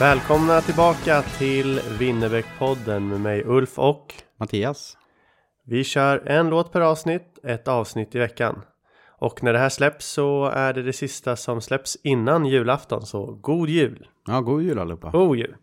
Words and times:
Välkomna 0.00 0.60
tillbaka 0.60 1.22
till 1.22 1.80
Winnerbäckpodden 1.98 3.08
med 3.08 3.20
mig 3.20 3.42
Ulf 3.46 3.78
och 3.78 4.14
Mattias. 4.36 4.96
vi 5.64 5.84
kör 5.84 6.22
en 6.26 6.50
låt 6.50 6.72
per 6.72 6.80
avsnitt, 6.80 7.38
ett 7.44 7.68
avsnitt 7.68 8.14
i 8.14 8.18
veckan. 8.18 8.62
Och 9.18 9.42
när 9.42 9.52
det 9.52 9.58
här 9.58 9.68
släpps 9.68 10.06
så 10.06 10.44
är 10.44 10.72
det 10.72 10.82
det 10.82 10.92
sista 10.92 11.36
som 11.36 11.60
släpps 11.60 11.96
innan 12.02 12.46
julafton, 12.46 13.06
så 13.06 13.38
god 13.40 13.68
jul! 13.68 14.08
Ja, 14.26 14.40
god 14.40 14.62
jul 14.62 14.78
allihopa. 14.78 15.10
God 15.10 15.36
jul! 15.36 15.56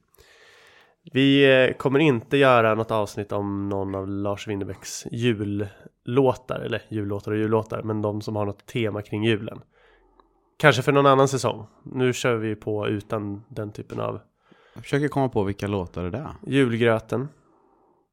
Vi 1.12 1.64
eh, 1.66 1.74
kommer 1.74 2.00
inte 2.00 2.38
göra 2.38 2.76
något 2.76 2.92
avsnitt 2.92 3.32
om 3.32 3.70
någon 3.70 3.96
av 3.96 4.08
Lars 4.08 4.48
Winnerbäcks 4.48 5.06
jullåtar, 5.12 6.60
eller 6.60 6.82
jullåtar 6.90 7.32
och 7.32 7.38
jullåtar, 7.38 7.82
men 7.84 8.02
de 8.02 8.22
som 8.22 8.36
har 8.36 8.46
något 8.46 8.66
tema 8.66 9.02
kring 9.02 9.24
julen. 9.24 9.62
Kanske 10.58 10.82
för 10.82 10.92
någon 10.92 11.06
annan 11.06 11.28
säsong. 11.28 11.68
Nu 11.84 12.14
kör 12.14 12.36
vi 12.36 12.56
på 12.56 12.88
utan 12.88 13.44
den 13.50 13.72
typen 13.72 14.00
av 14.00 14.20
Jag 14.74 14.84
försöker 14.84 15.08
komma 15.08 15.30
på 15.30 15.44
vilka 15.44 15.68
låtar 15.68 16.04
det 16.04 16.18
är. 16.18 16.30
julgröten 16.48 17.28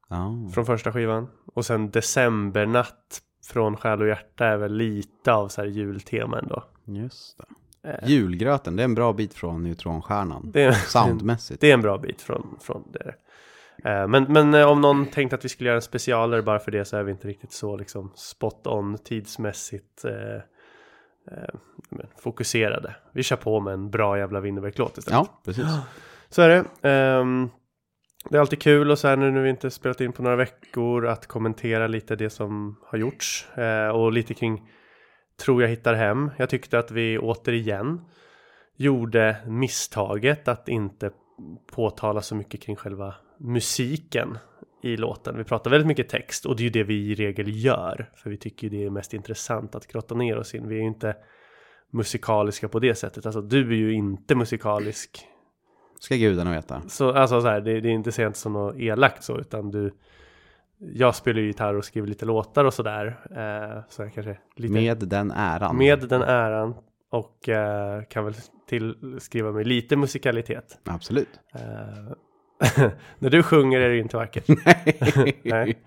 Ja. 0.09 0.49
från 0.53 0.65
första 0.65 0.91
skivan. 0.93 1.27
Och 1.53 1.65
sen 1.65 1.91
Decembernatt 1.91 3.21
från 3.47 3.77
Själ 3.77 4.01
och 4.01 4.07
Hjärta 4.07 4.45
är 4.45 4.57
väl 4.57 4.73
lite 4.73 5.33
av 5.33 5.47
så 5.47 5.61
här 5.61 5.67
jultema 5.67 6.39
ändå. 6.39 6.63
Just 6.85 7.37
det. 7.37 7.99
Julgröten, 8.07 8.75
det 8.75 8.81
är 8.83 8.85
en 8.85 8.95
bra 8.95 9.13
bit 9.13 9.33
från 9.33 9.63
neutronstjärnan. 9.63 10.51
Det 10.51 10.63
är, 10.63 10.71
Soundmässigt. 10.71 11.61
det 11.61 11.69
är 11.69 11.73
en 11.73 11.81
bra 11.81 11.97
bit 11.97 12.21
från, 12.21 12.57
från 12.61 12.83
det. 12.91 13.15
Eh, 13.89 14.07
Men, 14.07 14.23
men 14.23 14.53
eh, 14.53 14.67
om 14.71 14.81
någon 14.81 15.05
tänkte 15.05 15.35
att 15.35 15.45
vi 15.45 15.49
skulle 15.49 15.67
göra 15.69 15.75
en 15.75 15.81
specialare 15.81 16.41
bara 16.41 16.59
för 16.59 16.71
det 16.71 16.85
så 16.85 16.97
är 16.97 17.03
vi 17.03 17.11
inte 17.11 17.27
riktigt 17.27 17.51
så 17.51 17.77
liksom 17.77 18.11
spot 18.15 18.67
on 18.67 18.97
tidsmässigt 18.97 20.05
eh, 20.05 20.11
eh, 21.31 21.55
men 21.89 22.07
fokuserade. 22.17 22.95
Vi 23.11 23.23
kör 23.23 23.35
på 23.35 23.59
med 23.59 23.73
en 23.73 23.89
bra 23.89 24.17
jävla 24.17 24.39
Winnerbäck-låt 24.39 24.97
istället. 24.97 25.17
Ja, 25.17 25.41
precis. 25.45 25.65
Så 26.29 26.41
är 26.41 26.49
det. 26.49 26.89
Ehm, 26.89 27.49
det 28.29 28.37
är 28.37 28.41
alltid 28.41 28.61
kul 28.61 28.91
och 28.91 28.99
så 28.99 29.07
här 29.07 29.17
nu 29.17 29.31
när 29.31 29.41
vi 29.41 29.49
inte 29.49 29.71
spelat 29.71 30.01
in 30.01 30.11
på 30.11 30.23
några 30.23 30.35
veckor 30.35 31.07
att 31.07 31.27
kommentera 31.27 31.87
lite 31.87 32.15
det 32.15 32.29
som 32.29 32.79
har 32.85 32.97
gjorts 32.97 33.47
eh, 33.57 33.87
och 33.87 34.11
lite 34.11 34.33
kring 34.33 34.69
tror 35.39 35.61
jag 35.61 35.69
hittar 35.69 35.93
hem. 35.93 36.31
Jag 36.37 36.49
tyckte 36.49 36.79
att 36.79 36.91
vi 36.91 37.17
återigen 37.17 38.01
gjorde 38.77 39.37
misstaget 39.45 40.47
att 40.47 40.67
inte 40.69 41.11
påtala 41.71 42.21
så 42.21 42.35
mycket 42.35 42.61
kring 42.61 42.75
själva 42.75 43.15
musiken 43.39 44.37
i 44.85 44.97
låten. 44.97 45.37
Vi 45.37 45.43
pratar 45.43 45.71
väldigt 45.71 45.87
mycket 45.87 46.09
text 46.09 46.45
och 46.45 46.55
det 46.55 46.61
är 46.61 46.63
ju 46.63 46.69
det 46.69 46.83
vi 46.83 47.11
i 47.11 47.15
regel 47.15 47.63
gör 47.65 48.09
för 48.15 48.29
vi 48.29 48.37
tycker 48.37 48.67
ju 48.67 48.77
det 48.77 48.85
är 48.85 48.89
mest 48.89 49.13
intressant 49.13 49.75
att 49.75 49.87
grotta 49.87 50.15
ner 50.15 50.37
oss 50.37 50.55
in. 50.55 50.67
Vi 50.67 50.75
är 50.75 50.79
ju 50.79 50.87
inte 50.87 51.15
musikaliska 51.91 52.67
på 52.67 52.79
det 52.79 52.95
sättet. 52.95 53.25
Alltså 53.25 53.41
du 53.41 53.69
är 53.71 53.75
ju 53.75 53.93
inte 53.93 54.35
musikalisk 54.35 55.19
Ska 55.99 56.15
gudarna 56.15 56.51
veta. 56.51 56.81
så 56.87 57.11
alltså 57.11 57.41
så 57.41 57.47
här, 57.47 57.61
det, 57.61 57.79
det 57.81 57.89
är 57.89 57.93
inte 57.93 58.11
sent 58.11 58.35
som 58.35 58.53
något 58.53 58.75
elakt 58.77 59.23
så 59.23 59.37
utan 59.39 59.71
du 59.71 59.91
Jag 60.79 61.15
spelar 61.15 61.39
ju 61.39 61.47
gitarr 61.47 61.73
och 61.73 61.85
skriver 61.85 62.07
lite 62.07 62.25
låtar 62.25 62.65
och 62.65 62.73
sådär 62.73 63.07
eh, 63.31 63.83
Så 63.89 64.01
jag 64.01 64.13
kanske 64.13 64.37
lite 64.55 64.73
Med 64.73 64.97
den 64.97 65.31
äran. 65.31 65.77
med 65.77 65.99
den 66.09 66.21
äran 66.21 66.75
Och 67.11 67.49
eh, 67.49 68.03
kan 68.03 68.25
väl 68.25 68.33
tillskriva 68.67 69.51
mig 69.51 69.63
lite 69.65 69.95
musikalitet 69.95 70.79
Absolut. 70.85 71.39
eh, 71.55 72.11
När 73.19 73.29
du 73.29 73.43
sjunger 73.43 73.79
är 73.79 73.89
det 73.89 73.95
ju 73.95 74.01
inte 74.01 74.17
vackert 74.17 74.47
Nej. 75.43 75.79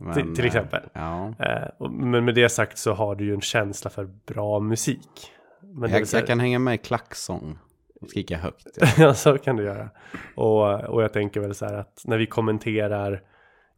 Men, 0.00 0.14
Till- 0.14 0.34
till 0.34 0.44
eh, 0.44 0.46
exempel. 0.46 0.82
Ja. 0.92 1.34
eh, 1.38 1.90
Men 1.90 2.24
med 2.24 2.34
det 2.34 2.48
sagt 2.48 2.78
så 2.78 2.92
har 2.92 3.14
du 3.14 3.24
ju 3.24 3.34
en 3.34 3.40
känsla 3.40 3.90
för 3.90 4.04
bra 4.26 4.60
musik 4.60 5.32
men 5.62 5.90
Jag, 5.90 6.08
så 6.08 6.16
jag 6.16 6.26
kan 6.26 6.40
hänga 6.40 6.58
med 6.58 6.74
i 6.74 6.78
klacksång. 6.78 7.58
Och 8.00 8.08
skrika 8.10 8.38
högt. 8.38 8.66
Ja, 8.98 9.14
så 9.14 9.38
kan 9.38 9.56
du 9.56 9.64
göra. 9.64 9.90
Och, 10.34 10.80
och 10.84 11.02
jag 11.02 11.12
tänker 11.12 11.40
väl 11.40 11.54
så 11.54 11.66
här 11.66 11.74
att 11.74 12.02
när 12.04 12.18
vi 12.18 12.26
kommenterar 12.26 13.22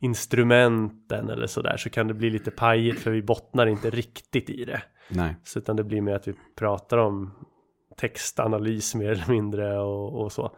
instrumenten 0.01 1.31
eller 1.31 1.47
sådär 1.47 1.77
så 1.77 1.91
kan 1.91 2.09
det 2.09 2.15
bli 2.15 2.31
lite 2.31 2.51
pajigt 2.51 3.01
för 3.01 3.11
vi 3.11 3.23
bottnar 3.23 3.67
inte 3.67 3.91
riktigt 3.91 4.51
i 4.51 4.65
det. 4.65 4.83
Nej. 5.09 5.37
Så 5.45 5.59
utan 5.59 5.77
det 5.77 5.85
blir 5.85 6.01
mer 6.01 6.15
att 6.15 6.29
vi 6.29 6.35
pratar 6.59 6.99
om 6.99 7.35
textanalys 7.97 8.95
mer 8.95 9.11
eller 9.11 9.29
mindre 9.29 9.79
och, 9.79 10.23
och 10.23 10.33
så. 10.33 10.57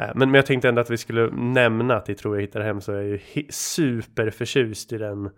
Eh, 0.00 0.10
Men, 0.14 0.30
men 0.30 0.34
jag 0.34 0.46
tänkte 0.46 0.68
ändå 0.68 0.80
att 0.80 0.90
vi 0.90 0.96
skulle 0.96 1.30
nämna 1.30 1.96
att 1.96 2.08
i 2.08 2.14
Tror 2.14 2.36
jag 2.36 2.42
hittar 2.42 2.60
hem 2.60 2.80
så 2.80 2.92
är 2.92 2.96
jag 2.96 3.06
ju 3.06 3.46
superförtjust 3.50 4.92
i 4.92 4.98
den 4.98 5.30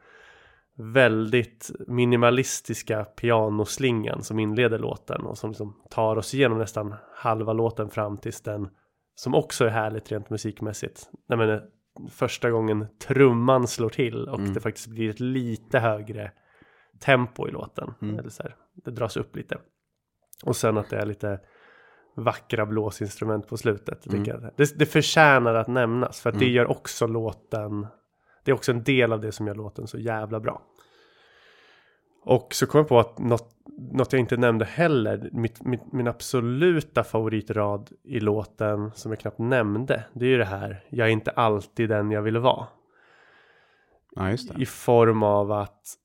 väldigt 0.76 1.70
minimalistiska 1.87 3.05
pianoslingan 3.05 4.23
som 4.23 4.38
inleder 4.38 4.79
låten 4.79 5.23
och 5.23 5.38
som 5.38 5.50
liksom 5.50 5.82
tar 5.91 6.17
oss 6.17 6.35
igenom 6.35 6.59
nästan 6.59 6.94
halva 7.14 7.53
låten 7.53 7.91
fram 7.91 8.19
tills 8.19 8.41
den 8.41 8.69
som 9.14 9.35
också 9.35 9.64
är 9.64 9.69
härligt 9.70 10.12
rent 10.12 10.31
musikmässigt. 10.31 11.11
Nej, 11.29 11.38
men, 11.38 11.50
eh, 11.50 11.61
första 12.11 12.50
gången 12.50 12.87
trumman 12.99 13.67
slår 13.67 13.88
till 13.88 14.29
och 14.29 14.41
det 14.41 14.61
faktiskt 14.61 14.87
blir 14.87 15.11
ett 15.11 15.20
lite 15.20 15.79
högre 15.79 16.32
tempo 17.00 17.49
i 17.49 17.50
låten. 17.50 17.94
Eller 18.19 18.29
så 18.29 18.43
här, 18.43 18.56
det 18.85 18.91
dras 18.91 19.17
upp 19.17 19.37
lite. 19.37 19.59
Och 20.44 20.56
sen 20.56 20.79
att 20.79 20.91
det 20.91 20.97
är 20.97 21.06
lite 21.06 21.41
vackra 22.14 22.67
blåsinstrument 22.67 23.49
på 23.49 23.56
slutet. 23.56 24.06
jag. 24.32 24.50
Det, 24.56 24.79
det 24.79 24.87
förtjänar 24.87 25.55
att 25.55 25.69
nämnas 25.69 26.20
för 26.20 26.31
att 26.31 26.38
det 26.38 26.49
gör 26.49 26.70
också 26.70 27.06
låten 27.06 27.87
det 28.44 28.50
är 28.50 28.55
också 28.55 28.73
en 28.73 28.82
del 28.82 29.12
av 29.12 29.20
det 29.20 29.32
som 29.32 29.47
gör 29.47 29.55
låten 29.55 29.87
så 29.87 29.99
jävla 29.99 30.41
bra. 30.41 30.62
Och 32.25 32.55
så 32.55 32.67
kom 32.67 32.79
jag 32.79 32.88
på 32.88 32.99
att 32.99 33.19
något, 33.19 33.56
något 33.93 34.12
jag 34.12 34.20
inte 34.20 34.37
nämnde 34.37 34.64
heller, 34.64 35.31
mitt, 35.32 35.64
mitt, 35.64 35.93
min 35.93 36.09
absoluta 36.09 37.05
favoritrad 37.05 37.91
i 38.03 38.20
låten 38.20 38.93
som 38.94 39.12
jag 39.12 39.19
knappt 39.19 39.38
nämnde, 39.38 40.05
det 40.12 40.25
är 40.25 40.29
ju 40.29 40.38
det 40.38 40.44
här, 40.44 40.85
jag 40.88 41.09
är 41.09 41.12
inte 41.12 41.31
alltid 41.31 41.88
den 41.88 42.11
jag 42.11 42.23
vill 42.23 42.38
vara. 42.38 42.67
Ja. 44.14 44.37
I 44.59 44.67
form 44.67 45.23
av 45.23 45.53
att 45.53 45.99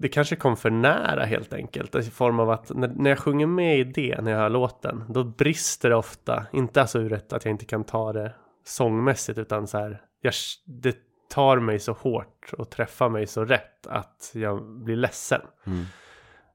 det 0.00 0.08
kanske 0.08 0.36
kom 0.36 0.56
för 0.56 0.70
nära 0.70 1.24
helt 1.24 1.52
enkelt. 1.52 1.94
I 1.94 2.02
form 2.02 2.40
av 2.40 2.50
att 2.50 2.70
när, 2.74 2.88
när 2.88 3.10
jag 3.10 3.18
sjunger 3.18 3.46
med 3.46 3.78
i 3.78 3.84
det, 3.84 4.20
när 4.20 4.30
jag 4.30 4.38
hör 4.38 4.48
låten, 4.48 5.04
då 5.08 5.24
brister 5.24 5.90
det 5.90 5.96
ofta. 5.96 6.46
Inte 6.52 6.80
alltså 6.80 6.98
ur 6.98 7.12
ett 7.12 7.32
att 7.32 7.44
jag 7.44 7.52
inte 7.52 7.64
kan 7.64 7.84
ta 7.84 8.12
det 8.12 8.34
sångmässigt, 8.64 9.38
utan 9.38 9.66
så 9.66 9.78
här, 9.78 10.02
jag, 10.20 10.32
det 10.66 10.96
tar 11.28 11.58
mig 11.58 11.78
så 11.78 11.92
hårt 11.92 12.52
och 12.58 12.70
träffar 12.70 13.08
mig 13.08 13.26
så 13.26 13.44
rätt 13.44 13.86
att 13.86 14.30
jag 14.34 14.64
blir 14.64 14.96
ledsen. 14.96 15.40
Mm. 15.66 15.84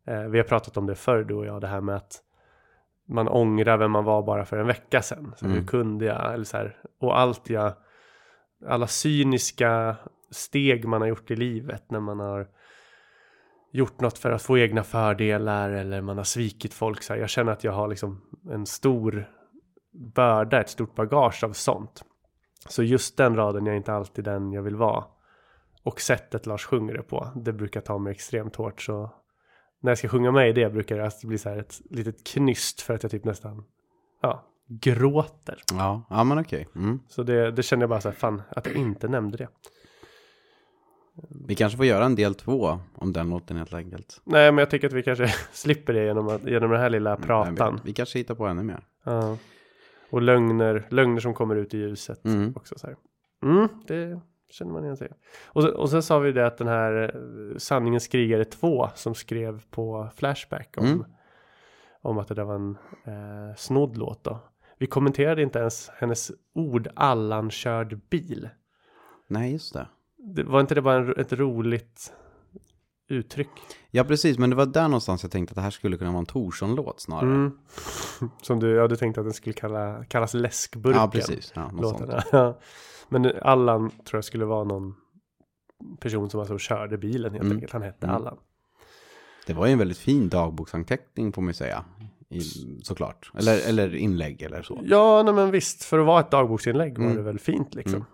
Eh, 0.06 0.30
vi 0.30 0.38
har 0.38 0.46
pratat 0.46 0.78
om 0.78 0.86
det 0.86 0.96
förr, 0.96 1.24
du 1.24 1.34
och 1.34 1.46
jag, 1.46 1.62
det 1.62 1.68
här 1.68 1.82
med 1.82 1.96
att 1.96 2.22
man 3.08 3.28
ångrar 3.28 3.78
vem 3.78 3.92
man 3.92 4.04
var 4.04 4.24
bara 4.24 4.46
för 4.46 4.58
en 4.58 4.68
vecka 4.68 5.02
sedan. 5.02 5.34
Så 5.38 5.46
Mm. 5.46 5.58
Hur 5.58 5.68
kunde 5.68 6.06
jag? 6.06 6.34
Eller 6.34 6.46
så 6.46 6.58
här, 6.58 6.78
och 7.00 7.20
allt 7.20 7.50
jag, 7.50 7.74
alla 8.68 8.88
cyniska 8.88 9.96
steg 10.32 10.88
man 10.88 11.02
har 11.02 11.08
gjort 11.08 11.32
i 11.32 11.36
livet 11.36 11.92
när 11.92 12.00
man 12.00 12.20
har 12.20 12.48
gjort 13.76 14.02
något 14.02 14.18
för 14.18 14.32
att 14.32 14.42
få 14.42 14.58
egna 14.58 14.84
fördelar 14.84 15.70
eller 15.70 16.02
man 16.02 16.18
har 16.18 16.24
svikit 16.24 16.74
folk. 16.74 17.04
Så 17.04 17.14
här, 17.14 17.20
jag 17.20 17.30
känner 17.30 17.52
att 17.52 17.64
jag 17.64 17.72
har 17.72 17.88
liksom 17.88 18.22
en 18.52 18.66
stor 18.66 19.30
börda, 19.94 20.62
ett 20.62 20.70
stort 20.70 20.96
bagage 20.96 21.44
av 21.44 21.54
sånt. 21.54 22.04
Så 22.70 22.84
just 22.84 23.18
den 23.18 23.36
raden, 23.36 23.66
jag 23.66 23.74
är 23.74 23.78
inte 23.78 23.94
alltid 23.94 24.26
den 24.26 24.52
jag 24.52 24.62
vill 24.62 24.76
vara. 24.76 25.04
Och 25.84 26.02
sättet 26.02 26.46
Lars 26.46 26.66
sjunger 26.66 26.94
det 26.94 27.02
på, 27.02 27.28
det 27.36 27.54
brukar 27.54 27.82
ta 27.82 27.98
mig 27.98 28.12
extremt 28.12 28.56
hårt. 28.56 28.82
Så 28.82 29.10
när 29.80 29.92
jag 29.92 29.98
ska 29.98 30.08
sjunga 30.08 30.32
med 30.32 30.50
i 30.50 30.54
det 30.54 30.70
brukar 30.70 30.98
det 30.98 31.28
bli 31.28 31.38
så 31.38 31.50
här 31.50 31.58
ett 31.58 31.82
litet 31.90 32.28
knyst 32.28 32.82
för 32.82 32.94
att 32.94 33.04
jag 33.04 33.12
typ 33.12 33.24
nästan 33.24 33.64
ja, 34.22 34.46
gråter. 34.68 35.58
Ja, 35.72 36.04
ja 36.10 36.24
men 36.24 36.40
okej. 36.40 36.68
Mm. 36.76 37.00
Så 37.08 37.24
det, 37.24 37.52
det 37.52 37.64
känner 37.64 37.84
jag 37.84 37.90
bara 37.90 38.02
så 38.02 38.10
här, 38.10 38.16
fan 38.16 38.42
att 38.50 38.66
jag 38.66 38.76
inte 38.76 39.08
nämnde 39.08 39.38
det. 39.38 39.48
Vi 41.48 41.56
kanske 41.56 41.78
får 41.78 41.86
göra 41.86 42.06
en 42.06 42.16
del 42.16 42.36
två 42.36 42.80
om 42.96 43.14
den 43.14 43.30
låten 43.30 43.58
helt 43.58 43.74
enkelt. 43.74 44.22
Nej, 44.24 44.52
men 44.52 44.58
jag 44.58 44.70
tycker 44.70 44.88
att 44.88 44.94
vi 44.94 45.04
kanske 45.04 45.28
slipper 45.52 45.94
det 45.94 46.06
genom, 46.06 46.28
att, 46.28 46.44
genom 46.46 46.72
den 46.72 46.80
här 46.80 46.90
lilla 46.90 47.16
Nej, 47.16 47.28
pratan. 47.28 47.76
Vi, 47.76 47.82
vi 47.90 47.94
kanske 47.94 48.20
hittar 48.20 48.36
på 48.36 48.46
ännu 48.46 48.64
mer. 48.64 48.84
Ja. 49.04 49.38
Och 50.10 50.22
lögner, 50.22 50.88
lögner 50.90 51.20
som 51.20 51.34
kommer 51.34 51.56
ut 51.56 51.74
i 51.74 51.78
ljuset 51.78 52.26
Mm. 52.26 52.54
också 52.56 52.76
så. 52.78 52.88
Mm, 53.44 53.68
det 53.88 54.20
känner 54.50 54.72
man 54.74 54.84
igen 54.84 54.98
sig. 54.98 55.12
Och, 55.46 55.64
så, 55.64 55.70
och 55.76 55.90
sen 55.90 56.04
sa 56.04 56.20
vi 56.20 56.32
det 56.32 56.48
att 56.48 56.58
den 56.58 56.68
här 56.68 57.16
eh, 57.16 57.58
Sanningens 57.58 58.08
krigare 58.08 58.46
2 58.46 58.90
som 58.96 59.16
skrev 59.16 59.62
på 59.70 60.10
Flashback 60.16 60.74
om, 60.78 60.86
Mm. 60.86 61.06
om 62.02 62.18
att 62.18 62.28
det 62.28 62.36
där 62.36 62.44
var 62.44 62.56
en 62.56 62.78
eh, 63.06 63.56
snodd 63.58 63.98
låt 63.98 64.24
då. 64.24 64.40
Vi 64.78 64.88
kommenterade 64.88 65.42
inte 65.42 65.60
ens 65.60 65.90
hennes 65.98 66.32
ord 66.54 66.88
Allan 66.96 67.52
körd 67.52 68.00
bil. 68.10 68.50
Nej, 69.28 69.52
just 69.52 69.74
det. 69.74 69.88
Det, 70.18 70.44
var 70.44 70.60
inte 70.62 70.76
det 70.76 70.82
bara 70.82 70.96
en, 70.98 71.14
ett 71.18 71.34
roligt 71.34 72.14
uttryck? 73.10 73.50
Ja, 73.92 74.04
precis. 74.04 74.38
Men 74.38 74.50
det 74.50 74.56
var 74.56 74.66
där 74.66 74.88
någonstans 74.88 75.24
jag 75.24 75.32
tänkte 75.32 75.52
att 75.52 75.56
det 75.56 75.62
här 75.62 75.70
skulle 75.70 75.98
kunna 75.98 76.12
vara 76.12 76.20
en 76.20 76.26
Torsson-låt 76.26 77.00
snarare. 77.02 77.30
Mm. 77.36 77.58
Som 78.42 78.60
du, 78.60 78.70
ja, 78.76 78.88
du 78.88 78.96
tänkte 78.96 79.22
att 79.22 79.26
den 79.26 79.34
skulle 79.34 79.54
kalla, 79.54 80.06
kallas 80.06 80.34
läskburken. 80.34 81.02
Ja, 81.02 81.08
precis. 81.08 81.52
Ja, 81.56 81.72
låtarna. 81.82 82.24
Ja. 82.32 82.60
Men 83.10 83.32
Allan 83.42 83.90
tror 83.90 84.18
jag 84.18 84.26
skulle 84.26 84.46
vara 84.46 84.64
någon 84.64 84.96
person 86.00 86.30
som 86.30 86.40
alltså 86.40 86.58
körde 86.58 86.98
bilen 86.98 87.32
helt 87.32 87.44
Mm. 87.44 87.56
enkelt. 87.58 87.74
Han 87.74 87.82
hette 87.82 88.06
Mm. 88.06 88.16
Allan. 88.16 88.38
Det 89.48 89.54
var 89.54 89.66
ju 89.66 89.72
en 89.72 89.80
väldigt 89.80 89.98
fin 89.98 90.30
dagboksanteckning 90.30 91.34
får 91.34 91.42
man 91.42 91.50
ju 91.50 91.54
säga. 91.54 91.86
I, 92.30 92.40
såklart. 92.84 93.32
Eller, 93.38 93.70
eller 93.70 93.96
inlägg 93.96 94.42
eller 94.42 94.62
så. 94.62 94.82
Ja, 94.84 95.24
nej, 95.24 95.34
men 95.34 95.52
visst. 95.52 95.84
För 95.84 96.00
att 96.00 96.06
vara 96.06 96.20
ett 96.20 96.32
dagboksinlägg 96.32 96.98
var 96.98 97.06
Mm. 97.06 97.18
det 97.18 97.24
väl 97.24 97.40
fint 97.40 97.76
liksom. 97.76 98.06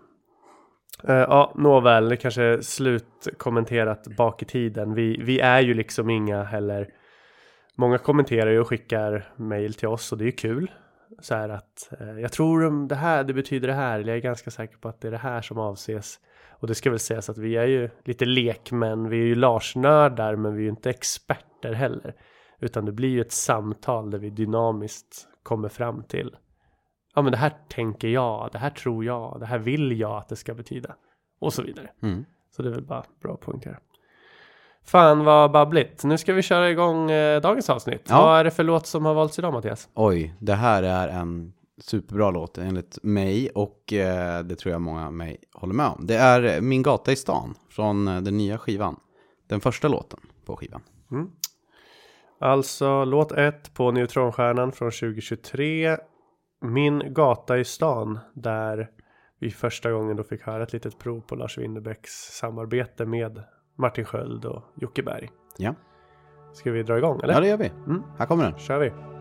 Eh, 1.04 1.14
ja, 1.14 1.52
nåväl, 1.54 2.08
det 2.08 2.16
kanske 2.16 2.42
är 2.42 2.60
slutkommenterat 2.60 4.06
bak 4.16 4.42
i 4.42 4.44
tiden. 4.44 4.94
Vi, 4.94 5.20
vi 5.22 5.40
är 5.40 5.60
ju 5.60 5.74
liksom 5.74 6.10
inga 6.10 6.42
heller. 6.42 6.88
Många 7.76 7.98
kommenterar 7.98 8.50
ju 8.50 8.60
och 8.60 8.68
skickar 8.68 9.32
mail 9.36 9.74
till 9.74 9.88
oss 9.88 10.12
och 10.12 10.18
det 10.18 10.24
är 10.24 10.26
ju 10.26 10.32
kul. 10.32 10.70
Så 11.20 11.34
här 11.34 11.48
att 11.48 11.92
eh, 12.00 12.20
jag 12.20 12.32
tror 12.32 12.64
om 12.64 12.88
det 12.88 12.94
här, 12.94 13.24
det 13.24 13.34
betyder 13.34 13.68
det 13.68 13.74
här. 13.74 14.00
Eller 14.00 14.12
jag 14.12 14.16
är 14.16 14.22
ganska 14.22 14.50
säker 14.50 14.76
på 14.76 14.88
att 14.88 15.00
det 15.00 15.08
är 15.08 15.12
det 15.12 15.18
här 15.18 15.42
som 15.42 15.58
avses. 15.58 16.18
Och 16.50 16.66
det 16.66 16.74
ska 16.74 16.90
väl 16.90 16.98
sägas 16.98 17.30
att 17.30 17.38
vi 17.38 17.56
är 17.56 17.66
ju 17.66 17.90
lite 18.04 18.24
lekmän. 18.24 19.08
Vi 19.08 19.20
är 19.20 19.26
ju 19.26 19.34
Lars-nördar 19.34 20.36
men 20.36 20.54
vi 20.54 20.60
är 20.60 20.64
ju 20.64 20.70
inte 20.70 20.90
experter 20.90 21.72
heller. 21.72 22.14
Utan 22.60 22.84
det 22.84 22.92
blir 22.92 23.08
ju 23.08 23.20
ett 23.20 23.32
samtal 23.32 24.10
där 24.10 24.18
vi 24.18 24.30
dynamiskt 24.30 25.28
kommer 25.42 25.68
fram 25.68 26.02
till 26.02 26.36
ja 27.14 27.22
men 27.22 27.32
det 27.32 27.38
här 27.38 27.52
tänker 27.68 28.08
jag, 28.08 28.48
det 28.52 28.58
här 28.58 28.70
tror 28.70 29.04
jag, 29.04 29.36
det 29.40 29.46
här 29.46 29.58
vill 29.58 30.00
jag 30.00 30.12
att 30.12 30.28
det 30.28 30.36
ska 30.36 30.54
betyda. 30.54 30.94
Och 31.40 31.52
så 31.52 31.62
vidare. 31.62 31.90
Mm. 32.02 32.24
Så 32.56 32.62
det 32.62 32.68
är 32.68 32.72
väl 32.72 32.84
bara 32.84 33.04
bra 33.22 33.34
att 33.34 33.40
poängtera. 33.40 33.78
Fan 34.84 35.24
vad 35.24 35.50
babbligt. 35.50 36.04
Nu 36.04 36.18
ska 36.18 36.32
vi 36.32 36.42
köra 36.42 36.70
igång 36.70 37.10
eh, 37.10 37.40
dagens 37.40 37.70
avsnitt. 37.70 38.06
Ja. 38.08 38.22
Vad 38.22 38.38
är 38.38 38.44
det 38.44 38.50
för 38.50 38.64
låt 38.64 38.86
som 38.86 39.04
har 39.04 39.14
valts 39.14 39.38
idag 39.38 39.52
Mattias? 39.52 39.88
Oj, 39.94 40.34
det 40.38 40.54
här 40.54 40.82
är 40.82 41.08
en 41.08 41.52
superbra 41.80 42.30
låt 42.30 42.58
enligt 42.58 42.98
mig 43.02 43.50
och 43.50 43.92
eh, 43.92 44.44
det 44.44 44.56
tror 44.56 44.72
jag 44.72 44.80
många 44.80 45.06
av 45.06 45.12
mig 45.12 45.38
håller 45.52 45.74
med 45.74 45.86
om. 45.86 46.06
Det 46.06 46.16
är 46.16 46.60
Min 46.60 46.82
gata 46.82 47.12
i 47.12 47.16
stan 47.16 47.54
från 47.70 48.08
eh, 48.08 48.20
den 48.20 48.36
nya 48.36 48.58
skivan. 48.58 48.96
Den 49.48 49.60
första 49.60 49.88
låten 49.88 50.20
på 50.44 50.56
skivan. 50.56 50.82
Alltså 52.40 53.04
låt 53.04 53.32
1 53.32 53.74
på 53.74 53.90
Neutronstjärnan 53.90 54.72
från 54.72 54.90
2023. 54.90 55.96
Min 56.62 57.14
gata 57.14 57.58
i 57.58 57.64
stan. 57.64 58.18
Där 58.34 58.90
vi 59.38 59.50
första 59.50 59.92
gången 59.92 60.16
då 60.16 60.24
fick 60.24 60.42
höra 60.42 60.62
ett 60.62 60.72
litet 60.72 60.98
prov 60.98 61.20
på 61.20 61.36
Lars 61.36 61.58
Winnerbäcks 61.58 62.10
samarbete 62.12 63.06
med 63.06 63.42
Martin 63.76 64.04
Sköld 64.04 64.44
och 64.44 64.62
Jocke 64.76 65.02
Berg. 65.02 65.30
Ja, 65.58 65.74
Ska 66.52 66.70
vi 66.70 66.82
dra 66.82 66.98
igång 66.98 67.20
eller? 67.22 67.34
ja 67.34 67.40
det 67.40 67.46
gör 67.48 67.56
vi. 67.56 67.72
Mm. 67.86 68.02
Här 68.18 68.26
kommer 68.26 68.44
den. 68.44 68.58
kör 68.58 68.78
vi. 68.78 69.11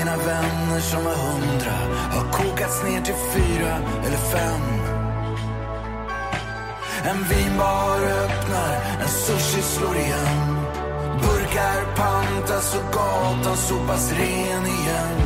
Mina 0.00 0.16
vänner 0.16 0.80
som 0.80 1.04
var 1.04 1.14
hundra 1.14 1.72
har 2.10 2.32
kokats 2.32 2.82
ner 2.84 3.00
till 3.00 3.14
fyra 3.34 3.74
eller 4.06 4.16
fem. 4.16 4.62
En 7.04 7.24
vinbar 7.24 8.00
öppnar, 8.24 8.74
en 9.02 9.08
sushi 9.08 9.62
slår 9.62 9.96
igen. 9.96 10.56
Burkar 11.20 11.96
pantas 11.96 12.74
och 12.74 12.92
gatan 12.92 13.56
sopas 13.56 14.12
ren 14.12 14.66
igen. 14.66 15.16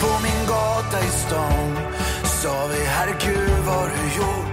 På 0.00 0.22
min 0.22 0.46
gata 0.48 1.06
i 1.06 1.10
stan 1.10 1.78
sa 2.24 2.66
vi 2.66 2.84
herregud 2.84 3.64
vad 3.66 3.74
har 3.74 3.88
du 3.88 4.16
gjort? 4.16 4.52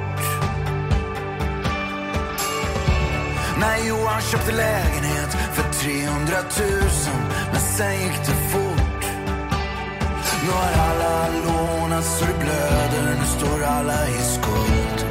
När 3.59 3.87
Johan 3.87 4.21
köpte 4.21 4.51
lägenhet 4.51 5.08
300 5.79 6.35
000 6.59 6.79
Men 7.51 7.61
sen 7.61 7.93
gick 7.93 8.25
det 8.25 8.37
fort. 8.51 9.03
Nu 10.43 10.51
har 10.51 10.71
alla 10.87 11.27
lånat 11.27 12.05
så 12.05 12.25
det 12.25 12.39
blöder 12.39 13.15
Nu 13.19 13.25
står 13.25 13.63
alla 13.63 14.07
i 14.07 14.21
skuld. 14.35 15.05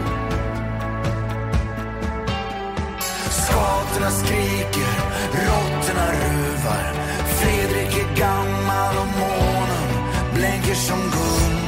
Skatorna 3.30 4.10
skriker, 4.10 4.94
råttorna 5.32 6.06
ruvar. 6.12 6.92
Fredrik 7.26 7.98
är 7.98 8.16
gammal 8.16 8.96
och 8.96 9.06
månen 9.18 9.88
blänker 10.34 10.74
som 10.74 10.98
guld. 10.98 11.58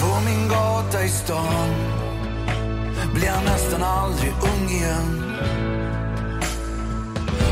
På 0.00 0.20
min 0.24 0.48
gata 0.48 1.04
i 1.04 1.08
stan 1.08 1.75
blir 3.16 3.26
jag 3.26 3.44
nästan 3.44 3.82
aldrig 3.82 4.30
ung 4.30 4.68
igen. 4.68 5.22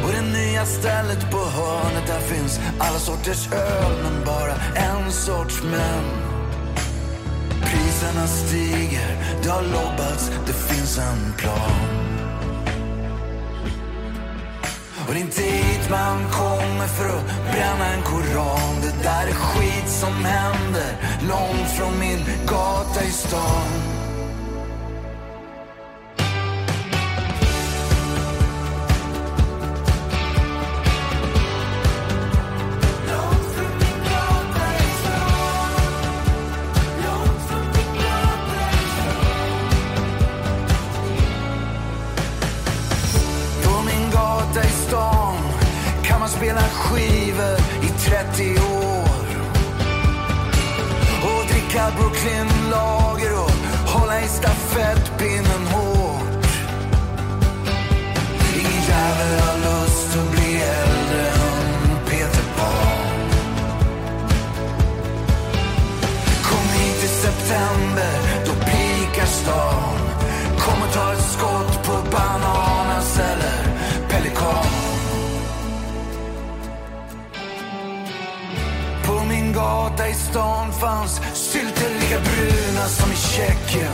Och 0.04 0.10
det 0.12 0.22
nya 0.38 0.64
stället 0.64 1.30
på 1.30 1.38
hörnet 1.38 2.06
där 2.06 2.20
finns 2.20 2.60
alla 2.78 2.98
sorters 2.98 3.52
öl 3.52 3.92
men 4.02 4.24
bara 4.24 4.54
en 4.74 5.12
sorts 5.12 5.62
män. 5.62 6.04
Priserna 7.62 8.26
stiger, 8.26 9.16
det 9.42 9.48
har 9.48 9.62
lobbats, 9.62 10.30
det 10.46 10.52
finns 10.52 10.98
en 10.98 11.32
plan. 11.38 12.04
Och 15.06 15.14
det 15.14 15.18
är 15.18 15.24
inte 15.24 15.42
hit 15.42 15.90
man 15.90 16.18
kommer 16.30 16.86
för 16.86 17.08
att 17.08 17.52
bränna 17.52 17.86
en 17.94 18.02
koran. 18.02 18.80
Det 18.82 19.02
där 19.02 19.26
är 19.26 19.34
skit 19.34 19.88
som 19.88 20.24
händer 20.24 20.96
långt 21.28 21.70
från 21.78 21.98
min 21.98 22.24
gata 22.46 23.04
i 23.04 23.10
stan. 23.10 23.93
Gata 79.94 80.08
i 80.08 80.14
stan 80.14 80.72
fanns 80.72 81.20
sylter 81.34 81.90
lika 82.00 82.20
bruna 82.20 82.86
som 82.86 83.12
i 83.12 83.16
Tjeckien. 83.16 83.92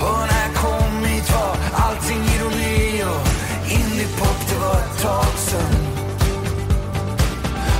Och 0.00 0.18
när 0.28 0.42
jag 0.46 0.54
kom 0.54 1.04
hit 1.04 1.32
var 1.32 1.56
allting 1.72 2.22
ironi 2.34 3.04
och 3.04 3.26
indiepop, 3.70 4.38
det 4.48 4.58
var 4.58 4.74
ett 4.74 5.02
tag 5.02 5.34
sen. 5.36 5.74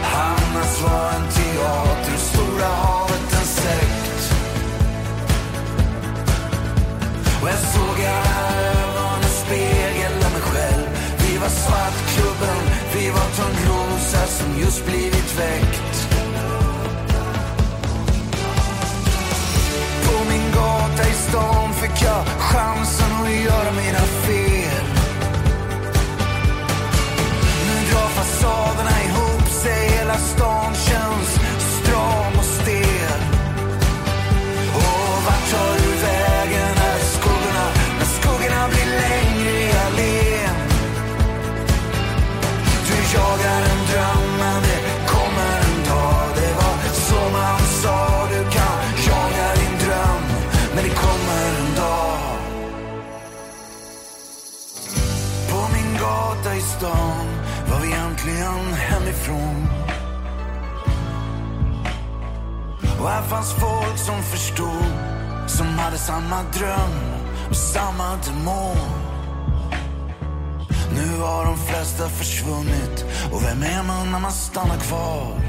Hannas 0.03 0.83
var 0.83 1.11
en 1.17 1.29
teater 1.33 2.15
och 2.15 2.21
Stora 2.21 2.67
havet 2.67 3.33
en 3.41 3.47
sekt. 3.47 4.35
Och 7.43 7.49
jag 7.49 7.59
såg 7.59 7.99
i 7.99 8.07
alla 8.07 8.71
ögon 8.71 9.23
en 9.23 9.35
spegel 9.45 10.25
av 10.25 10.33
mig 10.33 10.43
själv. 10.43 10.89
Vi 11.19 11.39
var 11.39 11.49
svartklubben, 11.49 12.63
vi 12.95 13.11
var 13.11 13.27
Törnrosa 13.37 14.02
som 14.53 14.61
just 14.61 14.87
blivit 14.87 15.39
väckt. 15.39 16.09
På 20.05 20.25
min 20.31 20.53
gata 20.55 21.09
i 21.09 21.13
stan 21.13 21.73
fick 21.73 22.03
jag 22.03 22.27
chansen 22.39 23.13
att 23.23 23.45
göra 23.45 23.73
mina 23.73 23.99
fel. 23.99 24.87
Nu 27.67 27.91
drar 27.93 28.09
fasaderna 28.09 29.03
ihop 29.05 29.49
sig, 29.49 29.89
hela 29.99 30.17
stan 30.17 30.62
min 56.45 56.59
i 56.59 56.61
stan 56.61 57.27
var 57.71 57.81
vi 57.81 57.93
äntligen 57.93 58.75
hemifrån. 58.75 59.67
Och 63.01 63.09
här 63.09 63.23
fanns 63.23 63.53
folk 63.53 63.99
som 63.99 64.23
förstod, 64.23 64.93
som 65.47 65.67
hade 65.67 65.99
samma 65.99 66.43
dröm 66.43 66.91
och 67.51 67.57
samma 67.57 68.17
demon. 68.27 68.77
Nu 70.95 71.21
har 71.21 71.45
de 71.45 71.59
flesta 71.59 72.09
försvunnit 72.09 73.05
och 73.33 73.43
vem 73.43 73.63
är 73.63 73.83
man 73.83 74.13
när 74.13 74.21
man 74.21 74.33
stannar 74.33 74.79
kvar? 74.79 75.42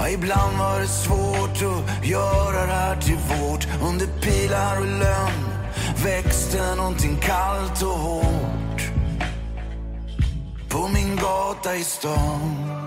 Ja, 0.00 0.08
ibland 0.08 0.58
var 0.58 0.80
det 0.80 0.86
svårt 0.86 1.62
att 1.72 2.06
göra 2.06 2.66
det 2.66 2.72
här 2.72 3.00
till 3.00 3.16
vårt. 3.16 3.66
Under 3.82 4.06
pilar 4.06 4.80
och 4.80 4.86
lönn 4.86 5.50
växte 6.04 6.74
någonting 6.74 7.16
kallt 7.16 7.82
och 7.82 7.88
hårt. 7.88 8.90
På 10.68 10.88
min 10.88 11.16
gata 11.16 11.76
i 11.76 11.84
stan. 11.84 12.79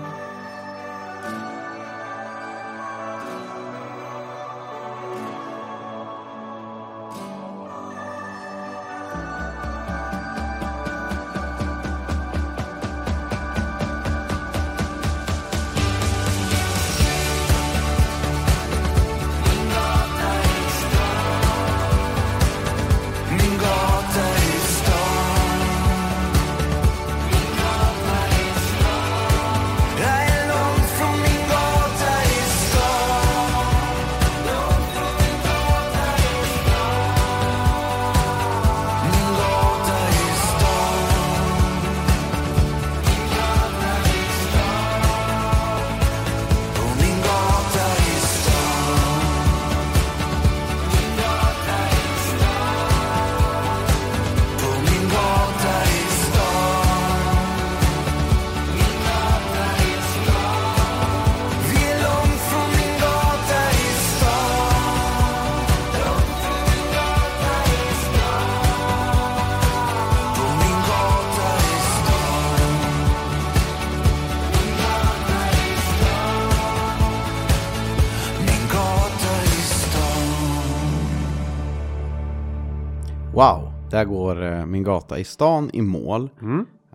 Eh, 84.44 84.66
min 84.66 84.82
gata 84.82 85.18
i 85.18 85.24
stan 85.24 85.70
i 85.72 85.82
mål. 85.82 86.30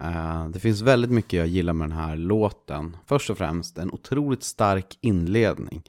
Eh, 0.02 0.48
det 0.48 0.60
finns 0.60 0.82
väldigt 0.82 1.12
mycket 1.12 1.34
jag 1.38 1.48
gillar 1.48 1.74
med 1.74 1.90
den 1.90 1.98
här 1.98 2.16
låten. 2.16 2.98
Först 3.06 3.30
och 3.30 3.38
främst 3.38 3.78
en 3.78 3.92
otroligt 3.92 4.44
stark 4.44 4.98
inledning. 5.02 5.82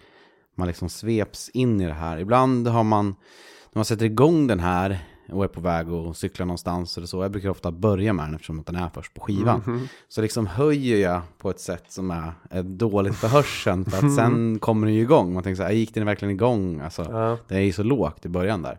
Man 0.56 0.66
liksom 0.68 0.88
sveps 0.88 1.48
in 1.48 1.80
i 1.80 1.86
det 1.86 1.92
här. 1.92 2.18
Ibland 2.18 2.68
har 2.68 2.84
man, 2.84 3.06
när 3.06 3.78
man 3.78 3.84
sätter 3.84 4.04
igång 4.04 4.46
den 4.46 4.60
här 4.60 4.98
och 5.32 5.44
är 5.44 5.48
på 5.48 5.60
väg 5.60 5.88
att 5.88 6.16
cykla 6.16 6.44
någonstans 6.44 6.96
eller 6.96 7.06
så. 7.06 7.22
Jag 7.22 7.30
brukar 7.30 7.48
ofta 7.48 7.70
börja 7.72 8.12
med 8.12 8.24
den 8.26 8.34
eftersom 8.34 8.62
den 8.66 8.76
är 8.76 8.88
först 8.94 9.14
på 9.14 9.20
skivan. 9.20 9.88
Så 10.08 10.22
liksom 10.22 10.46
höjer 10.46 10.96
jag 11.10 11.20
på 11.38 11.50
ett 11.50 11.60
sätt 11.60 11.84
som 11.88 12.10
är, 12.10 12.62
dåligt 12.62 13.14
för 13.16 13.28
hörseln. 13.28 13.84
För 13.84 14.06
att 14.06 14.14
sen 14.16 14.58
kommer 14.58 14.86
den 14.86 14.94
ju 14.96 15.02
igång. 15.02 15.32
Man 15.34 15.42
tänker 15.42 15.56
så 15.56 15.62
här, 15.62 15.70
gick 15.72 15.94
den 15.94 16.06
verkligen 16.06 16.34
igång? 16.34 16.80
Alltså, 16.80 17.02
Ja. 17.10 17.38
Det 17.48 17.54
är 17.54 17.60
ju 17.60 17.72
så 17.72 17.82
lågt 17.82 18.26
i 18.26 18.28
början 18.28 18.62
där. 18.62 18.78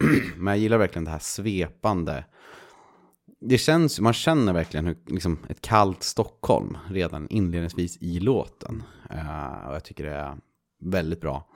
Men 0.36 0.46
jag 0.46 0.58
gillar 0.58 0.78
verkligen 0.78 1.04
det 1.04 1.10
här 1.10 1.18
svepande. 1.18 2.24
det 3.40 3.58
känns, 3.58 4.00
man 4.00 4.12
känner 4.12 4.52
verkligen 4.52 4.86
hur, 4.86 4.96
liksom, 5.06 5.38
ett 5.48 5.60
kallt 5.60 6.02
Stockholm 6.02 6.78
redan 6.90 7.28
inledningsvis 7.28 7.96
i 8.00 8.20
låten. 8.20 8.82
Uh, 9.14 9.68
och 9.68 9.74
jag 9.74 9.84
tycker 9.84 10.04
det 10.04 10.14
är 10.14 10.36
väldigt 10.80 11.20
bra. 11.20 11.46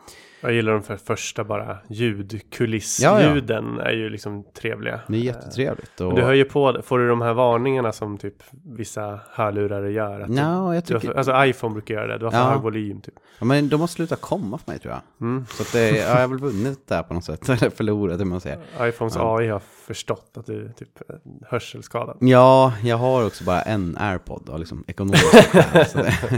Jag 0.41 0.53
gillar 0.53 0.73
de 0.73 0.83
för 0.83 0.97
första 0.97 1.45
bara 1.45 1.79
ljudkulissljuden 1.89 3.79
är 3.81 3.91
ju 3.93 4.11
liksom 4.11 4.45
trevliga. 4.61 5.01
Det 5.09 5.17
är 5.17 5.21
jättetrevligt. 5.21 6.01
Och 6.01 6.07
Och, 6.07 6.15
du 6.17 6.23
hör 6.23 6.33
ju 6.33 6.45
på, 6.45 6.81
får 6.85 6.99
du 6.99 7.09
de 7.09 7.21
här 7.23 7.35
varningarna 7.35 7.93
som 7.93 8.19
typ 8.19 8.35
vissa 8.65 9.21
hörlurare 9.31 9.93
gör? 9.93 10.21
Att 10.21 10.31
Ja, 10.31 10.35
du, 10.35 10.41
jag 10.41 10.65
du 10.65 10.75
har 10.75 10.81
tycker- 10.81 11.01
för, 11.01 11.15
alltså 11.15 11.45
iPhone 11.45 11.73
brukar 11.73 11.95
göra 11.95 12.07
det, 12.07 12.19
du 12.19 12.25
har 12.25 12.31
för 12.33 12.39
Ja. 12.39 12.45
hög 12.51 12.61
volym 12.63 13.01
typ. 13.01 13.15
ja, 13.39 13.45
men 13.45 13.69
de 13.69 13.81
har 13.81 13.87
slutat 13.87 14.21
komma 14.21 14.59
för 14.59 14.71
mig 14.71 14.81
tror 14.81 14.95
jag. 14.95 15.03
Mm. 15.29 15.47
Så 15.49 15.63
att 15.63 15.73
det, 15.73 15.91
ja, 15.91 15.97
jag 15.97 16.17
har 16.21 16.29
väl 16.29 16.39
vunnit 16.39 16.87
där 16.89 17.03
på 17.03 17.15
något 17.15 17.25
sätt. 17.25 17.49
Eller 17.49 17.71
förlorat, 17.71 18.19
det 18.19 18.25
man 18.25 18.41
säger. 18.41 18.59
iPhones 18.83 19.17
AI 19.17 19.49
har 19.49 19.63
förstått 19.87 20.31
att 20.37 20.47
du 20.47 20.73
typ 20.73 21.11
eh, 21.11 21.17
hörselskadad. 21.49 22.17
Ja, 22.21 22.73
jag 22.83 22.97
har 22.97 23.27
också 23.27 23.45
bara 23.45 23.63
en 23.63 23.97
AirPod 24.01 24.51
av 24.51 24.59
liksom 24.59 24.85
det, 24.87 25.19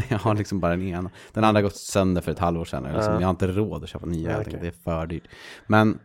Jag 0.09 0.19
har 0.19 0.35
liksom 0.35 0.61
bara 0.61 0.71
den 0.71 0.83
ena. 0.83 1.11
Den 1.33 1.45
andra 1.45 1.59
har 1.59 1.63
gått 1.63 1.77
sönder 1.77 2.21
för 2.23 2.33
ett 2.33 2.39
halvår 2.39 2.65
sedan. 2.65 2.76
Och 2.85 2.93
Liksom, 2.95 3.15
Ja. 3.15 3.21
Jag 3.21 3.27
har 3.27 3.31
inte 3.31 3.47
råd 3.47 3.83
att 3.83 3.89
köpa 3.89 4.07
nya, 4.07 4.31
Ja, 4.31 4.37
jag 4.37 4.45
tänker, 4.45 4.61
det 4.61 4.67
är 4.67 4.85
för 4.85 5.07
dyrt. 5.07 5.29
Men 5.67 5.99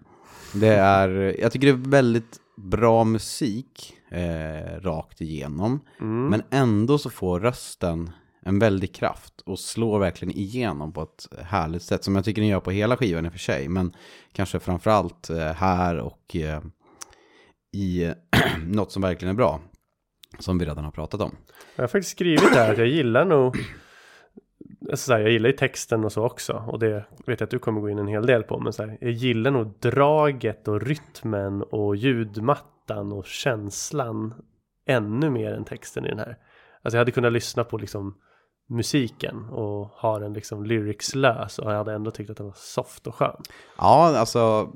det 0.53 0.75
är, 0.75 1.35
jag 1.41 1.51
tycker 1.51 1.67
det 1.67 1.73
är 1.73 1.89
väldigt 1.89 2.39
bra 2.57 3.03
musik 3.03 3.97
eh, 4.09 4.81
rakt 4.81 5.21
igenom. 5.21 5.79
Mm. 5.99 6.27
Men 6.27 6.41
ändå 6.49 6.97
så 6.97 7.09
får 7.09 7.39
rösten 7.39 8.09
en 8.45 8.59
väldig 8.59 8.95
kraft 8.95 9.41
och 9.45 9.59
slår 9.59 9.99
verkligen 9.99 10.37
igenom 10.37 10.93
på 10.93 11.01
ett 11.01 11.27
härligt 11.41 11.83
sätt. 11.83 12.03
Som 12.03 12.15
jag 12.15 12.25
tycker 12.25 12.41
den 12.41 12.49
gör 12.49 12.59
på 12.59 12.71
hela 12.71 12.97
skivan 12.97 13.25
i 13.25 13.29
och 13.29 13.31
för 13.31 13.39
sig. 13.39 13.69
Men 13.69 13.95
kanske 14.33 14.59
framförallt 14.59 15.29
eh, 15.29 15.37
här 15.37 15.97
och 15.97 16.35
eh, 16.35 16.61
i 17.73 18.13
något 18.65 18.91
som 18.91 19.01
verkligen 19.01 19.33
är 19.33 19.37
bra. 19.37 19.59
Som 20.39 20.57
vi 20.57 20.65
redan 20.65 20.83
har 20.83 20.91
pratat 20.91 21.21
om. 21.21 21.35
Jag 21.75 21.83
har 21.83 21.87
faktiskt 21.87 22.11
skrivit 22.11 22.53
där 22.53 22.71
att 22.71 22.77
jag 22.77 22.87
gillar 22.87 23.25
nog 23.25 23.57
så 24.93 25.13
här, 25.13 25.19
jag 25.19 25.31
gillar 25.31 25.50
ju 25.50 25.55
texten 25.55 26.05
och 26.05 26.11
så 26.11 26.25
också 26.25 26.63
och 26.67 26.79
det 26.79 27.05
vet 27.25 27.39
jag 27.39 27.47
att 27.47 27.51
du 27.51 27.59
kommer 27.59 27.81
gå 27.81 27.89
in 27.89 28.00
en 28.00 28.07
hel 28.07 28.25
del 28.25 28.43
på 28.43 28.59
men 28.59 28.73
så 28.73 28.83
här, 28.83 28.97
jag 29.01 29.11
gillar 29.11 29.51
nog 29.51 29.73
draget 29.79 30.67
och 30.67 30.81
rytmen 30.81 31.61
och 31.61 31.95
ljudmattan 31.95 33.11
och 33.11 33.25
känslan 33.25 34.33
ännu 34.85 35.29
mer 35.29 35.53
än 35.53 35.65
texten 35.65 36.05
i 36.05 36.09
den 36.09 36.19
här. 36.19 36.38
Alltså 36.83 36.97
jag 36.97 37.01
hade 37.01 37.11
kunnat 37.11 37.33
lyssna 37.33 37.63
på 37.63 37.77
liksom 37.77 38.15
musiken 38.69 39.45
och 39.50 39.88
ha 39.88 40.19
den 40.19 40.33
liksom 40.33 40.63
lyricslös 40.65 41.59
och 41.59 41.71
jag 41.71 41.77
hade 41.77 41.93
ändå 41.93 42.11
tyckt 42.11 42.29
att 42.29 42.38
den 42.38 42.45
var 42.45 42.55
soft 42.57 43.07
och 43.07 43.15
skön. 43.15 43.41
Ja, 43.77 44.17
alltså... 44.17 44.69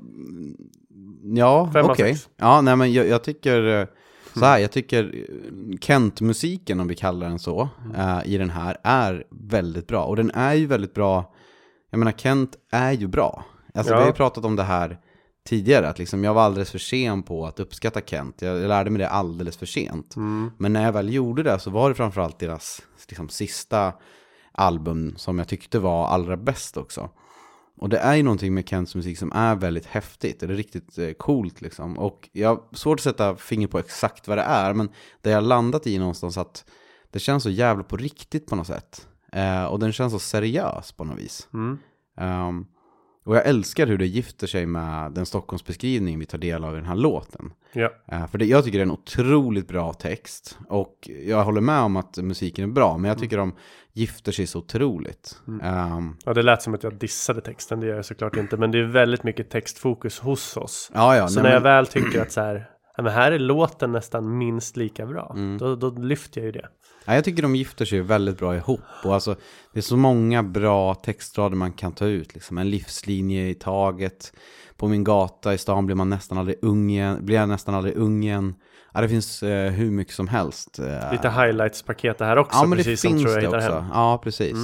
Ja, 1.22 1.70
okej. 1.74 2.14
sex. 2.14 2.30
Ja, 2.36 2.60
nej 2.60 2.76
men 2.76 2.92
jag, 2.92 3.08
jag 3.08 3.24
tycker... 3.24 3.88
Så 4.38 4.44
här, 4.44 4.58
jag 4.58 4.72
tycker 4.72 5.04
eh, 5.14 5.78
Kent-musiken, 5.80 6.80
om 6.80 6.88
vi 6.88 6.94
kallar 6.94 7.28
den 7.28 7.38
så, 7.38 7.68
eh, 7.96 8.18
i 8.24 8.38
den 8.38 8.50
här 8.50 8.76
är 8.82 9.24
väldigt 9.30 9.86
bra. 9.86 10.04
Och 10.04 10.16
den 10.16 10.30
är 10.30 10.54
ju 10.54 10.66
väldigt 10.66 10.94
bra, 10.94 11.34
jag 11.90 11.98
menar 11.98 12.12
Kent 12.12 12.56
är 12.72 12.92
ju 12.92 13.06
bra. 13.06 13.44
Alltså 13.74 13.92
Ja. 13.92 13.96
vi 13.96 14.02
har 14.02 14.10
ju 14.10 14.14
pratat 14.16 14.44
om 14.44 14.56
det 14.56 14.62
här 14.62 14.98
tidigare, 15.48 15.88
att 15.88 15.98
liksom 15.98 16.24
jag 16.24 16.34
var 16.34 16.42
alldeles 16.42 16.70
för 16.70 16.78
sen 16.78 17.22
på 17.22 17.46
att 17.46 17.60
uppskatta 17.60 18.00
Kent. 18.00 18.42
Jag 18.42 18.68
lärde 18.68 18.90
mig 18.90 18.98
det 18.98 19.08
alldeles 19.08 19.56
för 19.56 19.66
sent. 19.66 20.14
Men 20.58 20.72
när 20.72 20.84
jag 20.84 20.92
väl 20.92 21.12
gjorde 21.14 21.42
det 21.42 21.58
så 21.58 21.70
var 21.70 21.88
det 21.88 21.94
framförallt 21.94 22.38
deras 22.38 22.82
liksom, 23.08 23.28
sista 23.28 23.92
album 24.52 25.14
som 25.16 25.38
jag 25.38 25.48
tyckte 25.48 25.78
var 25.78 26.06
allra 26.08 26.36
bäst 26.36 26.76
också. 26.76 27.10
Och 27.76 27.88
det 27.88 27.98
är 27.98 28.14
ju 28.14 28.22
någonting 28.22 28.54
med 28.54 28.68
Kents 28.68 28.94
musik 28.94 29.18
som 29.18 29.32
är 29.32 29.54
väldigt 29.54 29.86
häftigt. 29.86 30.42
Är 30.42 30.48
riktigt 30.48 30.98
eh, 30.98 31.12
coolt 31.12 31.60
liksom. 31.60 31.98
Och 31.98 32.28
jag 32.32 32.48
har 32.48 32.62
svårt 32.72 33.00
att 33.00 33.04
sätta 33.04 33.36
finger 33.36 33.66
på 33.66 33.78
exakt 33.78 34.28
vad 34.28 34.38
det 34.38 34.42
är. 34.42 34.74
Men 34.74 34.88
det 35.22 35.30
jag 35.30 35.36
har 35.36 35.42
landat 35.42 35.86
i 35.86 35.98
någonstans 35.98 36.38
att 36.38 36.64
det 37.10 37.18
känns 37.18 37.42
så 37.42 37.50
jävla 37.50 37.84
på 37.84 37.96
riktigt 37.96 38.46
på 38.46 38.56
något 38.56 38.66
sätt. 38.66 39.08
Eh, 39.32 39.64
och 39.64 39.78
den 39.78 39.92
känns 39.92 40.12
så 40.12 40.18
seriös 40.18 40.92
på 40.92 41.04
något 41.04 41.18
vis. 41.18 41.48
Mm. 41.54 41.78
Ehm, 42.16 42.66
och 43.26 43.36
jag 43.36 43.46
älskar 43.46 43.86
hur 43.86 43.98
det 43.98 44.06
gifter 44.06 44.46
sig 44.46 44.66
med 44.66 45.12
den 45.12 45.26
Stockholmsbeskrivning 45.26 46.18
vi 46.18 46.26
tar 46.26 46.38
del 46.38 46.64
av 46.64 46.72
i 46.72 46.76
den 46.76 46.86
här 46.86 46.94
låten. 46.96 47.52
Ja. 47.72 47.90
Eh, 48.12 48.26
För 48.26 48.38
det, 48.38 48.44
jag 48.44 48.64
tycker 48.64 48.78
det 48.78 48.82
är 48.82 48.86
en 48.86 48.90
otroligt 48.90 49.68
bra 49.68 49.92
text. 49.92 50.58
Och 50.68 51.10
jag 51.26 51.44
håller 51.44 51.60
med 51.60 51.80
om 51.80 51.96
att 51.96 52.16
musiken 52.16 52.64
är 52.70 52.72
bra. 52.72 52.98
Men 52.98 53.08
jag 53.08 53.18
tycker 53.18 53.36
de 53.36 53.54
gifter 53.92 54.32
sig 54.32 54.46
så 54.46 54.58
otroligt. 54.58 55.36
Ehm, 55.62 56.16
ja, 56.24 56.34
det 56.34 56.42
lät 56.42 56.62
som 56.62 56.74
att 56.74 56.82
jag 56.82 56.94
dissade 56.94 57.40
texten, 57.40 57.80
det 57.80 57.86
gör 57.86 57.96
jag 57.96 58.04
såklart 58.04 58.36
inte 58.36 58.56
men 58.56 58.70
det 58.70 58.78
är 58.78 58.82
väldigt 58.84 59.22
mycket 59.22 59.50
textfokus 59.50 60.18
hos 60.18 60.56
oss. 60.56 60.90
ja, 60.94 61.16
ja. 61.16 61.28
Så 61.28 61.34
nej, 61.34 61.42
när 61.42 61.50
jag 61.50 61.62
men- 61.62 61.72
väl 61.72 61.86
tycker 61.86 62.22
att 62.22 62.32
så 62.32 62.40
här, 62.40 62.70
ja, 62.96 63.02
men 63.02 63.12
här 63.12 63.32
är 63.32 63.38
låten 63.38 63.92
nästan 63.92 64.38
minst 64.38 64.76
lika 64.76 65.06
bra, 65.06 65.32
Mm. 65.34 65.58
då, 65.58 65.76
då 65.76 65.90
lyfter 65.90 66.40
jag 66.40 66.46
ju 66.46 66.52
det. 66.52 66.68
Ja, 67.04 67.14
jag 67.14 67.24
tycker 67.24 67.42
de 67.42 67.56
gifter 67.56 67.84
sig 67.84 68.00
väldigt 68.00 68.38
bra 68.38 68.56
ihop. 68.56 68.80
Och 69.04 69.14
alltså, 69.14 69.36
det 69.72 69.78
är 69.80 69.82
så 69.82 69.96
många 69.96 70.42
bra 70.42 70.94
textrader 70.94 71.56
man 71.56 71.72
kan 71.72 71.92
ta 71.92 72.06
ut. 72.06 72.34
Liksom. 72.34 72.58
En 72.58 72.70
livslinje 72.70 73.48
i 73.48 73.54
taget. 73.54 74.32
På 74.76 74.88
min 74.88 75.04
gata 75.04 75.54
i 75.54 75.58
stan 75.58 75.86
blir 75.86 75.96
man 75.96 76.10
nästan 76.10 76.38
aldrig 76.38 76.56
ung 76.62 76.90
igen. 76.90 77.24
Blir 77.24 77.36
jag 77.36 77.48
nästan 77.48 77.74
aldrig 77.74 77.96
ung 77.96 78.22
igen. 78.24 78.54
Ja, 78.94 79.00
det 79.00 79.08
finns 79.08 79.42
eh, 79.42 79.70
hur 79.70 79.90
mycket 79.90 80.14
som 80.14 80.28
helst. 80.28 80.78
Eh, 80.78 81.12
Lite 81.12 81.28
highlights-paket 81.28 82.18
det 82.18 82.24
här 82.24 82.36
också, 82.36 82.58
Ja, 82.58 82.66
men 82.66 82.70
det 82.70 82.84
precis 82.84 83.00
som 83.00 83.10
finns 83.10 83.22
tror 83.22 83.34
jag 83.42 83.52
det 83.52 83.56
också. 83.56 83.72
Mm. 83.72 83.84
Ja, 83.92 84.20
precis. 84.24 84.56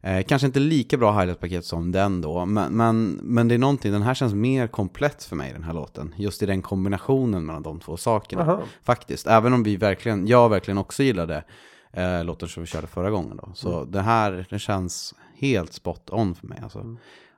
Eh, 0.00 0.22
kanske 0.22 0.46
inte 0.46 0.60
lika 0.60 0.96
bra 0.96 1.12
highlight-paket 1.20 1.64
som 1.64 1.92
den 1.92 2.20
då, 2.20 2.46
men, 2.46 2.72
men, 2.76 3.12
men 3.22 3.48
det 3.48 3.54
är 3.54 3.58
någonting, 3.58 3.92
den 3.92 4.02
här 4.02 4.14
känns 4.14 4.34
mer 4.34 4.66
komplett 4.66 5.24
för 5.24 5.36
mig, 5.36 5.52
den 5.52 5.62
här 5.64 5.72
låten. 5.72 6.14
Just 6.16 6.42
i 6.42 6.46
den 6.46 6.62
kombinationen 6.62 7.46
mellan 7.46 7.62
de 7.62 7.80
två 7.80 7.96
sakerna. 7.96 8.42
Aha. 8.42 8.62
Faktiskt, 8.82 9.26
även 9.26 9.52
om 9.52 9.62
vi 9.62 9.76
verkligen, 9.76 10.26
jag 10.26 10.48
verkligen 10.48 10.78
också 10.78 11.02
gillade 11.02 11.44
eh, 11.92 12.24
låten 12.24 12.48
som 12.48 12.62
vi 12.62 12.66
körde 12.66 12.86
förra 12.86 13.10
gången 13.10 13.36
då. 13.36 13.50
Så 13.54 13.76
Mm. 13.78 13.90
det 13.90 14.00
här, 14.00 14.46
det 14.50 14.58
känns 14.58 15.14
helt 15.38 15.72
spot 15.72 16.10
on 16.10 16.34
för 16.34 16.46
mig 16.46 16.58
alltså. 16.62 16.96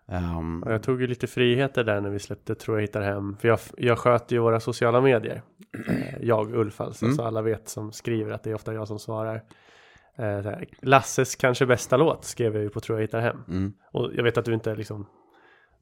Ehm, 0.08 0.62
Och 0.62 0.72
jag 0.72 0.82
tog 0.82 1.00
ju 1.00 1.06
lite 1.06 1.26
friheter 1.26 1.84
där 1.84 2.00
när 2.00 2.10
vi 2.10 2.18
släppte 2.18 2.54
Tror 2.54 2.76
jag 2.76 2.82
hittar 2.82 3.02
hem. 3.02 3.36
För 3.40 3.48
jag, 3.48 3.58
jag 3.76 3.98
sköter 3.98 4.36
ju 4.36 4.42
våra 4.42 4.60
sociala 4.60 5.00
medier. 5.00 5.42
Jag, 6.20 6.54
Ulf 6.54 6.80
alltså. 6.80 7.04
Mm. 7.04 7.16
Så 7.16 7.24
alla 7.24 7.42
vet 7.42 7.68
som 7.68 7.92
skriver 7.92 8.32
att 8.32 8.42
det 8.42 8.50
är 8.50 8.54
ofta 8.54 8.74
jag 8.74 8.88
som 8.88 8.98
svarar. 8.98 9.42
Eh, 10.20 10.24
här, 10.44 10.64
Lasses 10.83 11.37
kanske 11.37 11.66
bästa 11.66 11.96
låt 11.96 12.24
skrev 12.24 12.54
jag 12.54 12.62
ju 12.62 12.70
på 12.70 12.80
Tror 12.80 12.98
jag 12.98 13.02
hittar 13.04 13.20
hem. 13.20 13.37
mm. 13.48 13.72
Och 13.92 14.11
jag 14.14 14.22
vet 14.24 14.38
att 14.38 14.44
du 14.44 14.54
inte 14.54 14.74
liksom 14.74 15.06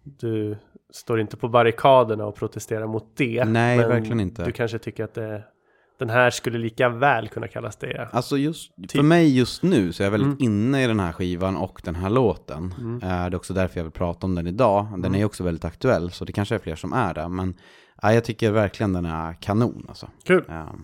Du 0.04 0.56
står 0.90 1.20
inte 1.20 1.36
på 1.36 1.48
barrikaderna 1.48 2.26
och 2.26 2.34
protesterar 2.36 2.86
mot 2.86 3.16
det. 3.16 3.44
Nej, 3.44 3.78
verkligen 3.78 4.20
inte. 4.20 4.44
Du 4.44 4.52
kanske 4.52 4.78
tycker 4.78 5.04
att 5.04 5.14
det, 5.14 5.44
den 5.98 6.10
här 6.10 6.30
skulle 6.30 6.58
lika 6.58 6.88
väl 6.88 7.28
kunna 7.28 7.48
kallas 7.48 7.76
det. 7.76 8.08
Alltså 8.12 8.36
just, 8.36 8.74
för 8.76 8.82
Typ. 8.86 9.02
mig 9.04 9.36
just 9.38 9.62
nu 9.62 9.92
så 9.92 10.02
är 10.02 10.04
jag 10.06 10.10
väldigt 10.12 10.40
Mm. 10.40 10.52
inne 10.52 10.84
i 10.84 10.86
den 10.86 11.00
här 11.00 11.12
skivan 11.12 11.56
och 11.56 11.80
den 11.84 11.94
här 11.94 12.10
låten. 12.10 12.74
Mm. 12.78 12.94
Eh, 12.94 13.00
Det 13.00 13.06
är 13.06 13.34
också 13.34 13.54
därför 13.54 13.78
jag 13.80 13.84
vill 13.84 13.92
prata 13.92 14.26
om 14.26 14.34
den 14.34 14.46
idag. 14.46 14.86
Den 14.90 15.04
Mm. 15.04 15.14
är 15.20 15.24
också 15.24 15.44
väldigt 15.44 15.64
aktuell, 15.64 16.10
så 16.10 16.24
det 16.24 16.32
kanske 16.32 16.54
är 16.54 16.58
fler 16.58 16.76
som 16.76 16.92
är 16.92 17.14
det. 17.14 17.28
Men 17.28 17.54
ja, 18.02 18.12
jag 18.12 18.24
tycker 18.24 18.50
verkligen 18.50 18.92
den 18.92 19.06
är 19.06 19.32
kanon 19.34 19.86
alltså. 19.88 20.08
Kul. 20.24 20.44
Ja. 20.48 20.74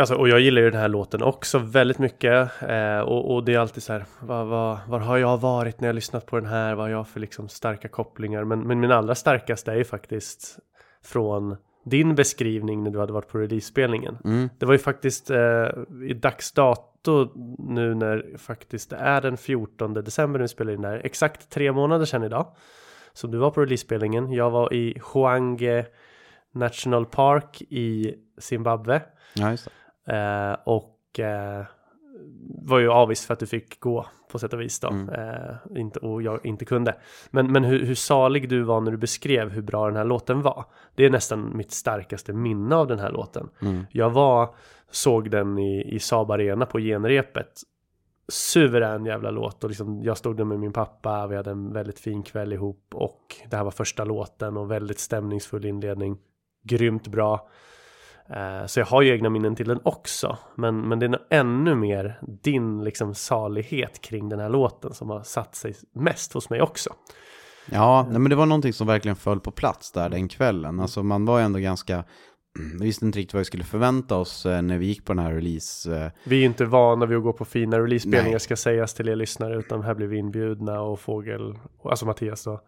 Alltså, 0.00 0.14
och 0.14 0.28
jag 0.28 0.40
gillar 0.40 0.62
ju 0.62 0.70
den 0.70 0.80
här 0.80 0.88
låten 0.88 1.22
också 1.22 1.58
väldigt 1.58 1.98
mycket. 1.98 2.62
Eh, 2.62 2.98
och, 2.98 3.34
och 3.34 3.44
det 3.44 3.54
är 3.54 3.58
alltid 3.58 3.82
så 3.82 3.92
här, 3.92 4.04
vad, 4.20 4.46
vad, 4.46 4.78
var 4.88 4.98
har 4.98 5.18
jag 5.18 5.38
varit 5.38 5.80
när 5.80 5.88
jag 5.88 5.94
lyssnat 5.94 6.26
på 6.26 6.36
den 6.36 6.48
här? 6.48 6.74
Vad 6.74 6.84
har 6.84 6.90
jag 6.90 7.08
för 7.08 7.20
liksom 7.20 7.48
starka 7.48 7.88
kopplingar? 7.88 8.44
Men, 8.44 8.60
men 8.60 8.80
min 8.80 8.92
allra 8.92 9.14
starkaste 9.14 9.72
är 9.72 9.76
ju 9.76 9.84
faktiskt 9.84 10.58
från 11.04 11.56
din 11.84 12.14
beskrivning 12.14 12.84
när 12.84 12.90
du 12.90 12.98
hade 12.98 13.12
varit 13.12 13.28
på 13.28 13.38
release-spelningen. 13.38 14.18
Mm. 14.24 14.48
Det 14.58 14.66
var 14.66 14.72
ju 14.72 14.78
faktiskt 14.78 15.30
eh, 15.30 15.68
i 16.08 16.14
dags 16.14 16.52
dato 16.52 17.28
nu 17.58 17.94
när 17.94 18.38
faktiskt 18.38 18.90
det 18.90 18.96
är 18.96 19.20
den 19.20 19.36
14 19.36 19.94
december 19.94 20.38
när 20.38 20.44
vi 20.44 20.48
spelar 20.48 20.72
in 20.72 20.82
det 20.82 20.88
här. 20.88 21.00
Exakt 21.04 21.50
tre 21.50 21.72
månader 21.72 22.04
sedan 22.04 22.24
idag. 22.24 22.46
Som 23.12 23.30
du 23.30 23.38
var 23.38 23.50
på 23.50 23.60
release-spelningen. 23.60 24.32
Jag 24.32 24.50
var 24.50 24.74
i 24.74 25.00
Hwange 25.12 25.86
National 26.52 27.06
Park 27.06 27.62
i 27.62 28.14
Zimbabwe. 28.38 29.02
ja, 29.34 29.50
just 29.50 29.64
det. 29.64 29.70
Eh, 30.08 30.56
och 30.64 31.20
eh, 31.20 31.64
var 32.62 32.78
ju 32.78 32.90
avis 32.90 33.26
för 33.26 33.34
att 33.34 33.40
du 33.40 33.46
fick 33.46 33.80
gå 33.80 34.06
på 34.30 34.38
sätt 34.38 34.52
och 34.52 34.60
vis 34.60 34.80
då. 34.80 34.88
Mm. 34.88 35.08
Eh, 35.08 35.54
inte, 35.76 35.98
och 35.98 36.22
jag 36.22 36.46
inte 36.46 36.64
kunde. 36.64 36.96
Men, 37.30 37.52
men 37.52 37.64
hur, 37.64 37.86
hur 37.86 37.94
salig 37.94 38.48
du 38.48 38.62
var 38.62 38.80
när 38.80 38.90
du 38.90 38.96
beskrev 38.96 39.50
hur 39.50 39.62
bra 39.62 39.86
den 39.86 39.96
här 39.96 40.04
låten 40.04 40.42
var. 40.42 40.64
Det 40.94 41.04
är 41.04 41.10
nästan 41.10 41.56
mitt 41.56 41.70
starkaste 41.70 42.32
minne 42.32 42.76
av 42.76 42.86
den 42.86 42.98
här 42.98 43.12
låten. 43.12 43.48
Mm. 43.62 43.86
Jag 43.90 44.10
var, 44.10 44.54
såg 44.90 45.30
den 45.30 45.58
i, 45.58 45.94
i 45.94 45.98
Saab 45.98 46.30
Arena 46.30 46.66
på 46.66 46.78
genrepet. 46.78 47.62
Suverän 48.28 49.06
jävla 49.06 49.30
låt 49.30 49.64
och 49.64 49.70
liksom, 49.70 50.02
jag 50.02 50.16
stod 50.16 50.36
där 50.36 50.44
med 50.44 50.60
min 50.60 50.72
pappa, 50.72 51.26
vi 51.26 51.36
hade 51.36 51.50
en 51.50 51.72
väldigt 51.72 51.98
fin 51.98 52.22
kväll 52.22 52.52
ihop 52.52 52.86
och 52.94 53.36
det 53.50 53.56
här 53.56 53.64
var 53.64 53.70
första 53.70 54.04
låten 54.04 54.56
och 54.56 54.70
väldigt 54.70 54.98
stämningsfull 54.98 55.64
inledning. 55.64 56.18
Grymt 56.62 57.08
bra. 57.08 57.48
Eh, 58.36 58.66
Så 58.66 58.80
jag 58.80 58.86
har 58.86 59.02
ju 59.02 59.10
egna 59.12 59.30
minnen 59.30 59.56
till 59.56 59.68
den 59.68 59.80
också. 59.82 60.38
Men, 60.54 60.80
men 60.88 60.98
det 60.98 61.06
är 61.06 61.08
nog 61.08 61.20
ännu 61.30 61.74
mer 61.74 62.20
din 62.42 62.84
liksom 62.84 63.14
salighet 63.14 64.00
kring 64.00 64.28
den 64.28 64.40
här 64.40 64.48
låten 64.48 64.94
som 64.94 65.10
har 65.10 65.22
satt 65.22 65.54
sig 65.54 65.74
mest 65.94 66.32
hos 66.32 66.50
mig 66.50 66.62
också. 66.62 66.90
Ja, 67.72 68.06
nej, 68.10 68.18
men 68.20 68.30
det 68.30 68.36
var 68.36 68.46
någonting 68.46 68.72
som 68.72 68.86
verkligen 68.86 69.16
föll 69.16 69.40
på 69.40 69.50
plats 69.50 69.92
där 69.92 70.08
den 70.08 70.28
kvällen. 70.28 70.80
Alltså 70.80 71.02
man 71.02 71.24
var 71.24 71.38
ju 71.38 71.44
ändå 71.44 71.58
ganska 71.58 72.04
vi 72.80 72.84
visste 72.86 73.04
inte 73.06 73.18
riktigt 73.18 73.34
vad 73.34 73.38
vi 73.40 73.44
skulle 73.44 73.64
förvänta 73.64 74.16
oss 74.16 74.46
eh, 74.46 74.62
när 74.62 74.78
vi 74.78 74.86
gick 74.86 75.04
på 75.04 75.12
den 75.14 75.24
här 75.24 75.32
release. 75.34 75.96
eh, 75.96 76.10
Vi 76.24 76.36
är 76.36 76.40
ju 76.40 76.46
inte 76.46 76.64
vana 76.64 77.06
vid 77.06 77.16
att 77.18 77.22
gå 77.24 77.32
på 77.32 77.44
fina 77.44 77.78
releasespelningar 77.78 78.38
ska 78.38 78.56
sägas 78.56 78.94
till 78.94 79.08
er 79.08 79.16
lyssnare 79.16 79.56
utan 79.58 79.82
här 79.82 79.94
blev 79.94 80.08
vi 80.08 80.16
inbjudna 80.18 80.80
och 80.80 81.00
Fågel, 81.00 81.54
alltså 81.84 82.06
Mattias 82.06 82.44
då. 82.44 82.60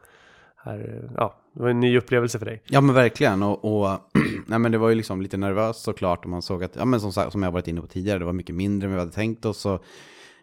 Här, 0.64 1.08
ja, 1.16 1.34
det 1.52 1.62
var 1.62 1.68
en 1.68 1.80
ny 1.80 1.98
upplevelse 1.98 2.38
för 2.38 2.46
dig. 2.46 2.62
Ja 2.66 2.80
men 2.80 2.94
verkligen. 2.94 3.42
Och, 3.42 3.64
och 3.64 3.98
nej, 4.46 4.58
men 4.58 4.72
det 4.72 4.78
var 4.78 4.88
ju 4.88 4.94
liksom 4.94 5.22
lite 5.22 5.36
nervöst 5.36 5.82
såklart. 5.82 6.24
Och 6.24 6.30
man 6.30 6.42
såg 6.42 6.64
att, 6.64 6.76
ja 6.76 6.84
men 6.84 7.00
som, 7.00 7.12
som 7.12 7.42
jag 7.42 7.50
varit 7.50 7.68
inne 7.68 7.80
på 7.80 7.86
tidigare, 7.86 8.18
det 8.18 8.24
var 8.24 8.32
mycket 8.32 8.54
mindre 8.54 8.86
än 8.86 8.92
vi 8.92 8.98
hade 8.98 9.12
tänkt 9.12 9.44
oss. 9.44 9.66
Och 9.66 9.84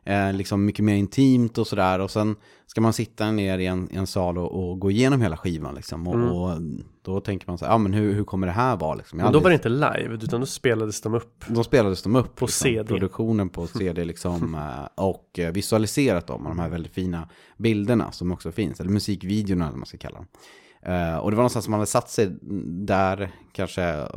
eh, 0.05 0.33
liksom 0.33 0.65
mycket 0.65 0.85
mer 0.85 0.95
intimt 0.95 1.57
och 1.57 1.67
sådär 1.67 1.99
och 1.99 2.12
sen 2.12 2.35
ska 2.65 2.81
man 2.81 2.93
sitta 2.93 3.31
ner 3.31 3.57
i 3.59 3.65
en, 3.65 3.89
en 3.91 4.07
sal 4.07 4.38
och, 4.38 4.69
och 4.69 4.79
gå 4.79 4.91
igenom 4.91 5.21
hela 5.21 5.38
skivan 5.38 5.75
liksom 5.75 6.07
och, 6.07 6.15
Mm. 6.15 6.31
och 6.31 6.62
då 7.01 7.21
tänker 7.21 7.47
man 7.47 7.57
så 7.57 7.65
här, 7.65 7.71
ja 7.71 7.77
men 7.77 7.93
hur, 7.93 8.13
hur 8.13 8.23
kommer 8.23 8.47
det 8.47 8.53
här 8.53 8.77
vara 8.77 8.95
liksom? 8.95 9.17
Men 9.17 9.33
då 9.33 9.39
var 9.39 9.49
det 9.49 9.53
inte 9.53 9.69
live 9.69 10.09
utan 10.21 10.39
då 10.39 10.45
spelades 10.45 11.01
de 11.01 11.13
upp. 11.13 11.45
Då 11.47 11.63
spelades 11.63 12.03
de 12.03 12.15
upp 12.15 12.35
På 12.35 12.47
CD. 12.47 12.83
Produktionen 12.83 13.49
på 13.49 13.67
CD 13.77 14.03
liksom 14.03 14.55
eh, 14.55 15.03
och 15.05 15.39
eh, 15.39 15.51
visualiserat 15.51 16.27
dem 16.27 16.41
och 16.43 16.49
de 16.49 16.59
här 16.59 16.69
väldigt 16.69 16.93
fina 16.93 17.29
bilderna 17.57 18.12
som 18.12 18.31
också 18.31 18.51
finns, 18.51 18.79
eller 18.79 18.91
musikvideorna 18.91 19.65
eller 19.65 19.71
vad 19.71 19.79
man 19.79 19.85
ska 19.85 19.97
kalla 19.97 20.15
dem. 20.17 20.27
Eh, 20.81 21.17
och 21.17 21.31
det 21.31 21.35
var 21.35 21.41
någonstans 21.41 21.65
som 21.65 21.71
man 21.71 21.79
hade 21.79 21.89
satt 21.89 22.09
sig 22.09 22.38
där, 22.85 23.31
kanske 23.51 24.07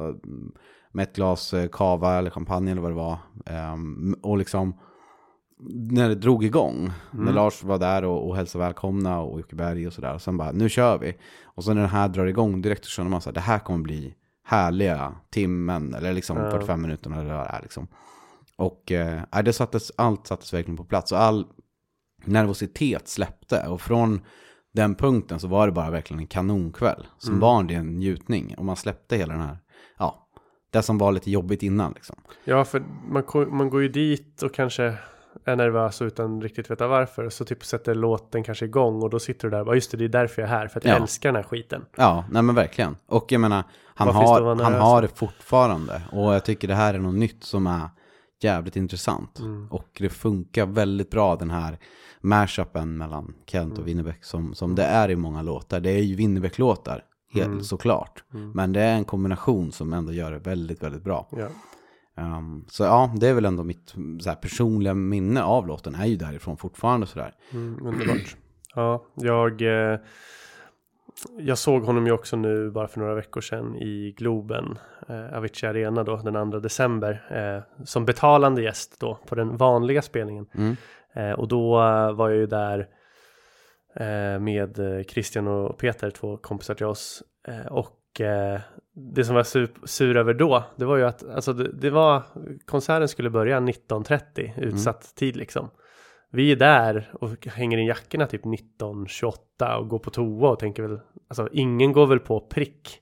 med 0.93 1.03
ett 1.03 1.17
glas 1.17 1.55
eh, 1.55 1.69
kava 1.69 2.19
eller 2.19 2.31
champagne 2.31 2.71
eller 2.71 2.83
vad 2.83 2.91
det 2.91 2.95
var. 2.95 3.19
Ehm, 3.47 4.15
och 4.23 4.39
liksom 4.39 4.75
när 5.71 6.09
det 6.09 6.15
drog 6.15 6.45
igång, 6.45 6.91
när 7.11 7.33
Lars 7.33 7.63
var 7.65 7.79
där 7.79 8.05
och, 8.05 8.29
och 8.29 8.37
hälsade 8.37 8.65
välkomna 8.65 9.21
och 9.21 9.41
Jocke 9.41 9.57
Berg 9.57 9.87
och 9.87 9.93
sådär. 9.93 10.15
Och 10.15 10.23
sen 10.23 10.37
bara, 10.37 10.53
nu 10.53 10.69
kör 10.69 10.99
vi. 10.99 11.17
Och 11.45 11.65
sen 11.65 11.75
när 11.75 11.83
den 11.83 11.91
här 11.91 12.09
drar 12.09 12.27
igång 12.27 12.63
direkt 12.63 12.85
så 12.85 12.91
känner 12.91 13.11
man 13.11 13.21
så 13.21 13.31
här, 13.31 13.35
det 13.35 13.41
här 13.41 13.59
kommer 13.59 13.79
bli 13.79 14.15
härliga 14.45 15.15
timmen, 15.31 15.95
eller 15.95 16.13
liksom 16.13 16.37
Ja. 16.37 16.51
45 16.51 16.83
minuter 16.83 17.11
eller 17.11 17.35
vad 17.37 17.47
det 17.47 17.51
är 17.51 17.63
liksom. 17.63 17.87
Och 18.57 18.93
eh, 18.93 19.23
det 19.45 19.53
sattes, 19.53 19.93
allt 19.97 20.27
sattes 20.27 20.55
verkligen 20.55 20.77
på 20.77 20.85
plats 20.85 21.13
och 21.13 21.19
all 21.21 21.47
nervositet 22.25 23.09
släppte. 23.09 23.67
Och 23.69 23.81
från 23.81 24.21
den 24.75 24.95
punkten 24.95 25.41
så 25.41 25.49
var 25.49 25.67
det 25.67 25.73
bara 25.73 25.91
verkligen 25.91 26.21
en 26.21 26.27
kanonkväll. 26.27 27.07
Som 27.19 27.31
Mm. 27.31 27.41
var 27.41 27.61
en 27.61 27.69
ren 27.69 27.87
njutning. 27.87 28.55
Och 28.59 28.65
man 28.65 28.77
släppte 28.77 29.17
hela 29.17 29.33
den 29.33 29.43
här, 29.43 29.59
ja, 29.99 30.29
det 30.71 30.83
som 30.83 30.99
var 30.99 31.13
lite 31.13 31.31
jobbigt 31.31 31.63
innan 31.63 31.93
liksom. 31.93 32.17
Ja, 32.45 32.65
för 32.65 32.83
man, 33.09 33.25
man 33.57 33.71
går 33.71 33.83
ju 33.83 33.89
dit 33.89 34.43
och 34.43 34.55
kanske 34.55 34.95
är 35.45 35.57
nervös 35.57 36.03
utan 36.03 36.43
riktigt 36.43 36.71
veta 36.71 36.87
varför. 36.87 37.29
Så 37.29 37.45
typ 37.45 37.65
sätter 37.65 37.95
låten 37.95 38.43
kanske 38.45 38.65
igång 38.65 39.03
och 39.03 39.11
då 39.11 39.19
sitter 39.19 39.49
du 39.49 39.51
där 39.51 39.61
och 39.61 39.67
bara, 39.67 39.75
just 39.75 39.91
det, 39.91 39.97
det 39.97 40.05
är 40.05 40.09
därför 40.09 40.43
jag 40.43 40.51
är 40.51 40.55
här. 40.55 40.69
För 40.69 40.79
att 40.81 40.85
jag 40.85 40.97
Ja. 40.97 41.03
älskar 41.03 41.29
den 41.29 41.37
här 41.37 41.43
skiten. 41.43 41.85
Ja, 41.97 42.25
nej 42.31 42.43
men 42.43 42.55
verkligen. 42.55 42.97
Och 43.07 43.33
jag 43.33 43.41
menar, 43.41 43.65
han, 43.95 44.07
Vad 44.07 44.17
har, 44.17 44.55
han 44.63 44.75
har 44.75 45.03
det 45.03 45.09
fortfarande. 45.09 46.03
Och 46.13 46.35
jag 46.35 46.45
tycker 46.45 46.69
det 46.69 46.75
här 46.75 46.95
är 46.95 46.99
något 46.99 47.15
nytt 47.15 47.45
som 47.45 47.67
är 47.67 47.89
jävligt 48.43 48.77
intressant. 48.77 49.39
Mm. 49.39 49.69
Och 49.71 49.89
det 49.99 50.09
funkar 50.09 50.67
väldigt 50.67 51.11
bra 51.11 51.37
den 51.37 51.51
här 51.51 51.79
mashupen 52.21 52.97
mellan 52.99 53.35
Kent 53.47 53.71
Mm. 53.73 53.83
och 53.83 53.89
Winnerbäck 53.89 54.25
som, 54.25 54.55
som 54.55 54.75
det 54.75 54.85
är 54.85 55.11
i 55.11 55.17
många 55.17 55.43
låtar. 55.43 55.81
Det 55.81 55.91
är 55.91 56.03
ju 56.03 56.15
Winnerbäck-låtar, 56.17 57.05
helt 57.35 57.47
Mm. 57.47 57.65
såklart. 57.65 58.25
Men 58.55 58.73
det 58.73 58.81
är 58.81 58.95
en 58.95 59.05
kombination 59.05 59.73
som 59.73 59.93
ändå 59.93 60.13
gör 60.13 60.31
det 60.33 60.39
väldigt, 60.39 60.83
väldigt 60.83 61.03
bra. 61.05 61.29
Ja. 61.31 61.47
Um, 62.23 62.65
så 62.69 62.85
ja, 62.85 63.13
det 63.17 63.29
är 63.29 63.35
väl 63.35 63.45
ändå 63.45 63.65
mitt 63.65 63.95
så 64.21 64.35
personliga 64.35 64.95
minne 64.95 65.43
av 65.43 65.67
låten, 65.67 65.95
är 65.95 66.07
ju 66.07 66.17
därifrån 66.17 66.57
fortfarande 66.57 67.07
sådär. 67.07 67.35
Mm, 67.53 67.87
underbart. 67.87 68.37
Ja, 68.75 69.05
jag, 69.15 69.63
eh, 69.63 69.99
jag 71.39 71.59
såg 71.59 71.83
honom 71.83 72.07
ju 72.07 72.13
också 72.13 72.37
nu 72.37 72.71
bara 72.71 72.89
för 72.89 73.01
några 73.01 73.15
veckor 73.15 73.41
sedan 73.41 73.77
i 73.77 74.15
Globen, 74.17 74.79
eh, 75.09 75.37
Avicii 75.37 75.69
Arena 75.69 76.05
då, 76.05 76.17
den 76.17 76.51
2 76.51 76.59
december, 76.59 77.25
eh, 77.31 77.85
som 77.85 78.05
betalande 78.05 78.63
gäst 78.63 79.01
då 79.01 79.19
på 79.27 79.35
den 79.35 79.57
vanliga 79.57 80.03
spelningen. 80.03 80.47
Mm. 80.55 80.77
Eh, 81.15 81.33
och 81.33 81.49
då 81.49 81.81
eh, 81.81 82.13
var 82.13 82.31
jag 82.31 82.39
ju 82.39 82.47
där 82.47 82.89
eh, 83.95 84.41
med 84.41 84.79
eh, 84.79 85.05
Christian 85.05 85.49
och 85.49 85.79
Peter, 85.79 86.11
två 86.11 86.37
kompisar 86.37 86.75
till 86.75 86.87
oss. 86.87 87.23
Och 87.71 88.21
det 88.95 89.25
som 89.25 89.35
var 89.35 89.43
sur, 89.43 89.71
sur 89.85 90.17
över 90.17 90.35
då, 90.35 90.65
det 90.77 90.85
var 90.85 90.97
ju 90.97 91.05
att 91.05 91.29
alltså 91.29 91.53
det, 91.53 91.73
det 91.73 91.91
var, 91.91 92.23
konserten 92.65 93.09
skulle 93.09 93.31
börja 93.31 93.61
19.30, 93.61 94.61
utsatt 94.61 95.15
tid 95.15 95.37
liksom. 95.37 95.71
Vi 96.31 96.53
är 96.53 96.57
där 96.57 97.13
och 97.21 97.47
hänger 97.47 97.79
in 97.79 97.87
jackorna 97.87 98.27
typ 98.27 98.45
19.28 98.45 99.77
och 99.77 99.89
går 99.89 99.99
på 99.99 100.11
toa 100.11 100.51
och 100.51 100.59
tänker 100.59 100.83
väl, 100.83 101.01
alltså 101.29 101.49
ingen 101.53 101.93
går 101.93 102.07
väl 102.07 102.19
på 102.19 102.41
prick. 102.41 102.99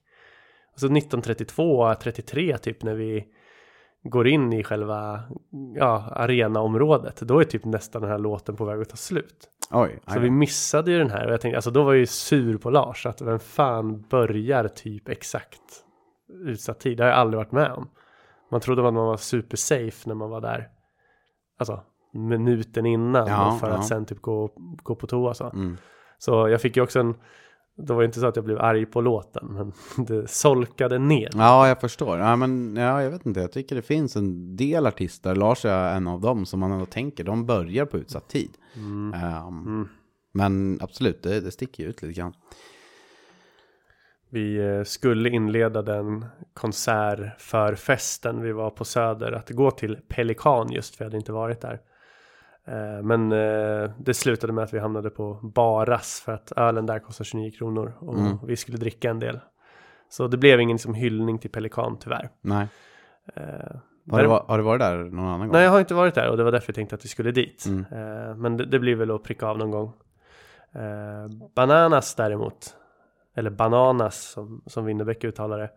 Och 0.73 0.81
så 0.81 0.89
19.32, 0.89 1.95
33 1.95 2.59
typ 2.59 2.83
när 2.83 2.95
vi 2.95 3.27
går 4.03 4.29
in 4.29 4.53
i 4.53 4.65
själva 4.65 5.23
ja, 5.77 6.13
arenaområdet. 6.13 7.21
Då 7.21 7.41
är 7.41 7.45
typ 7.45 7.65
nästan 7.65 8.03
den 8.03 8.11
här 8.11 8.19
låten 8.19 8.57
på 8.57 8.65
väg 8.65 8.81
att 8.81 8.89
ta 8.89 8.97
slut. 8.97 9.51
Oj, 9.71 10.01
Så 10.07 10.21
vi 10.21 10.31
missade 10.31 10.91
ju 10.91 10.99
den 10.99 11.11
här 11.11 11.27
och 11.27 11.33
jag 11.33 11.41
tänkte, 11.41 11.57
alltså 11.57 11.71
då 11.71 11.83
var 11.83 11.93
jag 11.93 11.99
ju 11.99 12.07
sur 12.07 12.59
på 12.59 12.71
Lars. 12.71 13.07
Att 13.07 13.21
vem 13.21 13.39
fan 13.39 14.03
börjar 14.03 14.69
typ 14.69 15.09
exakt 15.09 15.63
utsatt 16.29 16.81
tid? 16.81 16.97
Det 16.97 17.03
har 17.03 17.11
jag 17.11 17.19
aldrig 17.19 17.39
varit 17.39 17.53
med 17.53 17.73
om. 17.73 17.91
Man 18.51 18.61
trodde 18.61 18.89
att 18.89 18.95
man 18.95 19.07
var 19.07 19.17
super 19.17 19.57
safe 19.57 20.09
när 20.09 20.15
man 20.15 20.31
var 20.31 20.41
där. 20.41 20.69
Alltså 21.59 21.81
minuten 22.13 22.87
innan 22.87 23.27
Ja, 23.29 23.59
för 23.61 23.69
ja. 23.69 23.75
att 23.75 23.87
sen 23.87 24.07
typ 24.07 24.23
gå, 24.23 24.51
gå 24.83 24.95
på 24.95 25.07
toa 25.07 25.35
så. 25.35 25.45
Mm. 25.51 25.77
Så 26.19 26.49
jag 26.49 26.61
fick 26.61 26.77
ju 26.77 26.83
också 26.83 27.01
en, 27.01 27.15
det 27.87 27.93
var 27.93 28.03
inte 28.03 28.21
så 28.21 28.27
att 28.27 28.37
jag 28.37 28.45
blev 28.45 28.61
arg 28.61 28.87
på 28.87 29.01
låten, 29.01 29.47
men 29.47 29.73
det 30.07 30.31
solkade 30.31 30.99
ner. 30.99 31.31
Ja, 31.35 31.69
jag 31.69 31.81
förstår. 31.81 32.19
Ja, 32.19 32.37
men 32.37 32.77
ja, 32.77 33.03
jag 33.03 33.11
vet 33.11 33.27
inte. 33.27 33.41
Jag 33.41 33.53
tycker 33.53 33.77
det 33.77 33.83
finns 33.83 34.17
en 34.17 34.57
del 34.57 34.87
artister, 34.87 35.35
Lars 35.35 35.65
är 35.65 35.97
en 35.97 36.07
av 36.07 36.21
dem, 36.21 36.47
som 36.47 36.61
man 36.61 36.73
ändå 36.73 36.87
tänker, 36.87 37.25
de 37.25 37.47
börjar 37.47 37.87
på 37.87 37.99
utsatt 37.99 38.29
tid. 38.29 38.51
Mm. 38.77 39.15
Ehm, 39.15 39.89
Men 40.33 40.79
absolut, 40.83 41.23
det, 41.23 41.41
det 41.41 41.51
sticker 41.51 41.85
ut 41.85 42.03
lite 42.03 42.15
grann. 42.15 42.33
Vi 44.33 44.57
eh, 44.59 44.85
skulle 44.85 45.31
inleda 45.31 45.83
den 45.83 46.25
konsertförfesten 46.55 48.43
vi 48.43 48.53
var 48.53 48.71
på 48.71 48.85
Söder 48.85 49.33
att 49.33 49.51
gå 49.51 49.71
till 49.71 49.97
Pelikan 50.09 50.73
just 50.73 50.97
för 50.97 51.05
jag 51.05 51.07
hade 51.07 51.17
inte 51.17 51.33
varit 51.33 51.61
där. 51.61 51.81
Eh, 52.71 53.03
Men 53.03 53.33
eh, 53.33 53.91
det 53.99 54.15
slutade 54.15 54.53
med 54.53 54.65
att 54.65 54.75
vi 54.75 54.79
hamnade 54.79 55.11
på 55.11 55.35
Baras 55.43 56.21
för 56.25 56.33
att 56.33 56.53
ölen 56.57 56.87
där 56.87 56.99
kostar 56.99 57.25
29 57.25 57.51
kronor 57.51 57.93
och 58.01 58.15
Mm. 58.19 58.39
vi 58.47 58.57
skulle 58.57 58.79
dricka 58.79 59.11
en 59.11 59.19
del. 59.19 59.41
Så 60.09 60.27
det 60.29 60.37
blev 60.37 60.61
ingen 60.61 60.75
liksom, 60.75 60.95
hyllning 60.95 61.39
till 61.39 61.51
Pelikan 61.51 61.99
tyvärr. 62.01 62.31
Nej. 62.41 62.69
Eh, 63.37 63.43
Har 64.11 64.23
du, 64.23 64.29
har 64.29 64.59
du 64.59 64.65
varit 64.65 64.81
där 64.81 64.99
någon 64.99 65.25
annan 65.25 65.41
gång? 65.41 65.53
Nej, 65.53 65.63
jag 65.65 65.71
har 65.71 65.81
inte 65.81 65.95
varit 65.95 66.15
där 66.15 66.31
och 66.31 66.37
det 66.37 66.45
var 66.45 66.53
därför 66.53 66.69
jag 66.69 66.75
tänkte 66.75 66.95
att 66.95 67.05
vi 67.05 67.09
skulle 67.09 67.31
dit. 67.33 67.65
Mm. 67.67 67.85
Eh, 67.91 68.37
men 68.37 68.57
det, 68.57 68.67
det 68.67 68.79
blir 68.79 68.95
väl 68.95 69.11
att 69.11 69.23
pricka 69.23 69.47
av 69.47 69.59
någon 69.59 69.71
gång. 69.71 69.93
Eh, 70.75 71.29
bananas 71.55 72.15
däremot, 72.15 72.77
eller 73.37 73.51
bananas 73.51 74.21
som, 74.23 74.63
som 74.67 74.85
Winnerbäck 74.85 75.25
uttalar 75.25 75.59
det. 75.59 75.71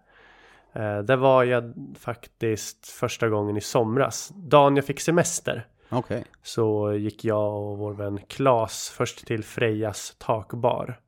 Eh, 0.81 0.99
där 0.99 1.15
var 1.17 1.43
jag 1.43 1.73
faktiskt 1.99 2.87
första 2.87 3.29
gången 3.29 3.57
i 3.57 3.61
somras. 3.61 4.31
Dagen 4.35 4.75
jag 4.75 4.85
fick 4.85 4.99
semester 4.99 5.67
Okej. 5.97 6.23
så 6.43 6.93
gick 6.93 7.25
jag 7.25 7.53
och 7.63 7.77
vår 7.77 7.93
vän 7.93 8.19
Klas 8.29 8.89
först 8.97 9.27
till 9.27 9.43
Frejas 9.43 10.15
takbar. 10.19 10.99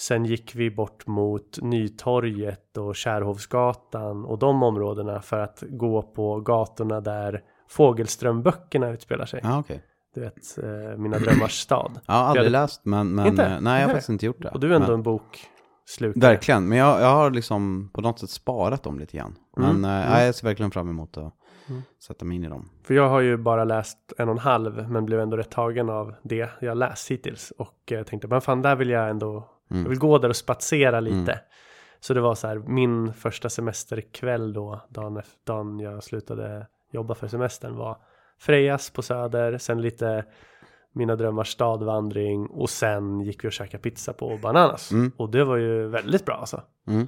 Sen 0.00 0.24
gick 0.24 0.54
vi 0.54 0.70
bort 0.70 1.06
mot 1.06 1.58
Nytorget 1.62 2.76
och 2.76 2.96
Kärhovsgatan 2.96 4.24
och 4.24 4.38
de 4.38 4.62
områdena 4.62 5.22
för 5.22 5.38
att 5.38 5.62
gå 5.68 6.02
på 6.02 6.40
gatorna 6.40 7.00
där 7.00 7.42
Fågelströmböckerna 7.70 8.88
utspelar 8.90 9.26
sig. 9.26 9.40
Ja, 9.42 9.58
okej. 9.58 9.82
Du 10.14 10.20
vet, 10.20 10.58
eh, 10.62 10.98
Mina 10.98 11.18
drömmars 11.18 11.52
stad. 11.62 12.00
Jag 12.06 12.14
har 12.14 12.20
aldrig 12.24 12.44
hade- 12.46 12.50
läst, 12.62 12.84
men, 12.84 13.14
men 13.14 13.26
Inte? 13.26 13.44
eh, 13.44 13.60
nej, 13.60 13.72
jag 13.74 13.80
har 13.80 13.86
Nej. 13.86 13.86
faktiskt 13.86 14.08
inte 14.08 14.26
gjort 14.26 14.42
det. 14.42 14.48
Och 14.48 14.60
du 14.60 14.70
är 14.70 14.74
ändå 14.74 14.86
men, 14.86 14.94
en 14.94 15.02
bok 15.02 15.40
slukare. 15.86 16.30
Verkligen, 16.32 16.68
men 16.68 16.78
jag, 16.78 17.00
jag 17.00 17.10
har 17.14 17.30
liksom 17.30 17.90
på 17.94 18.00
något 18.00 18.18
sätt 18.18 18.30
sparat 18.30 18.82
dem 18.82 18.98
lite 18.98 19.16
grann. 19.16 19.34
Men 19.58 19.70
Mm, 19.70 19.84
mm. 19.84 20.10
nej, 20.10 20.26
jag 20.26 20.34
ser 20.34 20.46
verkligen 20.46 20.70
fram 20.70 20.88
emot 20.90 21.16
att 21.16 21.34
Mm. 21.70 21.82
sätta 22.06 22.24
mig 22.24 22.36
in 22.36 22.44
i 22.44 22.48
dem. 22.48 22.68
För 22.82 22.94
jag 22.94 23.08
har 23.08 23.20
ju 23.20 23.36
bara 23.36 23.64
läst 23.64 24.12
en 24.18 24.28
och 24.28 24.32
en 24.34 24.38
halv 24.38 24.90
men 24.90 25.04
blev 25.04 25.20
ändå 25.20 25.36
rätt 25.36 25.50
tagen 25.50 25.90
av 25.90 26.14
det 26.22 26.50
jag 26.60 26.76
läst 26.76 27.10
hittills. 27.10 27.50
Och 27.58 27.92
eh, 27.92 28.02
tänkte, 28.02 28.28
men 28.28 28.40
fan 28.40 28.62
där 28.62 28.76
vill 28.76 28.90
jag 28.90 29.10
ändå, 29.10 29.50
Mm. 29.70 29.82
jag 29.82 29.90
vill 29.90 29.98
gå 29.98 30.18
där 30.18 30.28
och 30.28 30.36
spatsera 30.36 31.00
lite. 31.00 31.32
Mm. 31.32 31.44
Så 32.00 32.14
det 32.14 32.20
var 32.20 32.34
så 32.34 32.46
här, 32.46 32.56
min 32.58 33.12
första 33.12 33.48
semesterkväll 33.48 34.52
då, 34.52 34.80
dagen, 34.88 35.22
dagen 35.46 35.80
jag 35.80 36.02
slutade 36.04 36.66
jobba 36.92 37.14
för 37.14 37.28
semestern 37.28 37.76
var 37.76 37.96
Frejas 38.38 38.90
på 38.90 39.02
Söder, 39.02 39.58
sen 39.58 39.82
lite 39.82 40.24
Mina 40.92 41.16
drömmars 41.16 41.48
stadvandring 41.52 42.46
och 42.46 42.70
sen 42.70 43.20
gick 43.20 43.44
vi 43.44 43.48
och 43.48 43.52
käkade 43.52 43.82
pizza 43.82 44.12
på 44.12 44.38
Bananas. 44.42 44.92
Mm. 44.92 45.12
Och 45.16 45.30
det 45.30 45.44
var 45.44 45.56
ju 45.56 45.88
väldigt 45.88 46.24
bra 46.24 46.34
alltså. 46.34 46.62
Mm. 46.86 47.06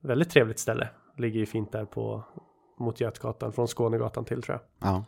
Väldigt 0.00 0.30
trevligt 0.30 0.58
ställe. 0.58 0.88
Ligger 1.18 1.40
ju 1.40 1.46
fint 1.46 1.72
där 1.72 1.84
på 1.84 2.24
mot 2.78 3.00
Götgatan, 3.00 3.52
från 3.52 3.68
Skånegatan 3.68 4.24
till 4.24 4.42
tror 4.42 4.60
jag. 4.60 4.88
Ja. 4.88 5.04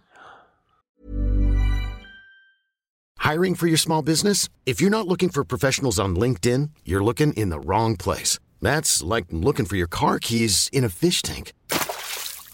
Hiring 3.33 3.57
for 3.57 3.67
your 3.67 3.79
small 3.79 4.05
business? 4.05 4.49
If 4.65 4.81
you're 4.81 4.91
not 4.91 5.07
looking 5.07 5.31
for 5.31 5.45
professionals 5.45 5.99
on 5.99 6.19
LinkedIn, 6.19 6.71
you're 6.85 7.05
looking 7.05 7.33
in 7.33 7.51
the 7.51 7.59
wrong 7.59 7.97
place. 7.97 8.39
That's 8.63 9.03
like 9.03 9.27
looking 9.31 9.67
for 9.67 9.77
your 9.77 9.89
car 9.89 10.19
keys 10.19 10.69
in 10.73 10.85
a 10.85 10.89
fish 10.89 11.23
tank. 11.23 11.53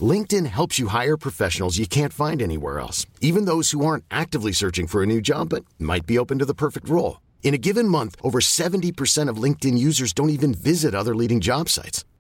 LinkedIn 0.01 0.47
helps 0.47 0.79
you 0.79 0.89
hire 0.89 1.17
professionals 1.17 1.79
you 1.79 1.87
can't 1.87 2.13
find 2.13 2.41
anywhere 2.43 2.81
else, 2.81 3.07
even 3.21 3.45
those 3.45 3.73
who 3.73 3.85
aren't 3.85 4.05
actively 4.11 4.53
searching 4.53 4.87
for 4.87 5.03
a 5.03 5.07
new 5.07 5.21
job 5.21 5.51
but 5.51 5.65
might 5.79 6.07
be 6.07 6.19
open 6.19 6.39
to 6.39 6.47
the 6.47 6.55
perfect 6.55 6.89
role. 6.89 7.21
In 7.43 7.55
a 7.55 7.59
given 7.59 7.89
month, 7.89 8.17
over 8.23 8.41
70% 8.41 9.29
of 9.29 9.43
LinkedIn 9.43 9.77
users 9.77 10.15
don't 10.15 10.31
even 10.31 10.55
visit 10.55 10.95
other 10.95 11.15
leading 11.15 11.41
job 11.41 11.69
sites. 11.69 12.05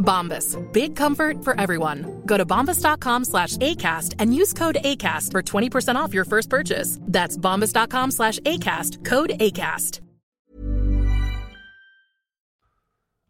Bombas. 0.00 0.56
Big 0.72 0.96
comfort 0.96 1.44
for 1.44 1.60
everyone. 1.60 2.22
Go 2.26 2.36
to 2.36 2.44
bombas.com 2.44 3.24
slash 3.24 3.56
ACAST 3.56 4.14
and 4.18 4.34
use 4.34 4.52
code 4.52 4.78
ACAST 4.84 5.30
for 5.32 5.42
20% 5.42 5.94
off 5.96 6.14
your 6.14 6.24
first 6.24 6.50
purchase. 6.50 6.98
That's 7.12 7.36
bombas.com 7.38 8.10
slash 8.10 8.38
ACAST. 8.40 9.04
Code 9.04 9.30
ACAST. 9.40 10.00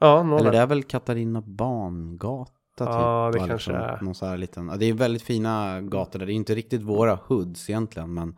Ja, 0.01 0.21
Eller 0.21 0.25
några. 0.25 0.51
det 0.51 0.59
är 0.59 0.67
väl 0.67 0.83
Katarina 0.83 1.41
Bangata 1.41 2.51
typ. 2.79 2.89
Ja, 2.89 3.31
det 3.33 3.39
kanske 3.39 3.55
liksom 3.55 3.75
är. 3.75 3.99
Någon 4.03 4.15
så 4.15 4.27
här 4.27 4.37
liten, 4.37 4.69
ja, 4.69 4.77
det 4.77 4.87
är 4.87 4.93
väldigt 4.93 5.23
fina 5.23 5.81
gator 5.81 6.19
där. 6.19 6.27
Det 6.27 6.33
är 6.33 6.35
inte 6.35 6.55
riktigt 6.55 6.83
våra 6.83 7.19
hoods 7.27 7.71
egentligen, 7.71 8.15
men 8.15 8.37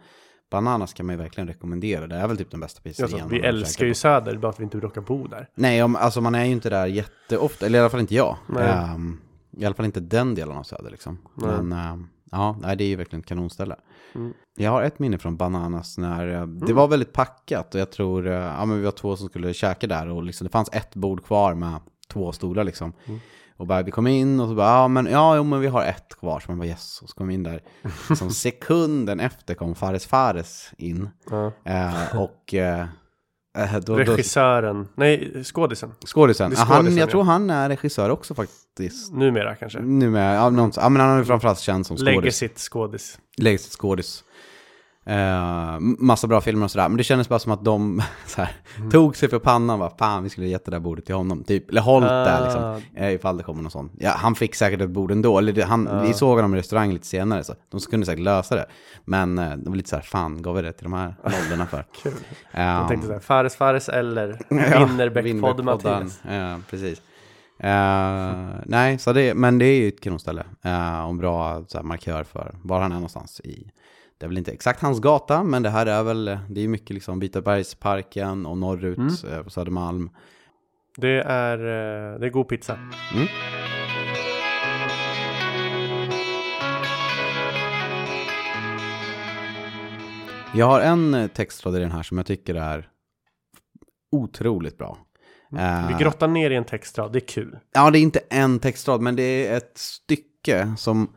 Bananas 0.53 0.93
kan 0.93 1.07
man 1.07 1.17
ju 1.17 1.23
verkligen 1.23 1.49
rekommendera. 1.49 2.07
Det 2.07 2.17
är 2.17 2.29
väl 2.29 2.37
typ 2.37 2.51
den 2.51 2.61
bästa 2.61 2.81
pizzerian. 2.81 3.15
Alltså, 3.15 3.29
vi 3.29 3.41
älskar 3.41 3.87
ju. 3.87 3.95
Söder, 3.95 4.37
bara 4.37 4.49
att 4.49 4.61
vi 4.61 4.65
inte 4.65 4.81
råkar 4.81 5.01
bo 5.01 5.27
där. 5.27 5.49
Nej, 5.55 5.83
om, 5.83 5.97
alltså 5.97 6.21
man 6.21 6.35
är 6.35 6.45
ju 6.45 6.53
inte 6.53 6.71
där 6.71 6.87
jätteofta, 6.87 7.67
eller 7.67 7.79
i 7.79 7.81
alla 7.81 7.91
fall 7.91 8.01
inte 8.01 8.15
jag. 8.15 8.37
Ehm, 8.61 9.21
I 9.51 9.65
alla 9.65 9.75
fall 9.75 9.87
inte 9.87 10.01
den 10.01 10.35
delen 10.35 10.57
av 10.57 10.63
Söder 10.63 10.91
liksom. 10.91 11.19
Nej. 11.35 11.51
Men 11.63 11.73
ehm, 11.73 12.09
ja, 12.31 12.57
nej, 12.63 12.77
det 12.77 12.85
är 12.85 12.89
ju 12.89 12.97
verkligen 12.97 13.21
ett 13.21 13.29
kanonställe. 13.29 13.77
Mm. 14.15 14.33
Jag 14.57 14.71
har 14.71 14.83
ett 14.83 14.99
minne 14.99 15.19
från 15.19 15.37
Bananas 15.37 15.99
när 15.99 16.35
eh, 16.35 16.47
det 16.47 16.73
var 16.73 16.89
väldigt 16.89 17.13
packat 17.13 17.75
och 17.75 17.81
jag 17.81 17.91
tror, 17.91 18.27
eh, 18.27 18.33
ja 18.33 18.65
men 18.65 18.77
vi 18.77 18.85
var 18.85 18.93
två 18.93 19.17
som 19.17 19.29
skulle 19.29 19.55
käka 19.55 19.87
där 19.87 20.09
och 20.09 20.23
liksom 20.23 20.45
det 20.47 20.51
fanns 20.51 20.69
ett 20.73 20.95
bord 20.95 21.25
kvar 21.25 21.55
med 21.55 21.81
två 22.09 22.33
stolar 22.33 22.65
liksom. 22.65 22.93
Mm. 23.05 23.21
Och 23.57 23.67
bara, 23.67 23.83
vi 23.83 23.91
kom 23.91 24.07
in 24.07 24.41
och 24.41 24.49
så 24.49 24.55
bara, 24.55 24.67
ja 24.67 24.89
men, 24.89 25.07
ja, 25.07 25.37
jo, 25.37 25.45
men 25.45 25.61
vi 25.61 25.67
har 25.67 25.85
ett 25.85 26.15
kvar. 26.21 26.41
Så 26.41 26.51
man 26.51 26.59
bara 26.59 26.69
yes, 26.69 27.03
och 27.03 27.09
så 27.09 27.15
kom 27.15 27.29
vi 27.29 27.35
in 27.35 27.43
där. 27.43 27.63
Som 28.17 28.31
sekunden 28.31 29.21
efter 29.21 29.55
kom 29.55 29.75
Fares 29.75 30.07
Fares 30.07 30.71
in. 30.79 31.09
Ja. 31.31 31.53
Eh, 31.65 32.21
och 32.21 32.55
eh, 32.55 32.87
eh, 33.59 33.73
då, 33.73 33.81
då, 33.81 33.97
Regissören, 33.97 34.89
nej, 34.95 35.45
skådisen. 35.45 35.93
Skådisen. 36.07 36.53
Ja, 36.57 36.59
han, 36.59 36.77
skådisen, 36.77 36.99
jag 36.99 37.07
ja. 37.07 37.11
tror 37.11 37.23
han 37.23 37.51
är 37.51 37.69
regissör 37.69 38.11
också 38.11 38.35
faktiskt. 38.35 39.13
Numera 39.13 39.55
kanske. 39.55 39.81
Nu 39.81 40.11
med, 40.11 40.37
ja, 40.37 40.51
någon, 40.51 40.73
ja 40.77 40.89
men 40.89 41.03
han 41.03 41.11
är 41.11 41.19
ju 41.19 41.25
framförallt 41.25 41.61
känd 41.61 41.87
som 41.87 41.97
skådis. 41.97 42.15
Lägger 42.15 42.31
sitt 42.31 42.59
skådis. 42.59 43.19
Lägger 43.37 43.59
sitt 43.59 43.73
skådis. 43.73 44.25
Eh, 45.07 45.77
massa 45.81 46.27
bra 46.27 46.41
filmer 46.41 46.65
och 46.65 46.71
sådär. 46.71 46.89
Men 46.89 46.97
det 46.97 47.05
kändes 47.05 47.29
bara 47.29 47.39
som 47.39 47.53
att 47.53 47.65
de 47.65 48.03
så 48.27 48.41
här, 48.43 48.51
Mm. 48.79 48.91
tog 48.91 49.17
sig 49.17 49.29
för 49.29 49.39
pannan. 49.39 49.79
Bara, 49.79 49.91
Fan, 49.99 50.23
vi 50.23 50.29
skulle 50.29 50.47
gett 50.47 50.65
det 50.65 50.71
där 50.71 50.79
bordet 50.81 51.07
till 51.07 51.15
honom. 51.15 51.45
Typ. 51.45 51.71
Eller 51.71 51.81
hållit 51.81 52.09
där 52.09 52.41
Ah. 52.41 52.45
liksom. 52.45 52.83
Eh, 53.03 53.13
ifall 53.15 53.37
det 53.37 53.43
kommer 53.43 53.63
någon 53.63 53.71
sån. 53.71 53.91
Ja, 53.99 54.11
han 54.17 54.35
fick 54.35 54.55
säkert 54.55 54.81
ett 54.81 54.91
bord 54.91 55.11
ändå. 55.11 55.39
Eller 55.39 55.53
det, 55.53 55.63
han, 55.65 56.03
Vi 56.03 56.13
såg 56.15 56.37
honom 56.37 56.55
i 56.55 56.59
restaurang 56.59 56.93
lite 56.93 57.07
senare. 57.07 57.45
Så 57.45 57.55
de 57.71 57.81
kunde 57.81 58.07
säkert 58.07 58.25
lösa 58.25 58.55
det. 58.55 58.67
Men 59.05 59.39
eh, 59.39 59.51
det 59.57 59.71
var 59.71 59.77
lite 59.77 59.89
så 59.89 59.97
här, 59.97 60.03
fan, 60.03 60.43
gav 60.43 60.55
vi 60.57 60.63
det 60.63 60.73
till 60.73 60.85
de 60.85 60.93
här 60.93 61.15
nollorna 61.25 61.67
för? 61.67 61.85
Kul. 62.03 62.13
Eh, 62.53 62.63
Jag 62.63 62.89
tänkte 62.89 63.07
såhär, 63.07 63.21
Fares 63.21 63.57
Fares 63.57 63.89
eller 63.89 64.39
Winnerbäck-podd. 64.49 65.65
Mattias. 65.65 66.21
Ja, 66.31 66.59
precis. 66.71 67.03
Eh, 67.59 68.35
nej, 68.67 68.99
så 68.99 69.13
det, 69.13 69.35
men 69.35 69.59
det 69.59 69.65
är 69.67 69.81
ju 69.81 69.89
ett 69.89 70.01
kanonställe. 70.01 70.41
Uh, 70.67 71.01
och 71.05 71.11
en 71.11 71.19
bra 71.19 71.65
så 71.69 71.79
här, 71.79 71.85
markör 71.85 72.25
för 72.25 72.55
var 72.63 72.81
han 72.81 72.91
är 72.93 72.97
någonstans 72.97 73.41
i. 73.41 73.71
Det 74.23 74.27
är 74.27 74.29
väl 74.29 74.39
inte 74.39 74.53
exakt 74.53 74.83
hans 74.83 75.01
gata, 75.01 75.43
men 75.45 75.63
det 75.63 75.71
här 75.71 75.87
är 75.87 76.03
väl, 76.03 76.39
det 76.51 76.61
är 76.61 76.69
mycket 76.69 76.91
liksom 76.91 77.21
Vitabergsparken 77.21 78.47
och 78.47 78.59
norrut 78.59 78.99
Mm. 78.99 79.39
eh, 79.39 79.43
på 79.43 79.51
Södermalm. 79.51 80.11
Det 80.97 81.23
är, 81.23 81.59
eh, 81.59 82.19
det 82.21 82.27
är 82.27 82.31
god 82.31 82.49
pizza. 82.49 82.75
Mm. 83.15 83.27
Jag 90.55 90.67
har 90.67 90.81
en 90.81 91.15
eh, 91.15 91.27
textrad 91.27 91.77
i 91.77 91.79
den 91.79 91.91
här 91.91 92.03
som 92.03 92.17
jag 92.17 92.27
tycker 92.27 92.55
är 92.55 92.89
otroligt 94.13 94.79
bra. 94.79 94.99
Eh, 95.59 95.89
Vi 95.89 95.95
grottar 96.05 96.29
ner 96.29 96.51
i 96.51 96.57
en 96.57 96.65
textrad, 96.65 97.13
det 97.13 97.19
är 97.19 97.27
kul. 97.27 97.59
Ja, 97.73 97.91
det 97.91 97.99
är 97.99 98.03
inte 98.03 98.21
en 98.31 98.59
textrad, 98.59 99.01
men 99.01 99.17
det 99.17 99.47
är 99.49 99.57
ett 99.57 99.73
stycke 99.79 100.75
som 100.77 101.13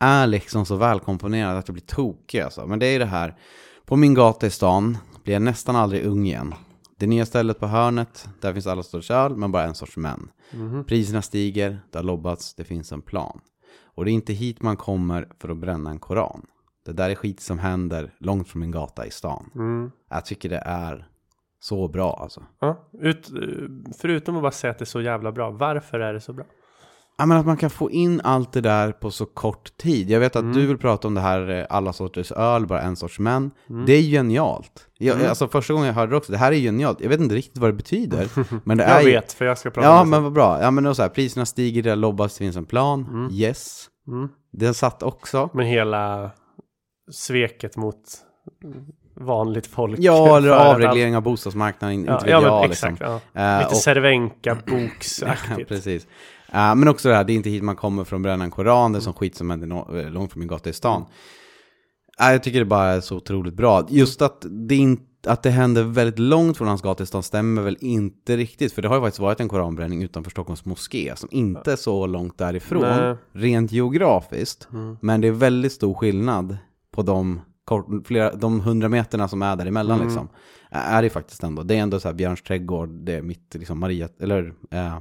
är 0.00 0.26
liksom 0.26 0.66
så 0.66 0.76
välkomponerat 0.76 1.58
att 1.58 1.66
det 1.66 1.72
blir 1.72 1.82
tokig 1.82 2.40
alltså. 2.40 2.66
Men 2.66 2.78
det 2.78 2.86
är 2.86 2.98
det 2.98 3.04
här, 3.04 3.36
på 3.84 3.96
min 3.96 4.14
gata 4.14 4.46
i 4.46 4.50
stan 4.50 4.98
blir 5.24 5.34
jag 5.34 5.42
nästan 5.42 5.76
aldrig 5.76 6.04
ung 6.06 6.26
igen. 6.26 6.54
Det 6.96 7.06
nya 7.06 7.26
stället 7.26 7.58
på 7.58 7.66
hörnet, 7.66 8.28
där 8.40 8.52
finns 8.52 8.66
alla 8.66 8.82
sorts 8.82 9.10
öl, 9.10 9.36
men 9.36 9.52
bara 9.52 9.64
en 9.64 9.74
sorts 9.74 9.96
män. 9.96 10.30
Priserna 10.86 11.22
stiger, 11.22 11.80
det 11.90 11.98
har 11.98 12.04
lobbats, 12.04 12.54
det 12.54 12.64
finns 12.64 12.92
en 12.92 13.02
plan. 13.02 13.40
Och 13.94 14.04
det 14.04 14.10
är 14.10 14.12
inte 14.12 14.32
hit 14.32 14.62
man 14.62 14.76
kommer 14.76 15.28
för 15.38 15.48
att 15.48 15.56
bränna 15.56 15.90
en 15.90 15.98
koran. 15.98 16.46
Det 16.86 16.92
där 16.92 17.10
är 17.10 17.14
skit 17.14 17.40
som 17.40 17.58
händer 17.58 18.14
långt 18.18 18.48
från 18.48 18.60
min 18.60 18.70
gata 18.70 19.06
i 19.06 19.10
stan. 19.10 19.50
Mm. 19.54 19.90
Jag 20.10 20.24
tycker 20.24 20.48
det 20.48 20.62
är 20.64 21.08
så 21.60 21.88
bra 21.88 22.18
alltså. 22.22 22.42
Ja, 22.60 22.88
ut, 22.92 23.30
förutom 23.98 24.36
att 24.36 24.42
bara 24.42 24.52
säga 24.52 24.70
att 24.70 24.78
det 24.78 24.82
är 24.82 24.86
så 24.86 25.00
jävla 25.00 25.32
bra, 25.32 25.50
varför 25.50 26.00
är 26.00 26.12
det 26.12 26.20
så 26.20 26.32
bra? 26.32 26.44
Ja, 27.18 27.26
men 27.26 27.38
att 27.38 27.46
man 27.46 27.56
kan 27.56 27.70
få 27.70 27.90
in 27.90 28.20
allt 28.24 28.52
det 28.52 28.60
där 28.60 28.92
på 28.92 29.10
så 29.10 29.26
kort 29.26 29.76
tid. 29.76 30.10
Jag 30.10 30.20
vet 30.20 30.36
att 30.36 30.42
Mm. 30.42 30.56
du 30.56 30.66
vill 30.66 30.78
prata 30.78 31.08
om 31.08 31.14
det 31.14 31.20
här 31.20 31.50
eh, 31.50 31.66
alla 31.70 31.92
sorters 31.92 32.32
öl, 32.32 32.66
bara 32.66 32.80
en 32.82 32.96
sorts 32.96 33.18
män. 33.18 33.50
Mm. 33.70 33.86
Det 33.86 33.92
är 33.92 34.02
genialt. 34.02 34.86
Jag, 34.98 35.24
Alltså 35.24 35.48
första 35.48 35.72
gången 35.72 35.86
jag 35.86 35.94
hörde 35.94 36.12
det 36.12 36.16
också, 36.16 36.32
det 36.32 36.38
här 36.38 36.52
är 36.52 36.56
genialt. 36.56 37.00
Jag 37.00 37.08
vet 37.08 37.20
inte 37.20 37.34
riktigt 37.34 37.58
vad 37.58 37.68
det 37.70 37.74
betyder. 37.74 38.28
men 38.64 38.78
det 38.78 38.84
är 38.84 38.94
Jag 38.94 39.04
ju- 39.04 39.10
vet, 39.10 39.32
för 39.32 39.44
jag 39.44 39.58
ska 39.58 39.70
prata 39.70 39.88
Ja, 39.88 40.00
om 40.00 40.06
det 40.06 40.10
men 40.10 40.16
sen. 40.16 40.22
vad 40.24 40.32
bra. 40.32 40.62
Ja, 40.62 40.70
men 40.70 40.84
då 40.84 40.94
så 40.94 41.02
här, 41.02 41.08
priserna 41.08 41.46
stiger, 41.46 41.82
det 41.82 41.94
lobbas, 41.94 42.34
det 42.34 42.38
finns 42.38 42.56
en 42.56 42.64
plan. 42.64 43.28
Yes. 43.32 43.86
Mm. 44.08 44.28
Den 44.52 44.74
satt 44.74 45.02
också. 45.02 45.50
Men 45.54 45.66
hela 45.66 46.30
sveket 47.12 47.76
mot 47.76 48.02
vanligt 49.20 49.66
folk. 49.66 49.96
Ja, 49.98 50.36
eller 50.36 50.50
avreglering 50.50 51.16
av 51.16 51.22
bostadsmarknaden, 51.22 52.04
Ja, 52.04 52.12
inte 52.12 52.24
vet 52.24 52.32
ja, 52.32 52.42
jag. 52.42 52.60
men 52.60 52.68
liksom. 52.70 52.92
exakt. 52.94 53.20
Ja. 53.34 53.40
Eh, 53.42 53.58
Lite 53.58 53.70
och- 53.70 53.76
Cervenka 53.76 54.34
Ja, 54.42 54.56
boksaktigt. 54.66 55.68
precis. 55.68 56.06
Eh, 56.52 56.74
men 56.74 56.88
också 56.88 57.08
det 57.08 57.14
här, 57.14 57.24
det 57.24 57.32
är 57.32 57.34
inte 57.34 57.50
hit 57.50 57.62
man 57.62 57.76
kommer 57.76 58.04
från 58.04 58.22
bränna 58.22 58.44
en 58.44 58.50
koran, 58.50 58.92
det 58.92 58.98
är 58.98 59.00
som 59.00 59.12
skit 59.12 59.36
som 59.36 59.50
händer 59.50 59.98
eh, 59.98 60.10
långt 60.10 60.32
från 60.32 60.40
min 60.40 60.48
gata 60.48 60.70
i 60.70 60.72
stan. 60.72 61.04
Eh, 62.20 62.32
jag 62.32 62.42
tycker 62.42 62.58
det 62.58 62.64
bara 62.64 62.88
är 62.88 63.00
så 63.00 63.16
otroligt 63.16 63.54
bra. 63.54 63.86
Just 63.88 64.22
att 64.22 64.46
det, 64.50 64.76
in, 64.76 65.00
att 65.26 65.42
det 65.42 65.50
händer 65.50 65.82
väldigt 65.82 66.18
långt 66.18 66.56
från 66.56 66.68
hans 66.68 66.82
gata 66.82 67.02
i 67.02 67.06
stan 67.06 67.22
stämmer 67.22 67.62
väl 67.62 67.76
inte 67.80 68.36
riktigt, 68.36 68.72
för 68.72 68.82
det 68.82 68.88
har 68.88 68.96
ju 68.96 69.02
faktiskt 69.02 69.20
varit 69.20 69.40
en 69.40 69.48
koranbränning 69.48 70.02
utanför 70.02 70.30
Stockholms 70.30 70.64
moské, 70.64 71.12
som 71.16 71.28
inte 71.32 71.72
är 71.72 71.76
så 71.76 72.06
långt 72.06 72.38
därifrån, 72.38 72.82
Nej. 72.82 73.16
rent 73.32 73.72
geografiskt. 73.72 74.68
Men 75.00 75.20
det 75.20 75.28
är 75.28 75.32
väldigt 75.32 75.72
stor 75.72 75.94
skillnad 75.94 76.58
på 76.92 77.02
de, 77.02 77.40
flera, 78.04 78.34
de 78.34 78.60
hundra 78.60 78.88
meterna 78.88 79.28
som 79.28 79.42
är 79.42 79.56
däremellan 79.56 79.96
Mm. 79.96 80.08
liksom. 80.08 80.28
Är 80.70 81.02
det 81.02 81.10
faktiskt 81.10 81.42
ändå. 81.42 81.62
Det 81.62 81.74
är 81.74 81.78
ändå 81.78 82.00
så 82.00 82.08
här 82.08 82.14
Björns 82.14 82.42
trädgård, 82.42 82.88
det 82.88 83.14
är 83.14 83.22
mitt, 83.22 83.54
liksom 83.54 83.78
Maria, 83.78 84.08
eller 84.20 84.52
eh, 84.70 84.98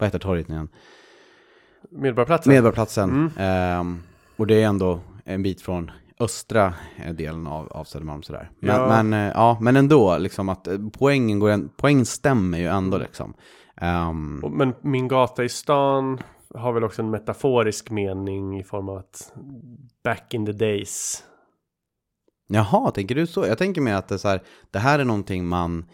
vad 0.00 0.06
heter 0.06 0.18
torget 0.18 0.48
nu 0.48 0.54
igen? 0.54 0.68
Medborgarplatsen. 1.90 2.52
Medborgarplatsen. 2.52 3.30
Ehm, 3.38 4.02
och 4.36 4.46
det 4.46 4.62
är 4.62 4.66
ändå 4.66 5.00
en 5.24 5.42
bit 5.42 5.62
från 5.62 5.90
östra 6.20 6.74
eh, 6.96 7.14
delen 7.14 7.46
av, 7.46 7.68
av 7.72 7.84
Södermalm 7.84 8.22
sådär. 8.22 8.50
Men, 8.60 8.76
Ja. 8.76 8.88
men, 9.02 9.12
eh, 9.12 9.32
ja, 9.34 9.58
men 9.60 9.76
ändå, 9.76 10.18
liksom 10.18 10.48
att 10.48 10.66
eh, 10.66 10.78
poängen, 10.98 11.38
går 11.38 11.50
en, 11.50 11.70
poängen 11.76 12.06
stämmer 12.06 12.58
ju 12.58 12.66
ändå 12.66 12.98
liksom. 12.98 13.34
Ehm, 13.76 14.40
Och- 14.44 14.50
Men 14.52 14.74
min 14.82 15.08
gata 15.08 15.44
i 15.44 15.48
stan 15.48 16.20
har 16.54 16.72
väl 16.72 16.84
också 16.84 17.02
en 17.02 17.10
metaforisk 17.10 17.90
mening 17.90 18.60
i 18.60 18.64
form 18.64 18.88
av 18.88 18.96
att 18.96 19.32
back 20.04 20.34
in 20.34 20.46
the 20.46 20.52
days. 20.52 21.24
Jaha, 22.48 22.90
tänker 22.90 23.14
du 23.14 23.26
så? 23.26 23.46
Jag 23.46 23.58
tänker 23.58 23.80
mer 23.80 23.94
att 23.94 24.08
det, 24.08 24.14
är 24.14 24.18
så 24.18 24.28
här, 24.28 24.40
det 24.70 24.78
här 24.78 24.98
är 24.98 25.04
någonting 25.04 25.46
man... 25.46 25.84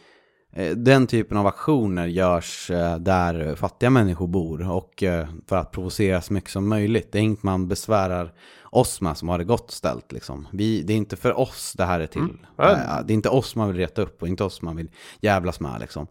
eh, 0.57 0.77
Den 0.77 1.07
typen 1.07 1.37
av 1.39 1.47
aktioner 1.47 2.07
görs 2.07 2.71
eh, 2.71 2.97
där 2.99 3.55
fattiga 3.55 3.91
människor 3.91 4.27
bor 4.27 4.71
och 4.71 5.03
eh, 5.03 5.29
för 5.49 5.57
att 5.57 5.73
provocera 5.73 6.21
så 6.21 6.33
mycket 6.33 6.51
som 6.51 6.69
möjligt. 6.69 7.13
Det 7.13 7.19
är 7.19 7.23
inget 7.23 7.43
man 7.43 7.69
besvärar 7.69 8.33
oss 8.71 9.01
med 9.01 9.17
som 9.17 9.29
har 9.29 9.39
det 9.39 9.45
gott 9.45 9.71
ställt. 9.71 10.13
Liksom. 10.13 10.49
Vi, 10.53 10.83
det 10.83 10.93
är 10.93 10.97
inte 10.97 11.17
för 11.17 11.39
oss 11.39 11.75
det 11.77 11.85
här 11.85 12.01
är 12.01 12.07
till. 12.07 12.23
Eh, 12.59 13.03
Det 13.05 13.13
är 13.13 13.15
inte 13.15 13.29
oss 13.29 13.57
man 13.57 13.69
vill 13.69 13.77
reta 13.77 14.03
upp 14.03 14.23
och 14.23 14.29
inte 14.29 14.45
oss 14.45 14.63
man 14.63 14.77
vill 14.77 14.91
jävlas 15.21 15.61
med. 15.61 15.81
Liksom. 15.81 16.07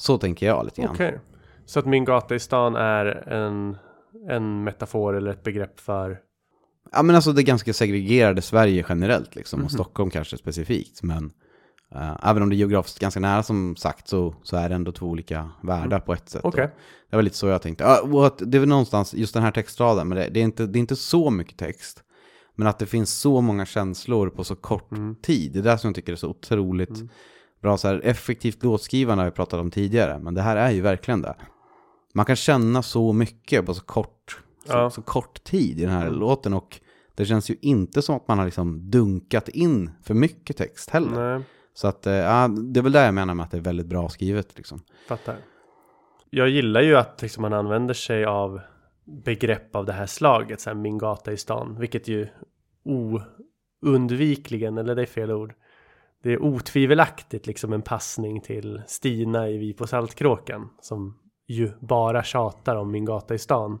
Så 0.00 0.18
tänker 0.18 0.46
jag 0.46 0.64
lite 0.64 0.82
grann. 0.82 0.90
Okej. 0.94 1.20
Så 1.66 1.78
att 1.78 1.86
min 1.86 2.04
gata 2.04 2.34
i 2.34 2.38
stan 2.40 2.76
är 2.76 3.06
en, 3.28 3.76
en 4.30 4.64
metafor 4.64 5.16
eller 5.16 5.30
ett 5.30 5.42
begrepp 5.42 5.80
för 5.80 6.18
Ja 6.92 7.02
men 7.02 7.16
alltså 7.16 7.32
det 7.32 7.42
ganska 7.42 7.72
segregerade 7.72 8.42
Sverige 8.42 8.84
generellt 8.88 9.34
liksom, 9.34 9.58
Mhm. 9.58 9.64
och 9.66 9.72
Stockholm 9.72 10.10
kanske 10.10 10.36
specifikt. 10.36 11.02
Men 11.02 11.32
eh, 11.94 12.16
även 12.22 12.42
om 12.42 12.48
det 12.50 12.54
är 12.54 12.58
geografiskt 12.58 12.98
ganska 12.98 13.20
nära 13.20 13.42
som 13.42 13.76
sagt 13.76 14.08
så, 14.08 14.34
så 14.42 14.56
är 14.56 14.68
det 14.68 14.74
ändå 14.74 14.92
två 14.92 15.06
olika 15.06 15.50
världar 15.62 16.00
på 16.00 16.12
ett 16.12 16.28
sätt. 16.28 16.44
Mm. 16.44 16.48
Och 16.48 16.56
Det 17.10 17.16
var 17.16 17.22
lite 17.22 17.36
så 17.36 17.46
jag 17.46 17.62
tänkte. 17.62 17.84
Det 18.38 18.56
är 18.56 18.60
väl 18.60 18.68
någonstans, 18.68 19.14
just 19.14 19.34
den 19.34 19.42
här 19.42 19.50
textraden, 19.50 20.08
men 20.08 20.18
det, 20.18 20.28
det, 20.28 20.40
är 20.40 20.44
inte, 20.44 20.66
det 20.66 20.78
är 20.78 20.80
inte 20.80 20.96
så 20.96 21.30
mycket 21.30 21.58
text. 21.58 22.00
Men 22.56 22.66
att 22.68 22.78
det 22.78 22.86
finns 22.86 23.10
så 23.18 23.40
många 23.40 23.66
känslor 23.66 24.28
på 24.30 24.44
så 24.44 24.56
kort 24.56 24.92
Mm. 24.92 25.14
tid. 25.22 25.52
Det 25.52 25.58
är 25.58 25.62
det 25.62 25.78
som 25.78 25.88
jag 25.88 25.94
tycker 25.94 26.12
är 26.12 26.16
så 26.16 26.28
otroligt 26.28 27.02
bra. 27.62 27.76
Så 27.76 27.88
här, 27.88 28.00
effektivt 28.04 28.62
låtskrivande 28.62 29.22
har 29.24 29.30
vi 29.30 29.34
pratat 29.36 29.60
om 29.60 29.70
tidigare, 29.70 30.18
men 30.18 30.34
det 30.34 30.42
här 30.42 30.56
är 30.56 30.70
ju 30.70 30.80
verkligen 30.80 31.22
det. 31.22 31.34
Man 32.14 32.24
kan 32.26 32.36
känna 32.36 32.82
så 32.82 33.12
mycket 33.12 33.66
på 33.66 33.74
så 33.74 33.82
kort, 33.82 34.38
så, 34.66 34.72
Ja. 34.72 34.90
så 34.90 35.02
kort 35.02 35.44
tid 35.44 35.78
i 35.78 35.82
den 35.82 35.90
här 35.94 36.10
låten. 36.10 36.54
Och 36.54 36.80
det 37.14 37.24
känns 37.26 37.50
ju 37.50 37.56
inte 37.60 38.02
som 38.02 38.16
att 38.16 38.28
man 38.28 38.38
har 38.38 38.44
liksom 38.44 38.90
dunkat 38.90 39.48
in 39.48 39.90
för 40.02 40.14
mycket 40.14 40.56
text 40.56 40.90
heller. 40.90 41.36
Nej, 41.36 41.44
så 41.74 41.88
att, 41.88 42.06
eh, 42.06 42.14
ja, 42.14 42.48
det 42.48 42.80
är 42.80 42.82
väl 42.82 42.92
där 42.92 43.04
jag 43.04 43.14
menar 43.14 43.34
med 43.34 43.44
att 43.44 43.50
det 43.50 43.56
är 43.56 43.60
väldigt 43.60 43.86
bra 43.86 44.08
skrivet. 44.08 44.56
Liksom. 44.56 44.80
fattar. 45.08 45.36
Jag 46.30 46.48
gillar 46.48 46.80
ju 46.80 46.96
att 46.96 47.22
liksom, 47.22 47.42
man 47.42 47.52
använder 47.52 47.94
sig 47.94 48.24
av 48.24 48.60
begrepp 49.04 49.76
av 49.76 49.84
det 49.84 49.92
här 49.92 50.06
slaget, 50.06 50.60
så 50.60 50.70
här, 50.70 50.74
min 50.74 50.98
gata 50.98 51.32
i 51.32 51.36
stan, 51.36 51.76
vilket 51.78 52.08
ju 52.08 52.28
oundvikligen, 53.82 54.78
eller 54.78 54.94
det 54.94 55.02
är 55.02 55.06
fel 55.06 55.30
ord, 55.30 55.54
det 56.22 56.32
är 56.32 56.42
otvivelaktigt 56.42 57.46
liksom 57.46 57.72
en 57.72 57.82
passning 57.82 58.40
till 58.40 58.82
Stina 58.86 59.48
i 59.48 59.58
Vi 59.58 59.72
på 59.72 59.86
Saltkråkan, 59.86 60.70
som 60.80 61.18
ju 61.46 61.72
bara 61.80 62.22
tjatar 62.22 62.76
om 62.76 62.90
min 62.90 63.04
gata 63.04 63.34
i 63.34 63.38
stan. 63.38 63.78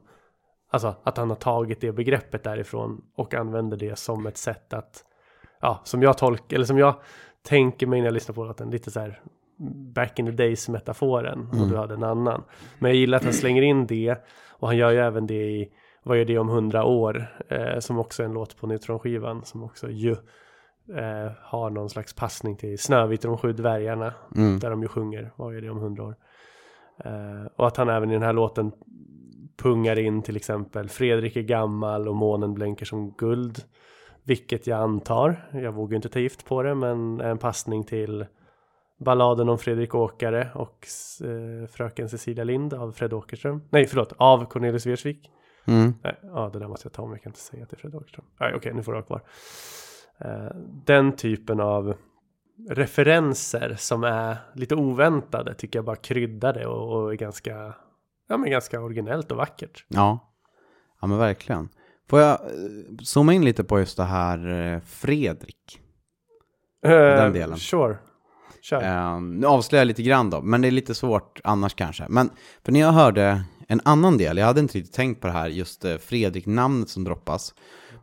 Alltså 0.70 0.94
att 1.02 1.16
han 1.16 1.28
har 1.28 1.36
tagit 1.36 1.80
det 1.80 1.92
begreppet 1.92 2.44
därifrån 2.44 3.04
och 3.16 3.34
använder 3.34 3.76
det 3.76 3.98
som 3.98 4.26
ett 4.26 4.36
sätt 4.36 4.72
att, 4.72 5.04
ja, 5.60 5.80
som 5.84 6.02
jag 6.02 6.18
tolkar, 6.18 6.56
eller 6.56 6.66
som 6.66 6.78
jag 6.78 6.94
tänker 7.48 7.86
mig 7.86 8.00
när 8.00 8.06
jag 8.06 8.14
lyssnar 8.14 8.34
på 8.34 8.44
låten, 8.44 8.70
lite 8.70 8.90
så 8.90 9.00
här 9.00 9.20
back 9.94 10.18
in 10.18 10.26
the 10.26 10.32
days 10.32 10.68
metaforen 10.68 11.48
och 11.48 11.68
du 11.68 11.76
hade 11.76 11.94
en 11.94 12.02
annan. 12.02 12.42
Men 12.78 12.90
jag 12.90 12.98
gillar 12.98 13.18
att 13.18 13.24
han 13.24 13.32
slänger 13.32 13.62
in 13.62 13.86
det 13.86 14.16
och 14.50 14.68
han 14.68 14.76
gör 14.76 14.90
ju 14.90 14.98
även 14.98 15.26
det 15.26 15.50
i 15.50 15.70
Vad 16.02 16.18
är 16.18 16.24
det 16.24 16.38
om 16.38 16.48
hundra 16.48 16.84
år? 16.84 17.26
Eh, 17.48 17.78
som 17.78 17.98
också 17.98 18.22
är 18.22 18.26
en 18.26 18.32
låt 18.32 18.56
på 18.56 18.66
neutronskivan 18.66 19.44
som 19.44 19.62
också 19.62 19.90
ju 19.90 20.10
eh, 20.96 21.32
har 21.42 21.70
någon 21.70 21.90
slags 21.90 22.14
passning 22.14 22.56
till 22.56 22.78
Snövit 22.78 23.24
och 23.24 23.30
de 23.30 23.38
sju 23.38 23.52
dvärgarna 23.52 24.14
Mm. 24.36 24.58
där 24.58 24.70
de 24.70 24.82
ju 24.82 24.88
sjunger 24.88 25.30
Vad 25.36 25.56
är 25.56 25.60
det 25.60 25.70
om 25.70 25.78
hundra 25.78 26.04
år? 26.04 26.16
Eh, 27.04 27.46
och 27.56 27.66
att 27.66 27.76
han 27.76 27.88
även 27.88 28.10
i 28.10 28.14
den 28.14 28.22
här 28.22 28.32
låten 28.32 28.72
pungar 29.56 29.98
in 29.98 30.22
till 30.22 30.36
exempel 30.36 30.88
Fredrik 30.88 31.36
är 31.36 31.42
gammal 31.42 32.08
och 32.08 32.14
månen 32.16 32.54
blänker 32.54 32.86
som 32.86 33.10
guld. 33.10 33.58
Vilket 34.26 34.66
jag 34.66 34.80
antar, 34.80 35.48
jag 35.52 35.72
vågar 35.72 35.96
inte 35.96 36.08
ta 36.08 36.18
gift 36.18 36.44
på 36.44 36.62
det, 36.62 36.74
men 36.74 37.20
en 37.20 37.38
passning 37.38 37.84
till 37.84 38.26
balladen 38.98 39.48
om 39.48 39.58
Fredrik 39.58 39.94
Åkare 39.94 40.50
och 40.54 40.86
eh, 41.24 41.68
fröken 41.68 42.08
Cecilia 42.08 42.44
Lind 42.44 42.74
av 42.74 42.92
Fred 42.92 43.12
Åkerström. 43.12 43.62
Nej, 43.70 43.86
förlåt, 43.86 44.12
av 44.16 44.44
Cornelis 44.44 44.86
Vreeswijk. 44.86 45.30
Mm. 45.66 45.94
Nej, 46.02 46.18
ja, 46.22 46.50
det 46.52 46.58
där 46.58 46.68
måste 46.68 46.86
jag 46.86 46.92
ta 46.92 47.02
om 47.02 47.10
jag 47.10 47.22
kan 47.22 47.30
inte 47.30 47.40
säga 47.40 47.62
att 47.62 47.70
det 47.70 47.76
är 47.76 47.78
Fred 47.78 47.94
Åkerström. 47.94 48.24
Nej, 48.40 48.54
okej, 48.54 48.74
nu 48.74 48.82
får 48.82 48.92
du 48.92 48.98
ha 48.98 49.02
kvar. 49.02 49.22
Eh, 50.18 50.56
den 50.84 51.16
typen 51.16 51.60
av 51.60 51.94
referenser 52.68 53.74
som 53.78 54.04
är 54.04 54.36
lite 54.54 54.74
oväntade 54.74 55.54
tycker 55.54 55.78
jag 55.78 55.84
bara 55.84 55.96
kryddar 55.96 56.52
det 56.52 56.66
och, 56.66 56.92
och 56.92 57.12
är 57.12 57.16
ganska, 57.16 57.74
ja, 58.28 58.36
men 58.36 58.50
ganska 58.50 58.80
originellt 58.80 59.30
och 59.30 59.36
vackert. 59.36 59.84
Ja. 59.88 60.18
ja, 61.00 61.06
men 61.06 61.18
verkligen. 61.18 61.68
Får 62.14 62.20
jag 62.20 62.40
eh, 62.40 62.96
zooma 63.02 63.32
in 63.32 63.44
lite 63.44 63.64
på 63.64 63.78
just 63.78 63.96
det 63.96 64.04
här 64.04 64.72
eh, 64.74 64.80
Fredrik? 64.86 65.80
Den 66.82 67.32
delen. 67.32 67.58
Sure. 67.58 67.96
Kör. 68.62 69.20
Nu 69.20 69.46
avslöjar 69.46 69.80
jag 69.80 69.86
lite 69.86 70.02
grann 70.02 70.30
då, 70.30 70.42
men 70.42 70.60
det 70.60 70.68
är 70.68 70.70
lite 70.70 70.94
svårt 70.94 71.40
annars 71.44 71.74
kanske. 71.74 72.06
Men 72.08 72.30
för 72.64 72.72
när 72.72 72.80
jag 72.80 72.92
hörde 72.92 73.44
en 73.68 73.80
annan 73.84 74.18
del, 74.18 74.38
jag 74.38 74.46
hade 74.46 74.60
inte 74.60 74.78
riktigt 74.78 74.94
tänkt 74.94 75.20
på 75.20 75.26
det 75.26 75.32
här, 75.32 75.48
just 75.48 75.84
Fredrik-namnet 76.00 76.88
som 76.88 77.04
droppas. 77.04 77.54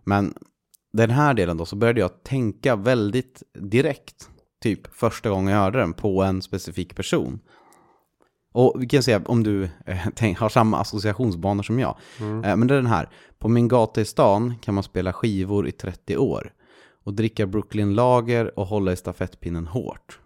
Men 0.04 0.34
den 0.94 1.10
här 1.10 1.34
delen 1.34 1.58
då, 1.58 1.66
så 1.66 1.76
började 1.76 2.00
jag 2.00 2.24
tänka 2.24 2.76
väldigt 2.76 3.44
direkt, 3.54 4.30
typ 4.62 4.96
första 4.96 5.30
gången 5.30 5.54
jag 5.54 5.62
hörde 5.62 5.80
den, 5.80 5.94
på 5.94 6.24
en 6.24 6.42
specifik 6.42 6.96
person. 6.96 7.40
Och 8.54 8.76
vi 8.80 8.88
kan 8.88 9.04
säga 9.04 9.22
om 9.26 9.44
du 9.44 9.64
eh, 9.86 10.08
tänk, 10.16 10.40
har 10.40 10.50
samma 10.50 10.80
associationsbanor 10.80 11.64
som 11.64 11.80
jag. 11.80 11.98
Eh, 12.20 12.56
men 12.56 12.68
det 12.68 12.74
är 12.74 12.78
den 12.82 12.86
här. 12.86 13.10
På 13.40 13.48
min 13.48 13.68
gata 13.68 14.02
i 14.02 14.06
stan 14.06 14.54
kan 14.62 14.74
man 14.74 14.84
spela 14.84 15.14
skivor 15.14 15.68
i 15.68 15.72
30 15.72 16.18
år. 16.18 16.54
Och 17.04 17.14
dricka 17.14 17.48
Brooklyn 17.48 17.94
Lager 17.96 18.60
och 18.60 18.66
hålla 18.68 18.92
i 18.92 18.96
stafettpinnen 18.96 19.68
hårt. 19.68 20.20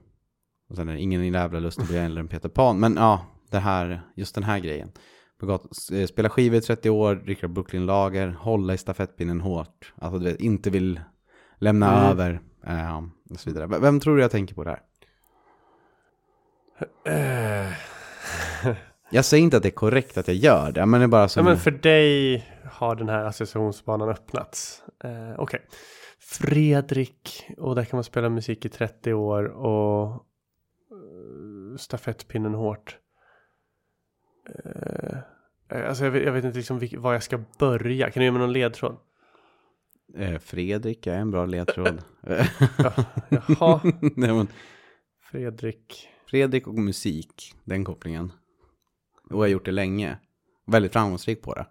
Och 0.69 0.75
sen 0.75 0.89
är 0.89 0.93
det 0.93 0.99
ingen 1.01 1.33
jävla 1.33 1.59
lustig 1.59 1.97
eller 1.97 2.21
en 2.21 2.27
Peter 2.27 2.49
Pan. 2.49 2.79
Men 2.79 2.95
ja, 2.95 3.25
det 3.51 3.59
här, 3.59 4.01
just 4.15 4.35
den 4.35 4.43
här 4.43 4.59
grejen. 4.59 4.91
På 5.39 5.45
gat, 5.45 5.61
eh, 5.93 6.05
spela 6.05 6.29
skivor 6.29 6.57
i 6.57 6.61
30 6.61 6.89
år, 6.89 7.15
dricka 7.15 7.47
Brooklyn 7.47 7.85
Lager, 7.85 8.27
hålla 8.39 8.73
i 8.73 8.77
stafettpinnen 8.77 9.41
hårt. 9.41 9.93
Alltså 10.01 10.19
du 10.19 10.25
vet, 10.25 10.39
inte 10.39 10.69
vill 10.69 10.99
lämna 11.59 11.97
Mm. 11.97 12.11
över. 12.11 12.41
Eh, 12.67 12.97
och 13.29 13.39
så 13.39 13.49
vidare. 13.49 13.79
Vem 13.79 13.99
tror 13.99 14.15
du 14.15 14.21
jag 14.21 14.31
tänker 14.31 14.55
på 14.55 14.63
där? 14.63 14.79
Jag 19.09 19.25
säger 19.25 19.43
inte 19.43 19.57
att 19.57 19.63
det 19.63 19.69
är 19.69 19.71
korrekt 19.71 20.17
att 20.17 20.27
jag 20.27 20.37
gör 20.37 20.71
det, 20.71 20.85
men 20.85 20.99
det 20.99 21.05
är 21.05 21.07
bara 21.07 21.21
ja, 21.21 21.27
som... 21.27 21.45
men 21.45 21.57
för 21.57 21.71
dig 21.71 22.45
har 22.71 22.95
den 22.95 23.09
här 23.09 23.25
associationsbanan 23.25 24.09
öppnats. 24.09 24.83
Eh, 25.03 25.39
Okej. 25.39 25.61
Fredrik, 26.19 27.45
och 27.57 27.75
där 27.75 27.85
kan 27.85 27.97
man 27.97 28.03
spela 28.03 28.29
musik 28.29 28.65
i 28.65 28.69
30 28.69 29.13
år 29.13 29.45
och 29.45 30.11
eh, 30.11 31.77
stafettpinnen 31.77 32.53
hårt. 32.53 32.97
Eh, 34.49 35.17
alltså 35.87 36.03
jag 36.03 36.11
vet, 36.11 36.23
jag 36.23 36.31
vet 36.31 36.45
inte 36.45 36.57
liksom 36.57 36.79
vilk, 36.79 36.97
var 36.97 37.13
jag 37.13 37.23
ska 37.23 37.39
börja. 37.59 38.11
Kan 38.11 38.21
du 38.21 38.25
ge 38.25 38.31
mig 38.31 38.41
någon 38.41 38.53
ledtråd? 38.53 38.97
Eh, 40.17 40.39
Fredrik 40.39 41.07
är 41.07 41.17
en 41.17 41.31
bra 41.31 41.45
ledtråd. 41.45 42.01
Jaha, 43.59 43.81
Nej, 44.15 44.33
men 44.33 44.47
Fredrik. 45.31 46.09
Fredrik 46.27 46.67
och 46.67 46.73
musik, 46.73 47.55
den 47.63 47.85
kopplingen. 47.85 48.31
Och 49.29 49.35
jag 49.35 49.37
har 49.37 49.47
gjort 49.47 49.65
det 49.65 49.71
länge. 49.71 50.17
Väldigt 50.65 50.93
framgångsrik 50.93 51.41
på 51.41 51.53
det. 51.53 51.67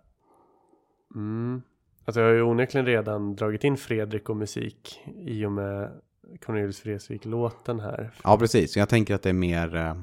Mm. 1.15 1.63
Alltså 2.05 2.21
jag 2.21 2.29
har 2.29 2.35
ju 2.35 2.43
onekligen 2.43 2.87
redan 2.87 3.37
dragit 3.37 3.65
in 3.65 3.77
Fredrik 3.77 4.29
och 4.29 4.37
musik 4.37 5.01
i 5.27 5.45
och 5.45 5.53
med 5.53 6.01
Cornelis 6.41 6.87
Vreeswijk-låten 6.87 7.81
här. 7.81 8.11
Ja, 8.25 8.39
precis. 8.39 8.77
Jag 8.77 8.89
tänker 8.89 9.15
att 9.15 9.23
det 9.23 9.29
är 9.29 9.33
mer 9.33 9.77
eh, 9.77 9.97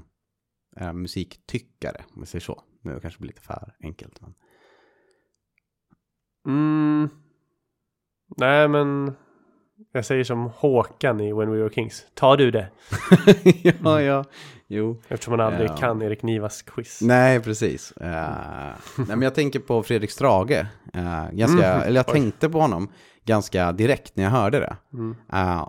eh, 0.77 0.93
musiktyckare, 0.93 2.03
om 2.15 2.21
vi 2.21 2.25
säger 2.25 2.41
så. 2.41 2.63
Det 2.81 2.99
kanske 3.01 3.19
blir 3.19 3.27
lite 3.27 3.41
för 3.41 3.75
enkelt. 3.83 4.21
Men... 4.21 4.33
Mm. 6.47 7.09
Nej 8.37 8.67
men 8.67 9.13
jag 9.91 10.05
säger 10.05 10.23
som 10.23 10.45
Håkan 10.45 11.19
i 11.21 11.33
When 11.33 11.51
We 11.51 11.57
Were 11.57 11.73
Kings. 11.73 12.05
Tar 12.13 12.37
du 12.37 12.51
det? 12.51 12.69
ja, 13.83 14.01
ja. 14.01 14.25
Jo. 14.73 15.01
Eftersom 15.07 15.37
man 15.37 15.47
aldrig 15.47 15.69
Ja. 15.69 15.77
kan 15.77 16.01
Erik 16.01 16.23
Nivas 16.23 16.61
quiz. 16.61 17.01
Nej, 17.01 17.39
precis. 17.39 17.91
Eh, 17.91 18.07
nej, 18.97 19.07
men 19.07 19.21
jag 19.21 19.35
tänker 19.35 19.59
på 19.59 19.83
Fredrik 19.83 20.11
Strage. 20.11 20.51
Eh, 20.93 21.25
ganska, 21.31 21.73
Mm. 21.73 21.87
Eller 21.87 21.99
jag 21.99 22.05
Oj. 22.07 22.13
tänkte 22.13 22.49
på 22.49 22.59
honom 22.61 22.89
ganska 23.25 23.71
direkt 23.71 24.15
när 24.15 24.23
jag 24.23 24.31
hörde 24.31 24.59
det. 24.59 24.75
Mm. 24.93 25.15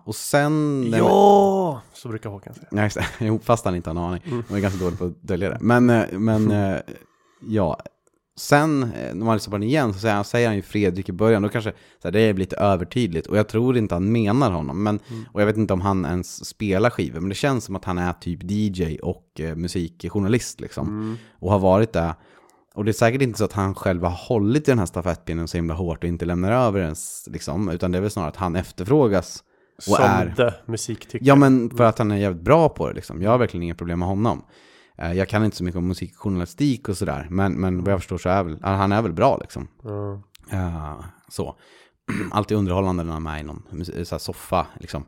Och 0.04 0.14
sen... 0.14 0.86
Ja! 0.96 1.80
Så 1.92 2.08
brukar 2.08 2.30
Håkan 2.30 2.54
säga. 2.54 2.68
Nej. 2.70 2.90
Jo, 3.18 3.40
fast 3.42 3.64
han 3.64 3.74
inte 3.76 3.90
har 3.90 3.96
en 3.96 4.02
aning. 4.04 4.22
Han 4.48 4.56
är 4.56 4.60
ganska 4.60 4.84
dålig 4.84 4.98
på 4.98 5.04
att 5.04 5.22
dölja 5.22 5.50
det. 5.50 5.58
Men, 5.60 5.86
men 6.12 6.52
ja, 7.48 7.78
sen 8.36 8.82
eh, 8.82 9.14
när 9.14 9.24
man 9.24 9.36
lyssnar 9.36 9.50
på 9.50 9.58
den 9.58 9.68
igen 9.68 9.92
så 9.92 9.98
säger 9.98 10.14
han, 10.14 10.24
säger 10.24 10.46
han 10.46 10.56
ju 10.56 10.62
Fredrik 10.62 11.08
i 11.08 11.12
början. 11.12 11.42
Då 11.42 11.48
kanske 11.48 11.70
så 11.70 12.08
här, 12.08 12.12
det 12.12 12.20
är 12.20 12.34
lite 12.34 12.56
övertydligt. 12.56 13.26
Och 13.26 13.36
jag 13.36 13.48
tror 13.48 13.76
inte 13.76 13.94
han 13.94 14.12
menar 14.12 14.50
honom. 14.50 14.82
Men, 14.82 15.00
Och 15.32 15.40
jag 15.40 15.46
vet 15.46 15.56
inte 15.56 15.72
om 15.72 15.80
han 15.80 16.04
ens 16.04 16.44
spelar 16.44 16.90
skivor. 16.90 17.20
Men 17.20 17.28
det 17.28 17.34
känns 17.34 17.64
som 17.64 17.76
att 17.76 17.84
han 17.84 17.98
är 17.98 18.12
typ 18.12 18.40
DJ 18.42 18.98
och 18.98 19.40
eh, 19.40 19.56
musikjournalist 19.56 20.60
liksom. 20.60 21.18
Och 21.38 21.50
har 21.50 21.58
varit 21.58 21.92
det. 21.92 22.14
Och 22.74 22.84
det 22.84 22.90
är 22.90 22.92
säkert 22.92 23.22
inte 23.22 23.38
så 23.38 23.44
att 23.44 23.52
han 23.52 23.74
själv 23.74 24.02
har 24.04 24.10
hållit 24.10 24.68
i 24.68 24.70
den 24.70 24.78
här 24.78 24.86
stafettpinnen 24.86 25.48
så 25.48 25.58
himla 25.58 25.74
hårt 25.74 26.04
och 26.04 26.08
inte 26.08 26.24
lämnar 26.24 26.52
över 26.52 26.80
ens. 26.80 27.28
Liksom, 27.32 27.68
utan 27.68 27.92
det 27.92 27.98
är 27.98 28.02
väl 28.02 28.10
snarare 28.10 28.30
att 28.30 28.36
han 28.36 28.56
efterfrågas. 28.56 29.44
Och 29.76 29.82
Som 29.82 30.04
är... 30.04 30.34
musiktyckare. 30.66 31.28
Ja, 31.28 31.34
men 31.34 31.70
för 31.70 31.84
att 31.84 31.98
han 31.98 32.10
är 32.10 32.16
jävligt 32.16 32.42
bra 32.42 32.68
på 32.68 32.88
det 32.88 32.94
liksom. 32.94 33.22
Jag 33.22 33.30
har 33.30 33.38
verkligen 33.38 33.62
inga 33.62 33.74
problem 33.74 33.98
med 33.98 34.08
honom. 34.08 34.42
Eh, 34.98 35.12
Jag 35.12 35.28
kan 35.28 35.44
inte 35.44 35.56
så 35.56 35.64
mycket 35.64 35.78
om 35.78 35.88
musikjournalistik 35.88 36.88
och 36.88 36.96
sådär. 36.96 37.26
Men, 37.30 37.52
men 37.52 37.84
vad 37.84 37.92
jag 37.92 38.00
förstår 38.00 38.18
så 38.18 38.28
är 38.28 38.42
väl, 38.44 38.58
han 38.62 38.92
är 38.92 39.02
väl 39.02 39.12
bra 39.12 39.38
liksom. 39.40 39.68
Ja. 39.82 40.22
Eh, 40.50 41.04
så. 41.28 41.56
Alltid 42.30 42.56
underhållande 42.56 43.04
när 43.04 43.12
han 43.12 43.26
är 43.26 43.30
med 43.32 43.40
i 43.40 43.44
någon 43.44 43.62
mus- 43.70 44.04
så 44.08 44.18
soffa 44.18 44.66
liksom. 44.80 45.04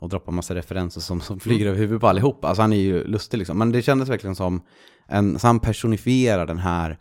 Och 0.00 0.08
droppar 0.08 0.32
massa 0.32 0.54
referenser 0.54 1.00
som, 1.00 1.20
som 1.20 1.40
flyger 1.40 1.66
över 1.66 1.78
huvudet 1.78 2.00
på 2.00 2.08
allihop. 2.08 2.44
Alltså 2.44 2.62
han 2.62 2.72
är 2.72 2.76
ju 2.76 3.04
lustig 3.04 3.38
liksom. 3.38 3.58
Men 3.58 3.72
det 3.72 3.82
kändes 3.82 4.08
verkligen 4.08 4.34
som 4.36 4.62
en, 5.08 5.38
så 5.38 5.46
han 5.46 5.60
personifierar 5.60 6.46
den 6.46 6.58
här 6.58 6.98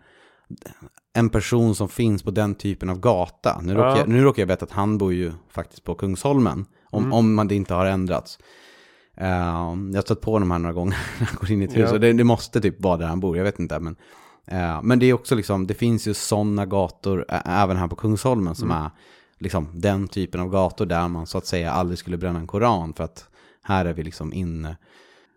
en 1.13 1.29
person 1.29 1.75
som 1.75 1.89
finns 1.89 2.23
på 2.23 2.31
den 2.31 2.55
typen 2.55 2.89
av 2.89 2.99
gata. 2.99 3.59
Nu, 3.63 3.73
Ja. 3.73 3.77
råkar, 3.79 3.97
jag, 3.97 4.07
nu 4.07 4.23
råkar 4.23 4.41
jag 4.41 4.47
veta 4.47 4.65
att 4.65 4.71
han 4.71 4.97
bor 4.97 5.13
ju 5.13 5.31
faktiskt 5.49 5.83
på 5.83 5.95
Kungsholmen, 5.95 6.65
om, 6.91 7.03
Mm. 7.03 7.13
om 7.13 7.33
man 7.35 7.47
det 7.47 7.55
inte 7.55 7.73
har 7.73 7.85
ändrats. 7.85 8.39
Eh, 9.19 9.27
jag 9.27 9.95
har 9.97 10.01
stött 10.01 10.21
på 10.21 10.31
honom 10.31 10.51
här 10.51 10.59
några 10.59 10.73
gånger 10.73 10.97
när 11.19 11.27
han 11.27 11.35
går 11.39 11.51
in 11.51 11.61
i 11.61 11.65
ett 11.65 11.71
hus, 11.77 11.85
Ja. 11.89 11.93
och 11.93 11.99
det, 11.99 12.13
det 12.13 12.23
måste 12.23 12.61
typ 12.61 12.81
vara 12.81 12.97
där 12.97 13.07
han 13.07 13.19
bor, 13.19 13.37
jag 13.37 13.43
vet 13.43 13.59
inte. 13.59 13.79
Men, 13.79 13.95
eh, 14.47 14.79
men 14.83 14.99
det 14.99 15.05
är 15.05 15.13
också 15.13 15.35
liksom, 15.35 15.67
det 15.67 15.73
finns 15.73 16.07
ju 16.07 16.13
sådana 16.13 16.65
gator 16.65 17.25
även 17.45 17.77
här 17.77 17.87
på 17.87 17.95
Kungsholmen 17.95 18.55
som 18.55 18.71
Mm. 18.71 18.83
är 18.83 18.89
liksom 19.39 19.67
den 19.73 20.07
typen 20.07 20.41
av 20.41 20.49
gator 20.49 20.85
där 20.85 21.07
man 21.07 21.27
så 21.27 21.37
att 21.37 21.45
säga 21.45 21.71
aldrig 21.71 21.97
skulle 21.99 22.17
bränna 22.17 22.39
en 22.39 22.47
koran 22.47 22.93
för 22.93 23.03
att 23.03 23.29
här 23.63 23.85
är 23.85 23.93
vi 23.93 24.03
liksom 24.03 24.33
inne, 24.33 24.77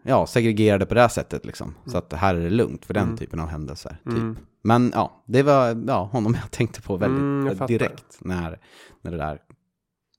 ja, 0.03 0.27
segregerade 0.27 0.87
på 0.87 0.95
det 0.95 1.01
här 1.01 1.09
sättet 1.09 1.47
liksom. 1.47 1.75
Så 1.87 1.99
att 1.99 2.13
här 2.13 2.35
är 2.35 2.41
det 2.41 2.51
lugnt 2.51 2.85
för 2.85 2.95
den 2.95 3.05
Mm. 3.05 3.17
typen 3.17 3.41
av 3.41 3.49
händelser. 3.49 3.97
Typ. 4.05 4.13
Mm. 4.19 4.37
Men 4.65 4.93
ja, 4.95 5.23
det 5.27 5.43
var 5.43 5.85
ja, 5.89 6.05
honom 6.13 6.35
jag 6.43 6.51
tänkte 6.51 6.83
på 6.83 6.97
väldigt 6.97 7.21
Mm, 7.21 7.47
eh, 7.61 7.67
direkt 7.67 8.19
när, 8.21 8.59
när 9.03 9.11
det 9.11 9.17
där, 9.17 9.39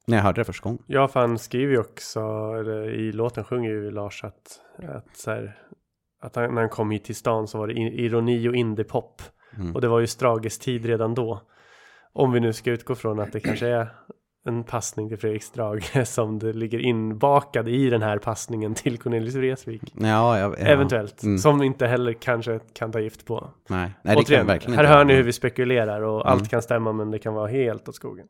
när 0.07 0.17
jag 0.17 0.23
hörde 0.23 0.41
det 0.41 0.45
första 0.45 0.63
gången. 0.63 0.83
Ja, 0.87 1.07
för 1.07 1.19
han 1.19 1.37
skriver 1.37 1.71
ju 1.73 1.79
också, 1.79 2.19
eller 2.59 2.89
i 2.89 3.11
låten 3.11 3.43
sjunger 3.43 3.69
ju 3.69 3.91
Lars 3.91 4.23
att, 4.23 4.59
att, 4.95 5.17
så 5.17 5.31
här, 5.31 5.57
att 6.21 6.35
han, 6.35 6.53
när 6.55 6.61
han 6.61 6.69
kom 6.69 6.91
hit 6.91 7.03
till 7.03 7.15
stan 7.15 7.47
så 7.47 7.57
var 7.57 7.67
det 7.67 7.73
ironi 7.73 8.47
och 8.49 8.55
indiepop. 8.55 9.21
Mm. 9.57 9.75
Och 9.75 9.81
det 9.81 9.87
var 9.87 9.99
ju 9.99 10.07
Strages 10.07 10.59
tid 10.59 10.85
redan 10.85 11.13
då. 11.13 11.41
Om 12.13 12.31
vi 12.31 12.39
nu 12.39 12.53
ska 12.53 12.71
utgå 12.71 12.95
från 12.95 13.19
att 13.19 13.31
det 13.31 13.39
kanske 13.39 13.67
är 13.67 13.87
en 14.45 14.63
passning 14.63 15.09
till 15.09 15.17
Fredrik 15.17 15.43
Strage 15.43 16.07
som 16.07 16.39
det 16.39 16.53
ligger 16.53 16.79
inbakad 16.79 17.67
i 17.69 17.89
den 17.89 18.01
här 18.01 18.17
passningen 18.17 18.73
till 18.73 18.97
Cornelis 18.97 19.35
Vreeswijk. 19.35 19.93
Ja, 19.99 20.39
jag, 20.39 20.51
ja. 20.51 20.57
Eventuellt. 20.57 21.23
Mm. 21.23 21.37
Som 21.37 21.63
inte 21.63 21.87
heller 21.87 22.13
kanske 22.13 22.59
kan 22.73 22.91
ta 22.91 22.99
gift 22.99 23.25
på. 23.25 23.49
Nej, 23.69 23.79
Nej 23.79 23.91
det 24.03 24.09
kan 24.11 24.17
Återigen, 24.23 24.39
jag 24.47 24.53
verkligen 24.53 24.75
här 24.75 24.83
inte. 24.83 24.93
hör 24.97 25.05
ni 25.05 25.13
hur 25.13 25.23
vi 25.23 25.33
spekulerar 25.33 26.01
och 26.01 26.21
Mm. 26.21 26.31
allt 26.33 26.49
kan 26.49 26.61
stämma 26.61 26.91
men 26.93 27.11
det 27.11 27.19
kan 27.19 27.33
vara 27.33 27.47
helt 27.47 27.89
åt 27.89 27.95
skogen. 27.95 28.27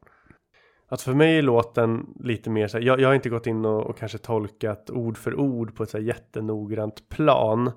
Att 0.94 1.02
för 1.02 1.14
mig 1.14 1.38
är 1.38 1.42
låten 1.42 2.14
lite 2.20 2.50
mer 2.50 2.68
så 2.68 2.78
här, 2.78 2.86
jag, 2.86 3.00
jag 3.00 3.10
har 3.10 3.16
inte 3.16 3.30
gått 3.30 3.48
in 3.48 3.66
och, 3.66 3.86
och 3.86 3.98
kanske 3.98 4.18
tolkat 4.18 4.90
ord 4.90 5.18
för 5.18 5.40
ord 5.40 5.76
på 5.76 5.84
ett 5.84 5.90
så 5.90 5.98
här 5.98 6.06
jättenoggrant 6.06 7.10
plan. 7.10 7.72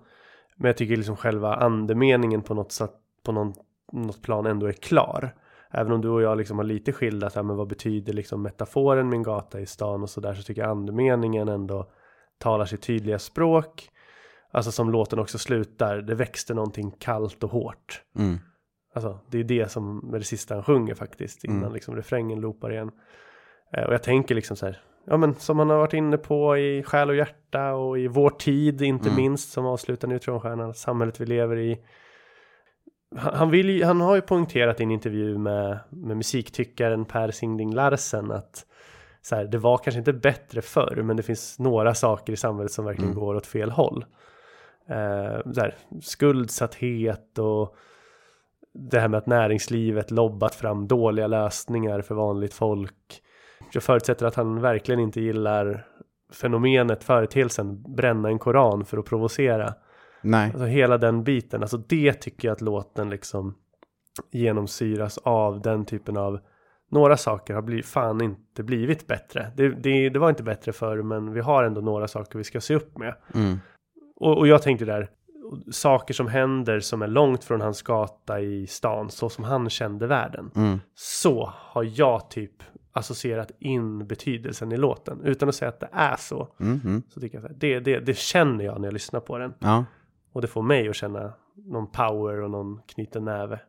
Men 0.57 0.67
jag 0.67 0.77
tycker 0.77 0.97
liksom 0.97 1.17
själva 1.17 1.55
andemeningen 1.55 2.43
på 2.43 2.55
något, 2.55 2.73
sätt, 2.73 2.91
på 3.25 3.33
någon, 3.33 3.53
något 3.93 4.23
plan 4.23 4.47
ändå 4.47 4.67
är 4.67 4.73
klar. 4.73 5.35
Även 5.71 5.93
om 5.93 6.01
du 6.01 6.09
och 6.09 6.23
jag 6.23 6.39
liksom 6.39 6.59
har 6.59 6.65
lite 6.65 6.93
skilda, 6.93 7.31
så 7.31 7.39
här, 7.39 7.45
men 7.45 7.57
vad 7.57 7.69
betyder 7.69 8.13
liksom 8.13 8.43
metaforen 8.43 9.09
min 9.09 9.23
gata 9.23 9.61
i 9.61 9.67
stan 9.67 10.03
och 10.03 10.11
sådär 10.11 10.35
så 10.35 10.43
tycker 10.43 10.63
jag 10.63 10.71
andemeningen 10.71 11.49
ändå 11.49 11.91
talar 12.39 12.65
sitt 12.65 12.83
tydliga 12.83 13.19
språk. 13.19 13.91
Alltså 14.51 14.73
som 14.73 14.91
låten 14.91 15.19
också 15.19 15.39
slutar, 15.39 15.97
det 15.97 16.15
växte 16.15 16.55
någonting 16.55 16.91
kallt 16.91 17.45
och 17.45 17.51
hårt. 17.51 18.03
Mm. 18.19 18.39
Alltså 18.97 19.19
det 19.31 19.39
är 19.39 19.45
det 19.45 19.71
som 19.71 20.15
är 20.15 20.19
det 20.19 20.25
sista 20.25 20.55
han 20.55 20.63
sjunger 20.65 20.95
faktiskt 20.95 21.45
innan 21.45 21.59
Mm. 21.59 21.73
liksom 21.73 21.97
refrängen 21.97 22.41
loopar 22.41 22.73
igen. 22.73 22.91
Eh, 23.73 23.85
och 23.85 23.95
jag 23.95 24.03
tänker 24.03 24.35
liksom 24.35 24.57
så 24.57 24.67
här, 24.67 24.81
ja 25.07 25.17
men 25.17 25.35
som 25.35 25.59
han 25.59 25.71
har 25.71 25.77
varit 25.79 25.93
inne 25.95 26.19
på 26.19 26.57
i 26.59 26.83
Själ 26.83 27.09
och 27.11 27.17
Hjärta 27.17 27.73
och 27.75 27.99
i 27.99 28.09
Vår 28.09 28.31
Tid 28.31 28.83
inte 28.83 29.09
Mm. 29.09 29.17
minst 29.17 29.53
som 29.53 29.67
avslutar 29.67 30.09
Neutronstjärnan, 30.09 30.75
samhället 30.75 31.21
vi 31.21 31.27
lever 31.27 31.57
i. 31.59 31.79
Han, 33.17 33.35
han, 33.35 33.51
vill 33.51 33.85
han 33.85 34.01
har 34.01 34.15
ju 34.15 34.21
poängterat 34.21 34.81
i 34.81 34.83
en 34.83 34.91
intervju 34.91 35.39
med, 35.39 35.79
med 35.91 36.17
musiktyckaren 36.17 37.05
Per 37.05 37.31
Singling 37.31 37.75
Larsen 37.75 38.31
att 38.31 38.67
så 39.23 39.37
här, 39.37 39.45
det 39.45 39.59
var 39.59 39.79
kanske 39.79 39.99
inte 39.99 40.13
bättre 40.13 40.63
förr 40.63 41.03
men 41.05 41.17
det 41.17 41.23
finns 41.23 41.59
några 41.59 41.95
saker 41.95 42.33
i 42.33 42.37
samhället 42.37 42.73
som 42.73 42.85
verkligen 42.85 43.11
Mm. 43.11 43.21
går 43.21 43.35
åt 43.35 43.47
fel 43.47 43.71
håll. 43.71 44.05
Eh, 44.89 45.53
så 45.53 45.61
här, 45.61 45.75
skuldsatthet 46.03 47.39
och 47.39 47.77
det 48.79 49.01
här 49.01 49.09
med 49.09 49.19
att 49.19 49.27
näringslivet 49.27 50.11
lobbat 50.11 50.55
fram 50.55 50.89
dåliga 50.89 51.27
lösningar 51.27 52.01
för 52.01 52.15
vanligt 52.15 52.55
folk. 52.55 53.23
Jag 53.73 53.83
förutsätter 53.83 54.27
att 54.27 54.35
han 54.35 54.61
verkligen 54.61 55.01
inte 55.01 55.21
gillar 55.21 55.87
fenomenet, 56.33 57.05
företeelsen, 57.05 57.83
bränna 57.97 58.29
en 58.29 58.39
koran 58.39 58.85
för 58.85 58.99
att 58.99 59.05
provocera. 59.05 59.75
Nej. 60.23 60.51
Alltså 60.51 60.65
hela 60.65 60.99
den 60.99 61.25
biten, 61.25 61.63
alltså 61.63 61.77
det 61.77 62.13
tycker 62.13 62.49
jag 62.49 62.53
att 62.53 62.61
låten 62.61 63.11
liksom 63.11 63.55
genomsyras 64.31 65.19
av 65.19 65.61
den 65.61 65.85
typen 65.85 66.17
av 66.17 66.41
några 66.91 67.17
saker 67.17 67.55
har 67.55 67.63
blivit, 67.63 67.87
fan 67.87 68.21
inte 68.21 68.63
blivit 68.63 69.07
bättre. 69.07 69.53
Det, 69.57 69.69
det, 69.69 70.09
det 70.09 70.19
var 70.19 70.31
inte 70.31 70.43
bättre 70.43 70.73
förr 70.73 71.03
men 71.03 71.33
vi 71.33 71.41
har 71.41 71.65
ändå 71.65 71.81
några 71.81 72.09
saker 72.09 72.39
vi 72.39 72.45
ska 72.45 72.61
se 72.61 72.75
upp 72.75 72.99
med. 72.99 73.15
Mm. 73.35 73.59
Och, 74.17 74.39
och 74.39 74.47
jag 74.47 74.63
tänkte 74.63 74.85
där, 74.85 75.11
saker 75.71 76.15
som 76.15 76.27
händer 76.27 76.81
som 76.81 77.03
är 77.03 77.07
långt 77.07 77.45
från 77.45 77.61
hans 77.61 77.83
gata 77.83 78.41
i 78.41 78.67
stan, 78.67 79.11
så 79.11 79.29
som 79.29 79.45
han 79.45 79.71
kände 79.71 80.07
världen. 80.07 80.51
Mm. 80.57 80.81
Så 80.95 81.53
har 81.57 81.85
jag 81.85 82.31
typ 82.31 82.63
associerat 82.93 83.51
in 83.59 84.07
betydelsen 84.07 84.73
i 84.73 84.77
låten. 84.77 85.21
Utan 85.25 85.49
att 85.49 85.55
säga 85.55 85.69
att 85.69 85.81
det 85.81 85.89
är 85.93 86.17
så. 86.17 86.49
Mm. 86.61 87.03
Så 87.09 87.21
tycker 87.21 87.41
jag 87.41 87.51
det, 87.57 87.81
det, 87.81 88.01
det 88.01 88.19
känner 88.19 88.65
jag 88.65 88.81
när 88.81 88.87
jag 88.87 88.93
lyssnar 88.93 89.21
på 89.21 89.39
den. 89.39 89.55
Ja. 89.59 89.85
Och 90.33 90.43
det 90.43 90.49
får 90.49 90.63
mig 90.63 90.89
att 90.89 90.97
känna 90.97 91.33
någon 91.57 91.91
power 91.91 92.43
och 92.43 92.51
någon 92.51 92.81
knuten 92.87 93.25
näve. 93.25 93.61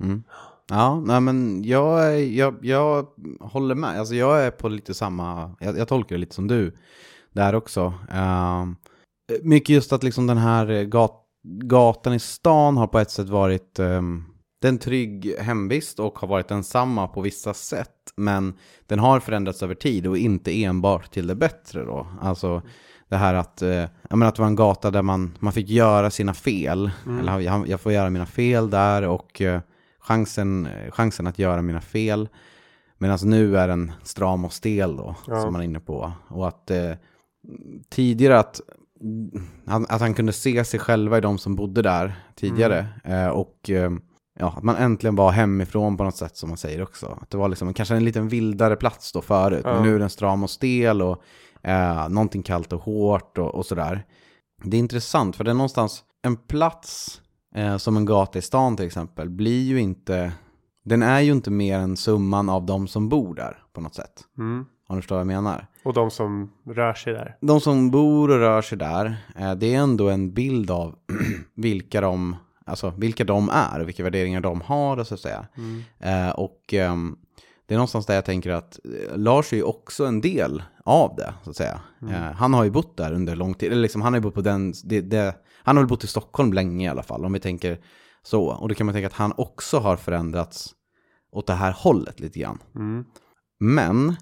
Mm. 0.00 0.22
Ja, 0.68 1.00
nej 1.00 1.20
men 1.20 1.64
jag, 1.64 2.22
jag, 2.22 2.58
jag 2.62 3.06
håller 3.40 3.74
med. 3.74 3.98
Alltså 3.98 4.14
jag 4.14 4.42
är 4.42 4.50
på 4.50 4.68
lite 4.68 4.94
samma, 4.94 5.56
jag, 5.60 5.78
jag 5.78 5.88
tolkar 5.88 6.16
det 6.16 6.20
lite 6.20 6.34
som 6.34 6.46
du 6.46 6.76
där 7.32 7.54
också. 7.54 7.94
Ehm, 8.10 8.76
mycket 9.42 9.68
just 9.68 9.92
att 9.92 10.02
liksom 10.02 10.26
den 10.26 10.38
här 10.38 10.84
gat, 10.84 11.25
gatan 11.48 12.12
i 12.12 12.18
stan 12.18 12.76
har 12.76 12.86
på 12.86 12.98
ett 12.98 13.10
sätt 13.10 13.28
varit 13.28 13.78
um, 13.78 14.24
en 14.64 14.78
trygg 14.78 15.34
hemvist 15.38 16.00
och 16.00 16.18
har 16.18 16.28
varit 16.28 16.48
densamma 16.48 17.08
på 17.08 17.20
vissa 17.20 17.54
sätt. 17.54 17.90
Men 18.16 18.54
den 18.86 18.98
har 18.98 19.20
förändrats 19.20 19.62
över 19.62 19.74
tid 19.74 20.06
och 20.06 20.18
inte 20.18 20.62
enbart 20.64 21.10
till 21.10 21.26
det 21.26 21.34
bättre 21.34 21.84
då. 21.84 22.06
Alltså 22.20 22.62
det 23.08 23.16
här 23.16 23.34
att, 23.34 23.62
eh, 23.62 23.68
jag 24.08 24.18
menar 24.18 24.26
att 24.26 24.34
det 24.34 24.42
var 24.42 24.48
en 24.48 24.56
gata 24.56 24.90
där 24.90 25.02
man, 25.02 25.36
man 25.38 25.52
fick 25.52 25.68
göra 25.68 26.10
sina 26.10 26.34
fel. 26.34 26.90
Eller 27.20 27.40
jag, 27.40 27.68
jag 27.68 27.80
får 27.80 27.92
göra 27.92 28.10
mina 28.10 28.26
fel 28.26 28.70
där 28.70 29.02
och 29.02 29.40
eh, 29.42 29.60
chansen, 29.98 30.68
chansen 30.90 31.26
att 31.26 31.38
göra 31.38 31.62
mina 31.62 31.80
fel. 31.80 32.28
Medan 32.98 33.18
nu 33.24 33.58
är 33.58 33.68
den 33.68 33.92
stram 34.02 34.44
och 34.44 34.52
stel 34.52 34.96
då, 34.96 35.14
Ja. 35.26 35.40
som 35.40 35.52
man 35.52 35.60
är 35.60 35.64
inne 35.64 35.80
på. 35.80 36.12
Och 36.28 36.48
att 36.48 36.70
eh, 36.70 36.92
tidigare 37.90 38.38
att, 38.38 38.60
han- 39.66 39.86
att 39.88 40.00
han 40.00 40.14
kunde 40.14 40.32
se 40.32 40.64
sig 40.64 40.80
själva 40.80 41.18
i 41.18 41.20
de 41.20 41.38
som 41.38 41.56
bodde 41.56 41.82
där 41.82 42.14
tidigare. 42.34 42.86
Eh, 43.04 43.26
och 43.28 43.70
eh, 43.70 43.90
ja, 44.38 44.54
att 44.56 44.62
man 44.62 44.76
äntligen 44.76 45.16
var 45.16 45.30
hemifrån 45.30 45.96
på 45.96 46.04
något 46.04 46.16
sätt 46.16 46.36
som 46.36 46.48
man 46.48 46.58
säger 46.58 46.82
också. 46.82 47.18
Att 47.20 47.30
det 47.30 47.36
var 47.38 47.48
liksom 47.48 47.74
kanske 47.74 47.96
en 47.96 48.04
liten 48.04 48.28
vildare 48.28 48.76
plats 48.76 49.12
då 49.12 49.20
förut. 49.22 49.62
Ja. 49.64 49.74
Men 49.74 49.82
nu 49.82 49.94
är 49.94 49.98
den 49.98 50.10
stram 50.10 50.42
och 50.42 50.50
stel 50.50 51.02
och 51.02 51.22
eh, 51.62 52.08
någonting 52.08 52.42
kallt 52.42 52.72
och 52.72 52.80
hårt 52.82 53.38
och, 53.38 53.54
och 53.54 53.66
sådär. 53.66 54.04
Det 54.64 54.76
är 54.76 54.78
intressant 54.78 55.36
för 55.36 55.44
det 55.44 55.50
är 55.50 55.54
någonstans 55.54 56.02
en 56.22 56.36
plats 56.36 57.20
eh, 57.54 57.76
som 57.76 57.96
en 57.96 58.04
gata 58.04 58.38
i 58.38 58.42
stan 58.42 58.76
till 58.76 58.86
exempel 58.86 59.30
blir 59.30 59.62
ju 59.62 59.80
inte, 59.80 60.32
den 60.84 61.02
är 61.02 61.20
ju 61.20 61.32
inte 61.32 61.50
mer 61.50 61.78
än 61.78 61.96
summan 61.96 62.48
av 62.48 62.66
de 62.66 62.88
som 62.88 63.08
bor 63.08 63.34
där 63.34 63.58
på 63.72 63.80
något 63.80 63.94
sätt. 63.94 64.12
Mm. 64.38 64.64
Om 64.88 64.96
du 64.96 65.02
förstår 65.02 65.16
vad 65.16 65.20
jag 65.20 65.26
menar. 65.26 65.66
Och 65.84 65.92
de 65.92 66.10
som 66.10 66.52
rör 66.66 66.94
sig 66.94 67.12
där. 67.12 67.36
De 67.40 67.60
som 67.60 67.90
bor 67.90 68.30
och 68.30 68.38
rör 68.38 68.62
sig 68.62 68.78
där, 68.78 69.16
eh, 69.36 69.54
det 69.54 69.74
är 69.74 69.78
ändå 69.78 70.08
en 70.08 70.34
bild 70.34 70.70
av 70.70 70.94
vilka 71.54 72.00
de, 72.00 72.36
alltså 72.66 72.92
vilka 72.96 73.24
de 73.24 73.48
är 73.48 73.80
och 73.80 73.88
vilka 73.88 74.02
värderingar 74.02 74.40
de 74.40 74.60
har 74.60 75.04
så 75.04 75.14
att 75.14 75.20
säga. 75.20 75.46
Eh, 75.98 76.30
och 76.30 76.74
ehm, 76.74 77.16
det 77.66 77.74
är 77.74 77.78
någonstans 77.78 78.06
där 78.06 78.14
jag 78.14 78.24
tänker 78.24 78.50
att 78.50 78.78
eh, 78.84 79.18
Lars 79.18 79.52
är 79.52 79.56
ju 79.56 79.62
också 79.62 80.04
en 80.04 80.20
del 80.20 80.62
av 80.84 81.16
det, 81.16 81.34
så 81.44 81.50
att 81.50 81.56
säga. 81.56 81.80
Eh, 82.10 82.32
han 82.32 82.54
har 82.54 82.64
ju 82.64 82.70
bott 82.70 82.96
där 82.96 83.12
under 83.12 83.36
lång 83.36 83.54
tid, 83.54 83.72
eller 83.72 83.82
liksom 83.82 84.02
han 84.02 84.12
har 84.12 84.18
ju 84.18 84.22
bott 84.22 84.34
på 84.34 84.40
den, 84.40 84.74
det, 84.84 85.00
det, 85.00 85.34
han 85.62 85.76
har 85.76 85.82
väl 85.82 85.88
bott 85.88 86.04
i 86.04 86.06
Stockholm 86.06 86.52
länge 86.52 86.86
i 86.86 86.88
alla 86.88 87.02
fall, 87.02 87.24
om 87.24 87.32
vi 87.32 87.40
tänker 87.40 87.78
så. 88.22 88.44
Och 88.44 88.68
då 88.68 88.74
kan 88.74 88.86
man 88.86 88.94
tänka 88.94 89.06
att 89.06 89.12
han 89.12 89.32
också 89.36 89.78
har 89.78 89.96
förändrats 89.96 90.74
åt 91.32 91.46
det 91.46 91.54
här 91.54 91.72
hållet 91.72 92.20
lite 92.20 92.38
grann. 92.38 92.58
Mm. 92.74 93.04
Men, 93.58 94.16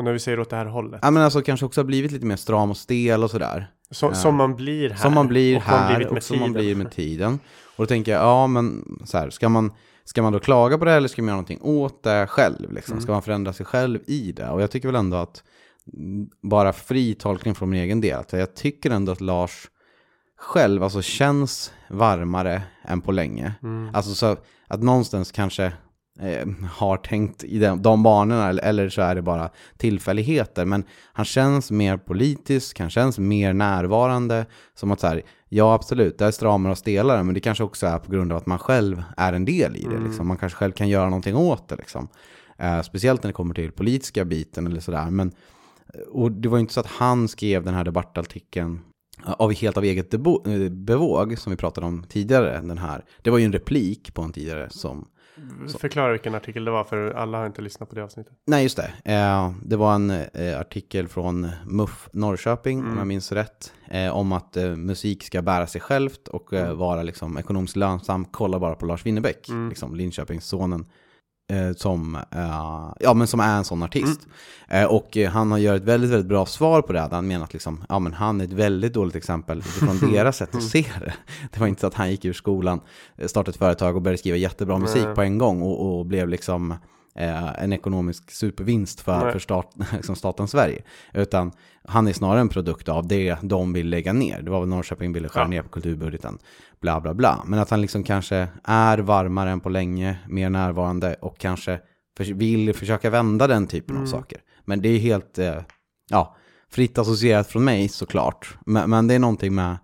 Och 0.00 0.04
när 0.04 0.12
vi 0.12 0.18
säger 0.18 0.40
åt 0.40 0.50
det 0.50 0.56
här 0.56 0.66
hållet. 0.66 1.00
ja 1.02 1.10
men 1.10 1.22
alltså 1.22 1.42
kanske 1.42 1.66
också 1.66 1.80
har 1.80 1.86
blivit 1.86 2.12
lite 2.12 2.26
mer 2.26 2.36
stram 2.36 2.70
och 2.70 2.76
stel 2.76 3.24
och 3.24 3.30
sådär. 3.30 3.70
Så, 3.90 4.14
Som 4.14 4.34
man 4.34 4.56
blir 4.56 4.90
här. 4.90 4.96
Som 4.96 5.14
man 5.14 5.28
blir 5.28 5.56
och 5.56 5.62
här 5.62 5.98
med 5.98 6.06
och 6.06 6.22
som 6.22 6.40
man 6.40 6.52
blir 6.52 6.74
med 6.74 6.90
tiden. 6.92 7.38
Och 7.76 7.82
då 7.82 7.86
tänker 7.86 8.12
jag, 8.12 8.20
ja 8.20 8.46
men 8.46 8.98
så 9.04 9.18
här, 9.18 9.30
ska 9.30 9.48
man, 9.48 9.72
ska 10.04 10.22
man 10.22 10.32
då 10.32 10.38
klaga 10.38 10.78
på 10.78 10.84
det 10.84 10.92
eller 10.92 11.08
ska 11.08 11.22
man 11.22 11.26
göra 11.26 11.36
någonting 11.36 11.60
åt 11.62 12.02
det 12.02 12.26
själv? 12.26 12.72
Liksom? 12.72 12.92
Mm. 12.92 13.02
Ska 13.02 13.12
man 13.12 13.22
förändra 13.22 13.52
sig 13.52 13.66
själv 13.66 14.00
i 14.06 14.32
det? 14.32 14.50
Och 14.50 14.62
jag 14.62 14.70
tycker 14.70 14.88
väl 14.88 14.96
ändå 14.96 15.16
att, 15.16 15.44
mm, 15.92 16.28
bara 16.42 16.72
fri 16.72 17.14
tolkning 17.14 17.54
från 17.54 17.70
min 17.70 17.80
egen 17.80 18.00
del, 18.00 18.18
att 18.18 18.32
jag 18.32 18.54
tycker 18.54 18.90
ändå 18.90 19.12
att 19.12 19.20
Lars 19.20 19.68
själv 20.38 20.82
alltså 20.82 21.02
känns 21.02 21.72
varmare 21.90 22.62
än 22.84 23.00
på 23.00 23.12
länge. 23.12 23.52
Mm. 23.62 23.94
Alltså 23.94 24.14
så 24.14 24.36
att 24.68 24.82
någonstans 24.82 25.32
kanske 25.32 25.72
eh, 26.20 26.46
har 26.70 26.96
tänkt 26.96 27.44
i 27.44 27.58
de, 27.58 27.82
de 27.82 28.02
banorna 28.02 28.48
eller, 28.48 28.62
eller 28.62 28.88
så 28.88 29.02
är 29.02 29.14
det 29.14 29.22
bara 29.22 29.50
tillfälligheter. 29.76 30.64
Men 30.64 30.84
han 31.12 31.24
känns 31.24 31.70
mer 31.70 31.96
politisk, 31.96 32.80
han 32.80 32.90
känns 32.90 33.18
mer 33.18 33.52
närvarande. 33.52 34.46
Som 34.74 34.90
att 34.90 35.00
så 35.00 35.06
här, 35.06 35.22
Ja, 35.52 35.74
absolut. 35.74 36.18
Det 36.18 36.24
är 36.24 36.30
stramare 36.30 36.72
och 36.72 36.78
stelare, 36.78 37.22
men 37.22 37.34
det 37.34 37.40
kanske 37.40 37.64
också 37.64 37.86
är 37.86 37.98
på 37.98 38.12
grund 38.12 38.32
av 38.32 38.38
att 38.38 38.46
man 38.46 38.58
själv 38.58 39.02
är 39.16 39.32
en 39.32 39.44
del 39.44 39.76
i 39.76 39.82
det. 39.82 39.96
Mm. 39.96 40.04
Liksom. 40.04 40.28
Man 40.28 40.36
kanske 40.36 40.56
själv 40.56 40.72
kan 40.72 40.88
göra 40.88 41.04
någonting 41.04 41.36
åt 41.36 41.68
det. 41.68 41.76
Liksom. 41.76 42.08
Eh, 42.58 42.82
speciellt 42.82 43.22
när 43.22 43.28
det 43.28 43.34
kommer 43.34 43.54
till 43.54 43.72
politiska 43.72 44.24
biten 44.24 44.66
eller 44.66 44.80
sådär. 44.80 45.10
Men, 45.10 45.32
och 46.10 46.32
det 46.32 46.48
var 46.48 46.56
ju 46.56 46.60
inte 46.60 46.72
så 46.72 46.80
att 46.80 46.86
han 46.86 47.28
skrev 47.28 47.64
den 47.64 47.74
här 47.74 47.84
debattartikeln 47.84 48.80
av, 49.24 49.52
helt 49.52 49.76
av 49.76 49.84
eget 49.84 50.14
eh, 50.14 50.20
bevåg, 50.70 51.38
som 51.38 51.50
vi 51.50 51.56
pratade 51.56 51.86
om 51.86 52.04
tidigare. 52.08 52.60
Den 52.60 52.78
här. 52.78 53.04
Det 53.22 53.30
var 53.30 53.38
ju 53.38 53.44
en 53.44 53.52
replik 53.52 54.14
på 54.14 54.22
en 54.22 54.32
tidigare 54.32 54.70
som 54.70 55.08
Förklara 55.78 56.12
vilken 56.12 56.34
artikel 56.34 56.64
det 56.64 56.70
var 56.70 56.84
för 56.84 57.10
alla 57.10 57.38
har 57.38 57.46
inte 57.46 57.62
lyssnat 57.62 57.88
på 57.88 57.94
det 57.94 58.04
avsnittet. 58.04 58.32
Nej, 58.46 58.62
just 58.62 58.76
det. 58.76 58.92
Eh, 59.04 59.52
det 59.62 59.76
var 59.76 59.94
en 59.94 60.10
eh, 60.10 60.60
artikel 60.60 61.08
från 61.08 61.48
MUF 61.66 62.08
Norrköping, 62.12 62.84
om 62.84 62.98
jag 62.98 63.06
minns 63.06 63.32
rätt, 63.32 63.72
eh, 63.90 64.16
om 64.16 64.32
att 64.32 64.56
musik 64.76 65.22
ska 65.24 65.42
bära 65.42 65.66
sig 65.66 65.80
självt 65.80 66.28
och 66.28 66.52
eh, 66.52 66.74
vara 66.74 67.02
liksom, 67.02 67.38
ekonomiskt 67.38 67.76
lönsam. 67.76 68.24
Kolla 68.24 68.58
bara 68.58 68.74
på 68.74 68.86
Lars 68.86 69.06
Winnerbäck, 69.06 69.48
liksom, 69.68 69.94
Linköpingssonen, 69.94 70.86
som, 71.76 72.16
eh, 72.16 72.92
ja, 73.00 73.14
men 73.14 73.26
som 73.26 73.40
är 73.40 73.56
en 73.56 73.64
sån 73.64 73.82
artist. 73.82 74.20
Eh, 74.68 74.84
och 74.84 75.16
eh, 75.16 75.30
han 75.30 75.62
gör 75.62 75.74
ett 75.74 75.82
väldigt, 75.82 76.10
väldigt 76.10 76.28
bra 76.28 76.46
svar 76.46 76.82
på 76.82 76.92
det. 76.92 77.08
Han 77.10 77.26
menar 77.26 77.44
att 77.44 77.52
liksom, 77.52 77.84
ja, 77.88 77.98
men 77.98 78.12
han 78.12 78.40
är 78.40 78.44
ett 78.44 78.52
väldigt 78.52 78.92
dåligt 78.92 79.16
exempel 79.16 79.58
utifrån 79.58 79.98
deras 80.12 80.36
sätt 80.36 80.54
att 80.54 80.62
se 80.62 80.86
det. 81.00 81.14
Det 81.52 81.60
var 81.60 81.66
inte 81.66 81.80
så 81.80 81.86
att 81.86 81.94
han 81.94 82.10
gick 82.10 82.24
ur 82.24 82.32
skolan, 82.32 82.80
eh, 83.16 83.26
startade 83.26 83.50
ett 83.50 83.56
företag 83.56 83.96
och 83.96 84.02
började 84.02 84.18
skriva 84.18 84.36
jättebra 84.36 84.78
musik 84.78 85.06
på 85.14 85.22
en 85.22 85.38
gång 85.38 85.62
och, 85.62 85.98
och 85.98 86.06
blev 86.06 86.28
liksom 86.28 86.74
eh, 87.14 87.62
en 87.62 87.72
ekonomisk 87.72 88.30
supervinst 88.30 89.00
för, 89.00 89.20
Nej. 89.24 89.32
för 89.32 89.38
stat, 89.38 89.74
liksom 89.92 90.16
staten 90.16 90.48
Sverige. 90.48 90.82
Utan 91.12 91.52
han 91.84 92.08
är 92.08 92.12
snarare 92.12 92.40
en 92.40 92.48
produkt 92.48 92.88
av 92.88 93.06
det 93.08 93.36
de 93.42 93.72
vill 93.72 93.88
lägga 93.88 94.12
ner. 94.12 94.42
Det 94.42 94.50
var 94.50 94.60
väl 94.60 94.68
Norrköping 94.68 95.12
ville 95.12 95.28
skära 95.28 95.44
Ja. 95.44 95.48
ner 95.48 95.62
på 95.62 95.68
kulturbudgeten. 95.68 96.38
Bla 96.80 97.00
bla 97.00 97.14
bla. 97.14 97.42
Men 97.46 97.58
att 97.58 97.70
han 97.70 97.80
liksom 97.80 98.02
kanske 98.04 98.48
är 98.64 98.98
varmare 98.98 99.50
än 99.50 99.60
på 99.60 99.68
länge, 99.68 100.18
mer 100.28 100.50
närvarande 100.50 101.14
och 101.14 101.38
kanske 101.38 101.80
för, 102.16 102.24
vill 102.24 102.74
försöka 102.74 103.10
vända 103.10 103.46
den 103.46 103.66
typen 103.66 103.96
Mm. 103.96 104.02
av 104.02 104.06
saker. 104.10 104.38
Men 104.64 104.82
det 104.82 104.88
är 104.88 104.98
helt, 104.98 105.38
eh, 105.38 105.56
ja, 106.10 106.36
fritt 106.70 106.98
associerat 106.98 107.48
från 107.48 107.64
mig 107.64 107.88
såklart. 107.88 108.56
Men, 108.66 108.90
men 108.90 109.06
det 109.06 109.14
är 109.14 109.18
någonting 109.18 109.54
med 109.54 109.76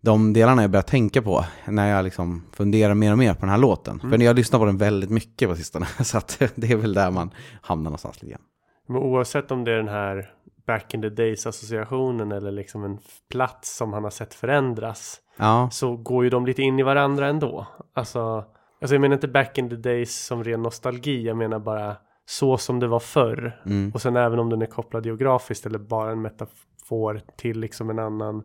de 0.00 0.32
delarna 0.32 0.62
jag 0.62 0.70
börjar 0.70 0.82
tänka 0.82 1.22
på 1.22 1.44
när 1.66 1.90
jag 1.90 2.04
liksom 2.04 2.42
funderar 2.52 2.94
mer 2.94 3.12
och 3.12 3.18
mer 3.18 3.34
på 3.34 3.40
den 3.40 3.48
här 3.48 3.58
låten. 3.58 4.00
Mm. 4.00 4.10
För 4.10 4.24
jag 4.24 4.36
lyssnar 4.36 4.58
på 4.58 4.64
den 4.64 4.76
väldigt 4.76 5.10
mycket 5.10 5.48
på 5.48 5.56
sistone. 5.56 5.86
Så 6.04 6.20
det 6.54 6.70
är 6.70 6.76
väl 6.76 6.94
där 6.94 7.10
man 7.10 7.30
hamnar 7.62 7.84
någonstans 7.84 8.22
lite 8.22 8.32
grann. 8.32 8.42
Men 8.86 8.96
oavsett 8.96 9.50
om 9.50 9.64
det 9.64 9.72
är 9.72 9.76
den 9.76 9.88
här 9.88 10.30
back 10.66 10.94
in 10.94 11.02
the 11.02 11.08
days 11.08 11.46
associationen 11.46 12.32
eller 12.32 12.50
liksom 12.50 12.84
en 12.84 12.98
plats 13.30 13.76
som 13.76 13.92
han 13.92 14.04
har 14.04 14.10
sett 14.10 14.34
förändras. 14.34 15.20
Ja, 15.36 15.68
Så 15.72 15.96
går 15.96 16.24
ju 16.24 16.30
de 16.30 16.46
lite 16.46 16.62
in 16.62 16.78
i 16.78 16.82
varandra 16.82 17.26
ändå. 17.26 17.66
Alltså, 17.94 18.44
alltså 18.80 18.94
jag 18.94 19.00
menar 19.00 19.14
inte 19.14 19.28
back 19.28 19.58
in 19.58 19.68
the 19.70 19.76
days 19.76 20.26
som 20.26 20.44
ren 20.44 20.62
nostalgi. 20.62 21.26
Jag 21.26 21.36
menar 21.36 21.58
bara 21.58 21.96
så 22.26 22.58
som 22.58 22.80
det 22.80 22.86
var 22.86 23.00
förr. 23.00 23.60
Mm. 23.66 23.90
Och 23.94 24.02
sen 24.02 24.16
även 24.16 24.38
om 24.38 24.50
den 24.50 24.62
är 24.62 24.66
kopplad 24.66 25.06
geografiskt 25.06 25.66
eller 25.66 25.78
bara 25.78 26.10
en 26.10 26.22
metafor 26.22 27.20
till 27.36 27.60
liksom 27.60 27.90
en 27.90 27.98
annan 27.98 28.42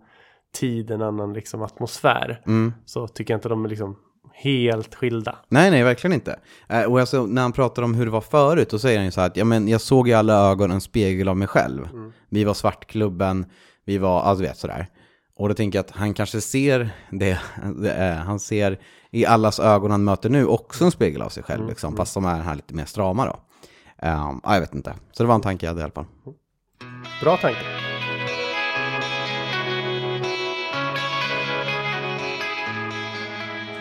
tid, 0.55 0.91
en 0.91 1.01
annan 1.01 1.33
liksom 1.33 1.61
atmosfär. 1.61 2.41
Mm. 2.45 2.73
Så 2.85 3.07
tycker 3.07 3.33
jag 3.33 3.37
inte 3.37 3.49
de 3.49 3.65
är 3.65 3.69
liksom 3.69 3.95
helt 4.33 4.95
skilda. 4.95 5.35
Nej, 5.49 5.71
nej, 5.71 5.83
verkligen 5.83 6.13
inte. 6.13 6.39
Eh, 6.69 6.83
och 6.83 6.99
alltså, 6.99 7.25
när 7.25 7.41
han 7.41 7.51
pratar 7.51 7.83
om 7.83 7.93
hur 7.93 8.05
det 8.05 8.11
var 8.11 8.21
förut, 8.21 8.69
då 8.69 8.79
säger 8.79 8.97
han 8.97 9.05
ju 9.05 9.11
så 9.11 9.21
här 9.21 9.27
att 9.27 9.37
ja, 9.37 9.45
men 9.45 9.67
jag 9.67 9.81
såg 9.81 10.09
i 10.09 10.13
alla 10.13 10.33
ögon 10.33 10.71
en 10.71 10.81
spegel 10.81 11.27
av 11.27 11.37
mig 11.37 11.47
själv. 11.47 11.87
Vi 12.29 12.43
var 12.43 12.53
svartklubben, 12.53 13.45
vi 13.85 13.97
var, 13.97 14.35
du 14.35 14.41
vet 14.41 14.57
sådär. 14.57 14.87
Och 15.37 15.49
då 15.49 15.55
tänker 15.55 15.77
jag 15.77 15.83
att 15.83 15.91
han 15.91 16.13
kanske 16.13 16.41
ser 16.41 16.89
det, 17.11 17.39
det 17.75 17.91
är, 17.91 18.15
han 18.15 18.39
ser 18.39 18.79
i 19.11 19.25
allas 19.25 19.59
ögon 19.59 19.91
han 19.91 20.03
möter 20.03 20.29
nu 20.29 20.45
också 20.45 20.85
en 20.85 20.91
spegel 20.91 21.21
av 21.21 21.29
sig 21.29 21.43
själv, 21.43 21.67
liksom, 21.67 21.95
fast 21.95 22.13
de 22.13 22.25
är 22.25 22.41
här 22.41 22.55
lite 22.55 22.73
mer 22.73 22.85
strama 22.85 23.25
då. 23.25 23.31
Um, 24.07 24.41
ja, 24.43 24.53
jag 24.53 24.59
vet 24.59 24.75
inte. 24.75 24.93
Så 25.11 25.23
det 25.23 25.27
var 25.27 25.35
en 25.35 25.41
tanke 25.41 25.65
jag 25.65 25.71
hade 25.71 25.81
i 25.81 25.83
alla 25.83 25.93
fall. 25.93 26.05
Bra 27.21 27.37
tanke. 27.37 27.74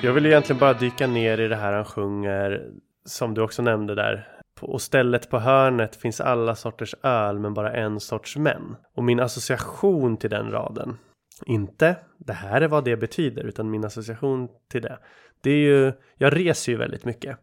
Jag 0.04 0.12
vill 0.12 0.26
egentligen 0.26 0.60
bara 0.60 0.72
dyka 0.72 1.06
ner 1.06 1.40
i 1.40 1.48
det 1.48 1.56
här 1.56 1.72
han 1.72 1.84
sjunger 1.84 2.70
som 3.04 3.34
du 3.34 3.40
också 3.40 3.62
nämnde 3.62 3.94
där. 3.94 4.28
Och 4.60 4.82
stället 4.82 5.30
på 5.30 5.38
hörnet 5.38 5.96
finns 5.96 6.20
alla 6.20 6.54
sorters 6.54 6.94
öl 7.02 7.38
men 7.38 7.54
bara 7.54 7.72
en 7.72 8.00
sorts 8.00 8.36
män. 8.36 8.76
Och 8.94 9.04
min 9.04 9.20
association 9.20 10.16
till 10.16 10.30
den 10.30 10.50
raden, 10.50 10.98
inte 11.46 11.96
det 12.18 12.32
här 12.32 12.60
är 12.60 12.68
vad 12.68 12.84
det 12.84 12.96
betyder 12.96 13.44
utan 13.44 13.70
min 13.70 13.84
association 13.84 14.48
till 14.70 14.82
det. 14.82 14.98
Det 15.40 15.50
är 15.50 15.58
ju, 15.58 15.92
jag 16.16 16.36
reser 16.36 16.72
ju 16.72 16.78
väldigt 16.78 17.04
mycket. 17.04 17.38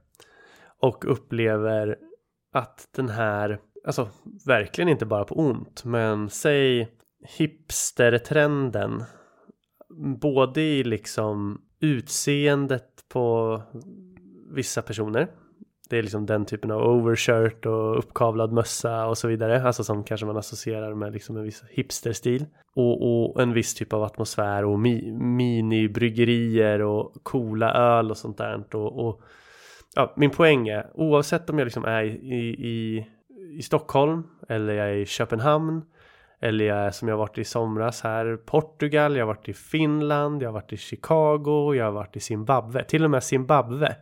Och 0.80 1.12
upplever 1.12 1.98
att 2.54 2.88
den 2.96 3.10
här, 3.10 3.60
alltså 3.86 4.10
verkligen 4.48 4.90
inte 4.90 5.06
bara 5.06 5.26
på 5.26 5.36
ont, 5.36 5.84
men 5.86 6.30
säg 6.30 6.90
hipstertrenden. 7.38 9.04
Både 10.20 10.62
i 10.62 10.84
liksom 10.84 11.62
utseendet 11.82 13.06
på 13.10 13.62
vissa 14.52 14.82
personer. 14.82 15.28
Det 15.90 15.98
är 15.98 16.02
liksom 16.02 16.26
den 16.26 16.46
typen 16.46 16.72
av 16.72 16.82
overshirt 16.82 17.66
och 17.66 17.98
uppkavlad 17.98 18.52
mössa 18.52 19.06
och 19.08 19.18
så 19.18 19.28
vidare. 19.28 19.64
Alltså 19.64 19.84
som 19.84 20.04
kanske 20.04 20.26
man 20.26 20.38
associerar 20.38 20.94
med 20.94 21.14
liksom 21.14 21.38
en 21.38 21.44
viss 21.44 21.64
hipsterstil. 21.70 22.46
Och, 22.76 23.26
och 23.32 23.42
en 23.42 23.54
viss 23.54 23.74
typ 23.74 23.94
av 23.94 24.04
atmosfär 24.04 24.66
och 24.66 24.80
mi, 24.80 25.12
minibryggerier 25.12 26.82
och 26.82 27.14
coola 27.24 27.74
öl 27.74 28.12
och 28.12 28.18
sånt 28.18 28.38
där. 28.38 28.76
Och, 28.76 29.08
och 29.08 29.22
ja, 29.96 30.14
min 30.18 30.30
poäng 30.30 30.68
är 30.68 30.92
oavsett 30.94 31.50
om 31.50 31.58
jag 31.58 31.66
liksom 31.66 31.86
är 31.86 32.04
i, 32.04 32.38
i, 32.68 33.08
i 33.58 33.62
Stockholm 33.62 34.24
eller 34.50 34.74
jag 34.74 34.90
är 34.90 34.96
i 34.96 35.06
Köpenhamn 35.06 35.82
eller 36.42 36.66
jag 36.66 36.78
är 36.78 36.92
som 36.92 37.08
jag 37.08 37.18
varit 37.18 37.38
i 37.38 37.44
somras 37.44 38.02
här 38.02 38.38
Portugal, 38.46 39.16
jag 39.16 39.26
har 39.26 39.34
varit 39.34 39.50
i 39.50 39.54
Finland, 39.54 40.44
jag 40.44 40.48
har 40.48 40.54
varit 40.54 40.74
i 40.74 40.78
Chicago, 40.78 41.74
jag 41.76 41.86
har 41.86 41.92
varit 41.92 42.16
i 42.16 42.20
Zimbabwe. 42.20 42.84
Till 42.84 43.04
och 43.04 43.12
med 43.12 43.24
Zimbabwe 43.24 43.96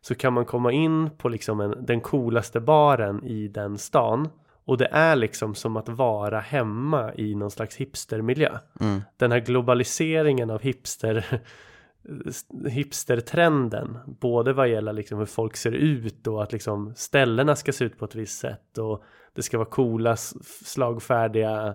så 0.00 0.14
kan 0.14 0.32
man 0.32 0.44
komma 0.44 0.72
in 0.72 1.10
på 1.18 1.28
liksom 1.28 1.60
en, 1.60 1.86
den 1.86 2.00
coolaste 2.00 2.60
baren 2.60 3.24
i 3.24 3.48
den 3.48 3.78
stan 3.78 4.28
och 4.64 4.78
det 4.78 4.88
är 4.92 5.16
liksom 5.16 5.54
som 5.54 5.76
att 5.76 5.88
vara 5.88 6.40
hemma 6.40 7.14
i 7.14 7.34
någon 7.34 7.50
slags 7.50 7.76
hipstermiljö. 7.76 8.58
Den 9.16 9.32
här 9.32 9.40
globaliseringen 9.40 10.50
av 10.50 10.62
hipster 10.62 11.40
hipstertrenden 12.68 13.98
både 14.06 14.52
vad 14.52 14.68
gäller 14.68 14.92
liksom 14.92 15.18
hur 15.18 15.26
folk 15.26 15.56
ser 15.56 15.72
ut 15.72 16.26
och 16.26 16.42
att 16.42 16.52
liksom 16.52 16.94
ställena 16.96 17.56
ska 17.56 17.72
se 17.72 17.84
ut 17.84 17.98
på 17.98 18.04
ett 18.04 18.14
visst 18.14 18.38
sätt 18.38 18.78
och 18.78 19.04
det 19.34 19.42
ska 19.42 19.58
vara 19.58 19.68
coola 19.68 20.16
slagfärdiga 20.64 21.74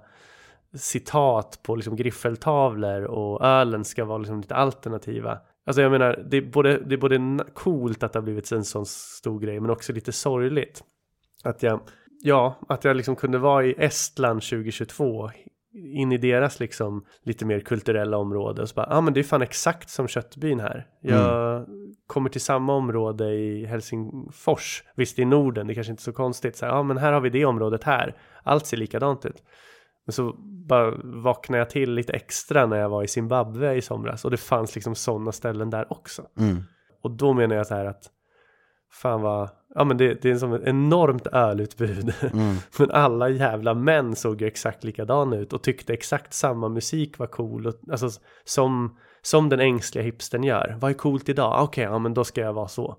citat 0.74 1.60
på 1.64 1.76
liksom 1.76 1.96
griffeltavlor 1.96 3.04
och 3.04 3.46
ölen 3.46 3.86
ska 3.86 4.06
vara 4.06 4.18
liksom 4.18 4.42
lite 4.42 4.56
alternativa. 4.56 5.40
Alltså 5.66 5.82
jag 5.82 5.92
menar, 5.92 6.26
det 6.30 6.38
är 6.38 6.42
både, 6.42 6.80
det 6.80 6.96
är 6.96 6.98
både 6.98 7.46
coolt 7.54 8.04
att 8.04 8.14
det 8.14 8.20
har 8.20 8.24
blivit 8.24 8.52
en 8.52 8.64
sån 8.64 8.86
stor 8.86 9.40
grej 9.40 9.60
men 9.60 9.72
också 9.72 9.94
lite 9.94 10.12
sorgligt. 10.12 10.84
Att 11.44 11.64
jag, 11.64 11.80
ja, 12.22 12.60
att 12.70 12.84
jag 12.84 12.96
liksom 12.96 13.16
kunde 13.16 13.38
vara 13.38 13.66
i 13.66 13.76
Estland 13.78 14.42
2022 14.42 15.30
in 15.74 16.12
i 16.12 16.18
deras 16.18 16.60
liksom 16.60 17.06
lite 17.24 17.46
mer 17.46 17.60
kulturella 17.60 18.18
område 18.18 18.62
och 18.62 18.70
så 18.70 18.76
bara, 18.76 18.88
ja 18.90 18.96
ah, 18.96 19.02
men 19.02 19.14
det 19.14 19.20
är 19.20 19.24
fan 19.24 19.42
exakt 19.42 19.90
som 19.90 20.08
köttbyn 20.08 20.60
här. 20.60 20.88
Jag 21.02 21.66
kommer 22.08 22.30
till 22.30 22.42
samma 22.42 22.74
område 22.74 23.26
i 23.34 23.66
Helsingfors, 23.66 24.84
visst 24.96 25.20
i 25.20 25.26
Norden, 25.26 25.68
det 25.68 25.74
är 25.74 25.76
kanske 25.76 25.92
inte 25.92 26.02
är 26.02 26.04
så 26.04 26.14
konstigt. 26.14 26.56
Så 26.56 26.66
ja 26.66 26.72
ah, 26.72 26.84
men 26.84 26.98
här 26.98 27.12
har 27.12 27.22
vi 27.22 27.30
det 27.30 27.46
området 27.46 27.84
här, 27.84 28.16
allt 28.44 28.66
ser 28.66 28.78
likadant 28.78 29.26
ut. 29.26 29.44
Men 30.06 30.14
så 30.14 30.36
bara 30.68 30.92
vaknade 31.04 31.60
jag 31.60 31.70
till 31.70 31.94
lite 31.94 32.14
extra 32.14 32.66
när 32.66 32.78
jag 32.78 32.90
var 32.90 33.04
i 33.04 33.08
Zimbabwe 33.08 33.76
i 33.76 33.82
somras 33.82 34.26
och 34.26 34.32
det 34.32 34.38
fanns 34.38 34.76
liksom 34.76 34.96
sådana 34.96 35.32
ställen 35.32 35.70
där 35.70 35.94
också. 35.94 36.28
Mm. 36.38 36.64
Och 37.02 37.12
då 37.12 37.34
menar 37.34 37.56
jag 37.56 37.68
så 37.68 37.76
här 37.76 37.86
att 37.86 38.04
fan 38.92 39.22
vad, 39.22 39.50
ja 39.76 39.84
men 39.84 39.98
det, 39.98 40.22
det 40.22 40.32
är 40.32 40.36
som 40.36 40.54
ett 40.54 40.64
enormt 40.66 41.28
ölutbud. 41.28 42.14
men 42.78 42.92
alla 42.92 43.30
jävla 43.30 43.74
män 43.74 44.16
såg 44.16 44.42
ju 44.42 44.48
exakt 44.48 44.84
likadana 44.84 45.36
ut 45.36 45.54
och 45.54 45.64
tyckte 45.64 45.94
exakt 45.94 46.34
samma 46.34 46.70
musik 46.70 47.18
var 47.18 47.28
cool. 47.28 47.68
Och, 47.68 47.74
alltså 47.92 48.10
som, 48.44 48.98
som 49.22 49.50
den 49.50 49.60
ängsliga 49.60 50.04
hipstern 50.04 50.44
gör. 50.44 50.78
Vad 50.80 50.92
är 50.92 50.96
coolt 50.96 51.30
idag? 51.30 51.54
Ah, 51.56 51.64
Okej, 51.64 51.84
ja 51.84 52.00
men 52.00 52.14
då 52.14 52.24
ska 52.24 52.42
jag 52.42 52.54
vara 52.54 52.68
så. 52.68 52.98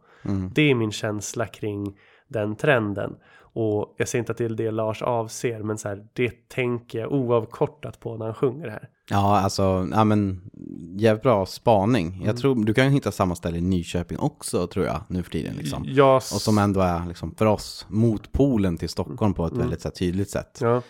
Det 0.55 0.71
är 0.71 0.75
min 0.75 0.93
känsla 0.93 1.47
kring 1.47 1.99
den 2.31 2.57
trenden. 2.57 3.17
Och 3.53 3.95
jag 3.97 4.09
säger 4.09 4.23
inte 4.23 4.33
att 4.33 4.39
det 4.39 4.45
är 4.45 4.49
det 4.49 4.71
Lars 4.71 5.03
avser, 5.03 5.63
men 5.63 5.79
så 5.79 5.89
här, 5.89 6.07
det 6.13 6.49
tänker 6.49 6.99
jag 6.99 7.13
oavkortat 7.13 8.01
på 8.01 8.17
när 8.17 8.25
han 8.25 8.35
sjunger 8.35 8.67
det 8.67 8.73
här. 8.73 8.89
Ja, 9.11 9.41
alltså, 9.41 9.89
ja 9.93 10.05
men 10.05 10.51
jävligt 10.97 11.23
bra 11.23 11.47
spaning. 11.47 12.07
Mm. 12.07 12.27
Jag 12.27 12.37
tror, 12.37 12.65
du 12.65 12.75
kan 12.75 12.85
ju 12.85 12.91
hitta 12.91 13.13
samma 13.13 13.35
ställe 13.35 13.59
i 13.59 13.61
Nyköping 13.61 14.19
också, 14.19 14.67
tror 14.67 14.87
jag, 14.87 15.01
nu 15.09 15.23
för 15.23 15.31
tiden 15.31 15.55
liksom. 15.57 15.85
Jag, 15.87 16.17
Och 16.17 16.23
som 16.23 16.59
ändå 16.59 16.81
är, 16.81 17.07
liksom, 17.09 17.35
för 17.35 17.47
oss, 17.47 17.87
motpolen 17.89 18.77
till 18.77 18.89
Stockholm 18.89 19.35
på 19.35 19.47
ett 19.47 19.53
väldigt 19.53 19.81
så 19.81 19.89
här, 19.89 19.93
tydligt 19.93 20.31
sätt. 20.31 20.61
Mm. 20.61 20.75
ja, 20.75 20.83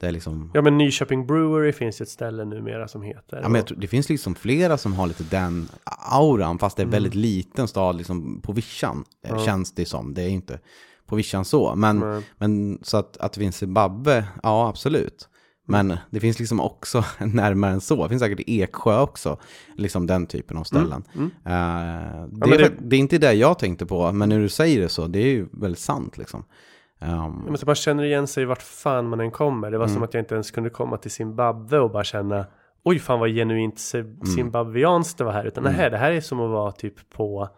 Det 0.00 0.06
är 0.06 0.12
liksom... 0.12 0.50
Ja 0.54 0.62
men 0.62 0.78
Nyköping 0.78 1.26
Brewery 1.26 1.72
finns 1.72 2.00
ett 2.00 2.08
ställe 2.08 2.44
numera 2.44 2.88
som 2.88 3.02
heter. 3.02 3.40
Ja, 3.42 3.48
men 3.48 3.64
tror, 3.64 3.78
det 3.78 3.86
finns 3.86 4.08
liksom 4.08 4.34
flera 4.34 4.76
som 4.78 4.92
har 4.92 5.06
lite 5.06 5.24
den 5.24 5.68
auran, 6.10 6.58
fast 6.58 6.76
det 6.76 6.82
är 6.82 6.86
väldigt 6.86 7.14
liten 7.14 7.68
stad 7.68 7.96
liksom 7.96 8.40
på 8.42 8.52
vischan. 8.52 9.04
eh, 9.26 9.44
Känns 9.44 9.72
det 9.74 9.84
som. 9.86 10.14
Det 10.14 10.22
är 10.22 10.28
inte 10.28 10.58
på 11.06 11.16
vischan 11.16 11.44
så. 11.44 11.74
Men, 11.74 12.22
men 12.38 12.78
så 12.82 12.96
att, 12.96 13.16
att 13.16 13.32
det 13.32 13.40
finns 13.40 13.56
Zimbabwe, 13.56 14.24
ja 14.42 14.68
absolut. 14.68 15.26
Men 15.66 15.96
det 16.10 16.20
finns 16.20 16.38
liksom 16.38 16.60
också 16.60 17.04
närmare 17.18 17.72
än 17.72 17.80
så. 17.80 18.02
Det 18.02 18.08
finns 18.08 18.22
säkert 18.22 18.40
Eksjö 18.46 19.00
också. 19.00 19.38
Liksom 19.76 20.06
den 20.06 20.26
typen 20.26 20.56
av 20.56 20.64
ställen. 20.64 21.02
Eh, 21.14 21.22
det, 21.44 22.28
men 22.30 22.52
är, 22.52 22.58
det- 22.58 22.64
fakt- 22.64 22.78
det 22.80 22.96
är 22.96 23.00
inte 23.00 23.18
det 23.18 23.32
jag 23.32 23.58
tänkte 23.58 23.86
på, 23.86 24.12
men 24.12 24.28
när 24.28 24.38
du 24.38 24.48
säger 24.48 24.80
det 24.80 24.88
så, 24.88 25.06
det 25.06 25.18
är 25.18 25.26
ju 25.30 25.46
väldigt 25.52 25.80
sant 25.80 26.18
liksom. 26.18 26.44
Ehm, 27.00 27.32
Men 27.46 27.58
så 27.58 27.66
man 27.66 27.74
känner 27.74 28.04
igen 28.04 28.26
sig 28.26 28.44
vart 28.44 28.62
fan 28.62 29.08
man 29.08 29.20
än 29.20 29.30
kommer. 29.30 29.70
Det 29.70 29.78
var 29.78 29.84
Mm. 29.84 29.94
som 29.94 30.02
att 30.02 30.14
jag 30.14 30.20
inte 30.20 30.34
ens 30.34 30.50
kunde 30.50 30.70
komma 30.70 30.96
till 30.96 31.10
Zimbabwe 31.10 31.78
och 31.78 31.90
bara 31.90 32.04
känna 32.04 32.46
Oj 32.84 32.98
fan 32.98 33.20
vad 33.20 33.28
genuint 33.30 33.80
Mm. 33.94 34.20
zi- 34.22 34.26
zimbabwianskt 34.36 35.18
det 35.18 35.24
var 35.24 35.32
här. 35.32 35.44
Utan 35.44 35.64
nej, 35.64 35.90
det 35.90 35.96
här 35.96 36.12
är 36.12 36.20
som 36.20 36.40
att 36.40 36.50
vara 36.50 36.72
typ 36.72 37.10
på 37.10 37.48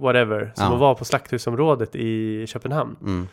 whatever. 0.00 0.52
Som 0.54 0.64
Ja. 0.66 0.72
att 0.74 0.80
vara 0.80 0.94
på 0.94 1.04
slakthusområdet 1.04 1.96
i 1.96 2.46
Köpenhamn. 2.46 2.96
Mm. 3.00 3.28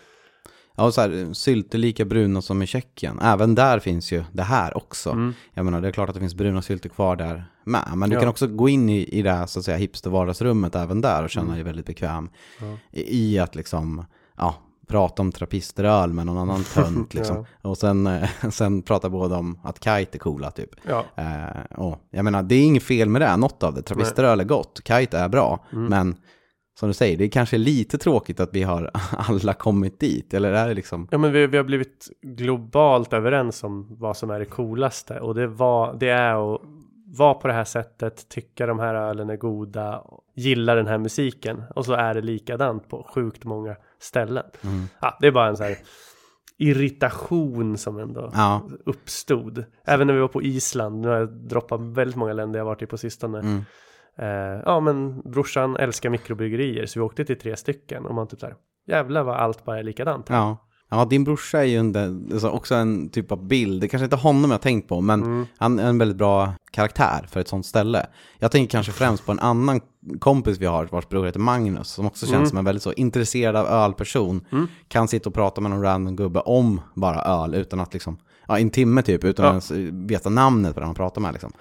Ja, 0.76 0.86
och 0.86 0.94
så 0.94 1.02
här, 1.02 1.34
sylter 1.34 1.78
lika 1.78 2.06
bruna 2.06 2.42
som 2.42 2.62
i 2.62 2.68
Tjeckien. 2.68 3.20
Även 3.20 3.56
där 3.56 3.80
finns 3.80 4.12
ju 4.12 4.24
det 4.32 4.44
här 4.44 4.78
också. 4.78 5.34
Jag 5.54 5.66
menar, 5.66 5.82
det 5.82 5.88
är 5.88 5.92
klart 5.92 6.10
att 6.10 6.16
det 6.16 6.20
finns 6.22 6.36
bruna 6.36 6.62
sylter 6.62 6.90
kvar 6.90 7.16
där 7.16 7.46
med. 7.64 7.84
Men 7.96 8.10
du 8.10 8.16
Ja. 8.16 8.20
kan 8.20 8.30
också 8.30 8.48
gå 8.48 8.70
in 8.70 8.90
i, 8.90 9.04
i 9.04 9.22
det 9.22 9.32
här, 9.32 9.46
så 9.46 9.60
att 9.60 9.66
säga, 9.66 9.78
hipster 9.78 10.10
vardagsrummet 10.10 10.76
även 10.76 11.02
där 11.02 11.24
och 11.24 11.30
känna 11.30 11.54
dig 11.54 11.64
väldigt 11.64 11.86
bekväm 11.86 12.30
i, 12.92 13.34
i 13.34 13.40
att 13.40 13.56
liksom, 13.56 14.06
ja, 14.38 14.56
prata 14.88 15.22
om 15.22 15.32
trappisteröl 15.32 16.14
med 16.14 16.26
någon 16.26 16.38
annan 16.38 16.64
tönt 16.64 17.14
liksom. 17.14 17.46
Och 17.62 17.78
sen, 17.78 18.08
eh, 18.08 18.30
sen 18.52 18.82
prata 18.82 19.10
båda 19.10 19.38
om 19.38 19.60
att 19.64 19.84
kite 19.84 20.18
är 20.18 20.20
coola 20.20 20.52
typ. 20.52 20.70
Ja. 20.88 21.06
Eh, 21.16 21.78
och 21.78 22.00
jag 22.12 22.24
menar, 22.24 22.44
det 22.44 22.56
är 22.56 22.64
inget 22.64 22.84
fel 22.84 23.10
med 23.10 23.22
det, 23.22 23.38
något 23.38 23.64
av 23.64 23.74
det. 23.74 23.82
Trappisteröl 23.82 24.40
är 24.40 24.44
gott, 24.44 24.82
kite 24.88 25.18
är 25.18 25.30
bra, 25.30 25.66
men 25.72 26.16
som 26.80 26.90
du 26.90 26.94
säger, 26.94 27.18
det 27.18 27.24
är 27.24 27.30
kanske 27.30 27.58
lite 27.58 27.98
tråkigt 27.98 28.40
att 28.40 28.54
vi 28.54 28.64
har 28.64 28.92
alla 29.12 29.54
kommit 29.54 30.00
dit, 30.00 30.34
eller 30.34 30.54
är 30.54 30.68
det 30.68 30.74
liksom... 30.74 31.08
Ja 31.12 31.18
men 31.18 31.32
vi, 31.32 31.48
vi 31.48 31.58
har 31.58 31.64
blivit 31.64 32.08
globalt 32.22 33.14
överens 33.14 33.64
om 33.64 33.88
vad 34.00 34.18
som 34.18 34.30
är 34.30 34.40
det 34.40 34.46
coolaste. 34.46 35.20
Och 35.20 35.36
det, 35.36 35.48
var, 35.48 35.98
det 36.00 36.10
är 36.10 36.54
att 36.54 36.62
vara 37.18 37.34
på 37.34 37.48
det 37.48 37.54
här 37.54 37.64
sättet, 37.64 38.30
tycka 38.30 38.66
de 38.66 38.80
här 38.80 38.96
ölen 38.96 39.30
är 39.30 39.38
goda, 39.38 40.04
gilla 40.36 40.76
den 40.76 40.88
här 40.88 40.98
musiken. 40.98 41.64
Och 41.76 41.86
så 41.86 41.94
är 41.94 42.14
det 42.14 42.22
likadant 42.22 42.90
på 42.90 43.10
sjukt 43.16 43.44
många 43.44 43.76
ställen. 44.00 44.46
Ja, 45.02 45.18
det 45.22 45.28
är 45.28 45.32
bara 45.32 45.48
en 45.48 45.58
så 45.58 45.64
här 45.64 45.78
irritation 46.58 47.78
som 47.78 47.98
ändå 48.00 48.32
Ja. 48.34 48.70
uppstod. 48.86 49.66
Även 49.86 50.08
när 50.08 50.14
vi 50.14 50.20
var 50.20 50.28
på 50.28 50.42
Island, 50.44 51.02
nu 51.02 51.08
har 51.08 51.16
jag 51.16 51.30
droppat 51.34 51.82
väldigt 51.82 52.16
många 52.16 52.34
länder 52.34 52.60
jag 52.60 52.66
varit 52.66 52.82
i 52.82 52.86
på 52.86 52.98
sistone. 52.98 53.40
Mm. 53.40 53.64
Eh, 54.18 54.62
ja 54.66 54.80
men 54.80 55.22
brorsan 55.22 55.78
älskar 55.78 56.10
mikrobryggerier 56.10 56.86
så 56.86 57.00
vi 57.00 57.04
åkte 57.06 57.26
till 57.26 57.40
tre 57.40 57.56
stycken 57.58 58.06
och 58.06 58.16
man 58.16 58.28
typ 58.28 58.40
såhär 58.40 58.56
Jävlar 58.88 59.24
vad 59.24 59.36
allt 59.36 59.66
bara 59.66 59.80
är 59.80 59.84
likadant. 59.84 60.30
Ja. 60.30 60.58
Ja, 60.90 61.06
din 61.06 61.24
brorsa 61.24 61.60
är 61.60 61.64
ju 61.64 61.78
en, 61.78 61.96
alltså 62.34 62.50
också 62.50 62.76
en 62.76 63.10
typ 63.10 63.32
av 63.32 63.48
bild, 63.48 63.82
det 63.82 63.88
kanske 63.88 64.04
inte 64.04 64.16
är 64.16 64.20
honom 64.20 64.52
jag 64.52 64.58
har 64.58 64.62
tänkt 64.62 64.88
på, 64.90 65.02
men 65.02 65.46
han 65.58 65.80
är 65.80 65.90
en 65.90 65.98
väldigt 65.98 66.18
bra 66.18 66.54
karaktär 66.72 67.26
för 67.30 67.40
ett 67.40 67.48
sånt 67.48 67.66
ställe. 67.66 68.06
Jag 68.40 68.52
tänker 68.52 68.72
kanske 68.72 68.92
främst 68.92 69.26
på 69.26 69.32
en 69.32 69.40
annan 69.40 69.82
kompis 70.20 70.58
vi 70.58 70.66
har, 70.66 70.86
vars 70.92 71.10
bror 71.10 71.26
heter 71.26 71.40
Magnus, 71.40 71.88
som 71.90 72.06
också 72.06 72.26
känns 72.26 72.50
som 72.50 72.58
en 72.58 72.66
väldigt 72.66 72.84
så 72.84 72.94
intresserad 72.94 73.56
av 73.56 73.66
ölperson. 73.68 74.46
Kan 74.88 75.08
sitta 75.08 75.30
och 75.30 75.34
prata 75.36 75.62
med 75.62 75.72
någon 75.72 75.82
random 75.82 76.16
gubbe 76.16 76.40
om 76.40 76.82
bara 76.96 77.22
öl, 77.22 77.56
utan 77.56 77.80
att 77.80 77.94
liksom, 77.94 78.18
ja, 78.48 78.60
en 78.60 78.70
timme 78.70 79.02
typ, 79.02 79.24
utan 79.24 79.46
Ja. 79.46 79.52
att 79.52 79.72
ens 79.72 79.94
veta 80.12 80.30
namnet 80.30 80.74
på 80.74 80.80
den 80.80 80.88
han 80.88 80.96
pratar 80.96 81.22
med 81.22 81.34
liksom. 81.34 81.52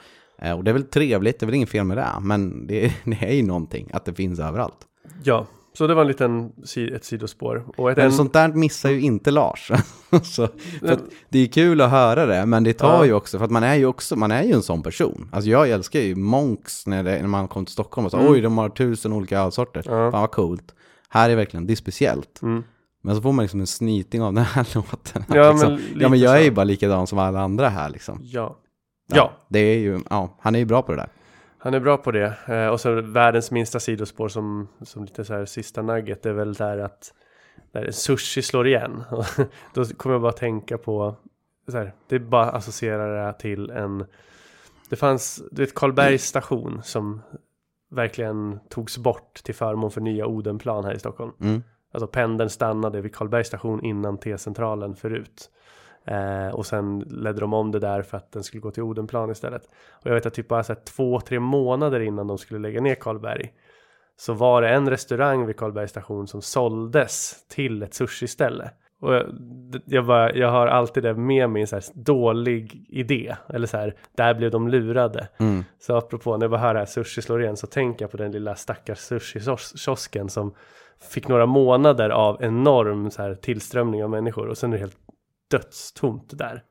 Eh, 0.43 0.53
Och 0.53 0.64
det 0.64 0.70
är 0.70 0.72
väl 0.72 0.85
trevligt, 0.85 1.39
det 1.41 1.45
är 1.45 1.47
väl 1.47 1.55
inget 1.55 1.70
fel 1.70 1.85
med 1.85 1.97
det, 1.97 2.09
men 2.20 2.66
det, 2.66 2.93
det 3.05 3.24
är 3.27 3.35
ju 3.35 3.43
någonting 3.43 3.91
att 3.93 4.05
det 4.05 4.14
finns 4.14 4.39
överallt. 4.39 4.79
Ja, 5.22 5.47
så 5.77 5.87
det 5.87 5.95
var 5.95 6.03
en 6.03 6.09
liten 6.09 6.53
ett 6.93 7.05
sidospår. 7.05 7.64
Och 7.77 7.91
ett 7.91 7.97
Men 7.97 8.07
en, 8.07 8.12
sånt 8.12 8.33
där 8.33 8.49
missar 8.49 8.91
ju 8.91 9.01
inte 9.01 9.31
Lars. 9.31 9.70
så, 10.22 10.49
det 11.29 11.39
är 11.39 11.47
kul 11.47 11.81
att 11.81 11.91
höra 11.91 12.27
det, 12.27 12.47
men 12.47 12.64
det 12.64 12.72
tar 12.72 12.95
Ja. 12.95 13.05
ju 13.05 13.12
också, 13.12 13.39
för 13.39 13.45
att 13.45 13.51
man 13.51 13.62
är 13.62 13.74
ju 13.74 13.87
också, 13.87 14.16
man 14.16 14.31
är 14.31 14.43
ju 14.43 14.53
en 14.53 14.62
sån 14.62 14.83
person. 14.83 15.29
Alltså 15.33 15.51
jag 15.51 15.70
älskar 15.70 16.01
ju 16.01 16.14
Monks 16.14 16.87
när, 16.87 17.05
det, 17.05 17.18
när 17.20 17.29
man 17.29 17.49
kom 17.49 17.64
till 17.64 17.72
Stockholm 17.72 18.05
och 18.05 18.11
sa 18.11 18.29
oj, 18.29 18.41
de 18.41 18.59
har 18.59 18.68
tusen 18.68 19.12
olika 19.12 19.41
ölsorter. 19.41 19.89
Mm. 19.89 20.01
Ja. 20.01 20.11
Fan 20.11 20.20
vad 20.20 20.31
coolt. 20.31 20.74
Här 21.09 21.31
är 21.31 21.37
verkligen, 21.37 21.66
det 21.66 21.72
är 21.72 21.77
speciellt. 21.77 22.43
Mm. 22.43 22.62
Men 23.03 23.16
så 23.16 23.22
får 23.22 23.33
man 23.33 23.43
liksom 23.43 23.61
en 23.61 23.66
snyting 23.66 24.22
av 24.22 24.33
den 24.35 24.45
här 24.45 24.68
låten. 24.74 25.24
Ja, 25.29 25.53
liksom. 25.53 25.72
men 25.72 26.01
ja, 26.01 26.09
men 26.09 26.18
jag 26.18 26.39
är 26.39 26.43
ju 26.43 26.51
bara 26.51 26.64
likadan 26.64 27.07
som 27.07 27.18
alla 27.18 27.41
andra 27.41 27.68
här 27.68 27.91
liksom. 27.91 28.18
ja. 28.22 28.57
ja, 29.14 29.33
Det 29.49 29.59
är 29.59 29.79
ju, 29.79 30.01
ja, 30.11 30.37
han 30.41 30.55
är 30.55 30.59
ju 30.59 30.64
bra 30.64 30.83
på 30.83 30.93
det 30.93 30.99
där. 30.99 31.09
Han 31.67 31.75
är 31.75 31.81
bra 31.81 31.97
på 31.97 32.11
det. 32.11 32.35
Eh, 32.47 32.69
och 32.69 32.81
så 32.81 33.01
världens 33.01 33.51
minsta 33.51 33.81
sidospår 33.81 34.29
som, 34.29 34.69
som 34.83 35.05
lite 35.05 35.25
så 35.25 35.35
här 35.35 35.45
sista 35.45 35.83
nugget 35.83 36.23
det 36.23 36.29
är 36.29 36.33
väl 36.33 36.55
där 36.55 36.79
att 36.79 37.12
där 37.73 37.91
sushi 37.91 38.43
slår 38.43 38.67
igen. 38.67 39.03
Då 39.75 39.85
kommer 39.85 40.14
jag 40.14 40.23
bara 40.23 40.33
tänka 40.33 40.79
på, 40.79 41.17
så 41.69 41.77
här, 41.79 41.93
det 42.09 42.19
bara 42.19 42.51
associerar 42.51 43.27
det 43.27 43.39
till 43.39 43.71
en, 43.71 44.07
det 44.91 44.97
fanns, 44.97 45.43
du 45.51 45.62
vet 45.62 45.75
Karlbergs 45.75 46.25
station 46.25 46.81
som 46.83 47.23
verkligen 47.91 48.61
togs 48.69 48.99
bort 48.99 49.35
till 49.45 49.55
förmån 49.55 49.91
för 49.91 50.01
nya 50.01 50.27
Odenplan 50.27 50.85
här 50.85 50.95
i 50.95 50.99
Stockholm. 50.99 51.33
Mm. 51.41 51.62
Alltså 51.93 52.07
pendeln 52.07 52.51
stannade 52.51 53.01
vid 53.01 53.14
Karlbergs 53.14 53.47
station 53.47 53.85
innan 53.85 54.19
T-centralen 54.19 54.97
förut. 54.97 55.51
Eh, 56.07 56.54
och 56.54 56.66
sen 56.66 56.98
ledde 56.98 57.40
de 57.40 57.52
om 57.52 57.70
det 57.70 57.78
där 57.78 58.02
för 58.02 58.16
att 58.16 58.32
den 58.32 58.44
skulle 58.44 58.61
gå 58.61 58.70
till 58.70 58.82
Odenplan 58.82 59.30
istället. 59.30 59.62
Och 59.90 60.07
jag 60.07 60.14
vet 60.14 60.26
att 60.26 60.34
typ 60.34 60.48
bara 60.48 60.64
så 60.64 60.72
här, 60.72 60.80
två, 60.80 61.20
tre 61.20 61.40
månader 61.40 62.00
innan 62.00 62.26
de 62.26 62.38
skulle 62.38 62.61
lägga 62.61 62.80
ner 62.80 62.94
Karlberg. 62.94 63.52
Så 64.16 64.32
var 64.32 64.62
det 64.62 64.68
en 64.68 64.90
restaurang 64.90 65.46
vid 65.46 65.57
Karlbergs 65.57 65.90
station 65.90 66.26
som 66.26 66.42
såldes 66.42 67.44
till 67.48 67.82
ett 67.82 67.94
sushiställe. 67.94 68.70
Och 69.00 69.14
jag, 69.14 69.26
jag, 69.84 70.07
bara, 70.07 70.32
jag 70.32 70.50
har 70.50 70.66
alltid 70.66 71.02
det 71.02 71.14
med 71.14 71.50
mig 71.50 71.62
en 71.62 71.68
så 71.68 71.76
här 71.76 71.84
dålig 71.94 72.86
idé. 72.88 73.36
Eller 73.48 73.66
så 73.66 73.76
här, 73.76 73.94
där 74.16 74.34
blev 74.34 74.50
de 74.50 74.68
lurade. 74.68 75.28
Mm. 75.38 75.64
Så 75.78 75.96
apropå 75.96 76.36
när 76.36 76.44
jag 76.44 76.50
bara 76.50 76.61
hör 76.61 76.74
det 76.74 76.80
här 76.80 76.86
sushi 76.86 77.22
slår 77.22 77.42
igen 77.42 77.57
så 77.57 77.66
tänker 77.66 78.02
jag 78.02 78.11
på 78.11 78.16
den 78.16 78.32
lilla 78.32 78.54
stackars 78.54 78.98
sushi-kiosken 78.98 80.28
som 80.28 80.54
fick 81.11 81.28
några 81.28 81.46
månader 81.46 82.11
av 82.11 82.42
enorm 82.42 83.11
så 83.11 83.22
här 83.22 83.34
tillströmning 83.34 84.04
av 84.04 84.11
människor 84.11 84.48
och 84.48 84.59
sen 84.59 84.72
är 84.72 84.76
det 84.76 84.80
helt 84.80 85.05
dödstomt 85.51 86.30
där. 86.38 86.62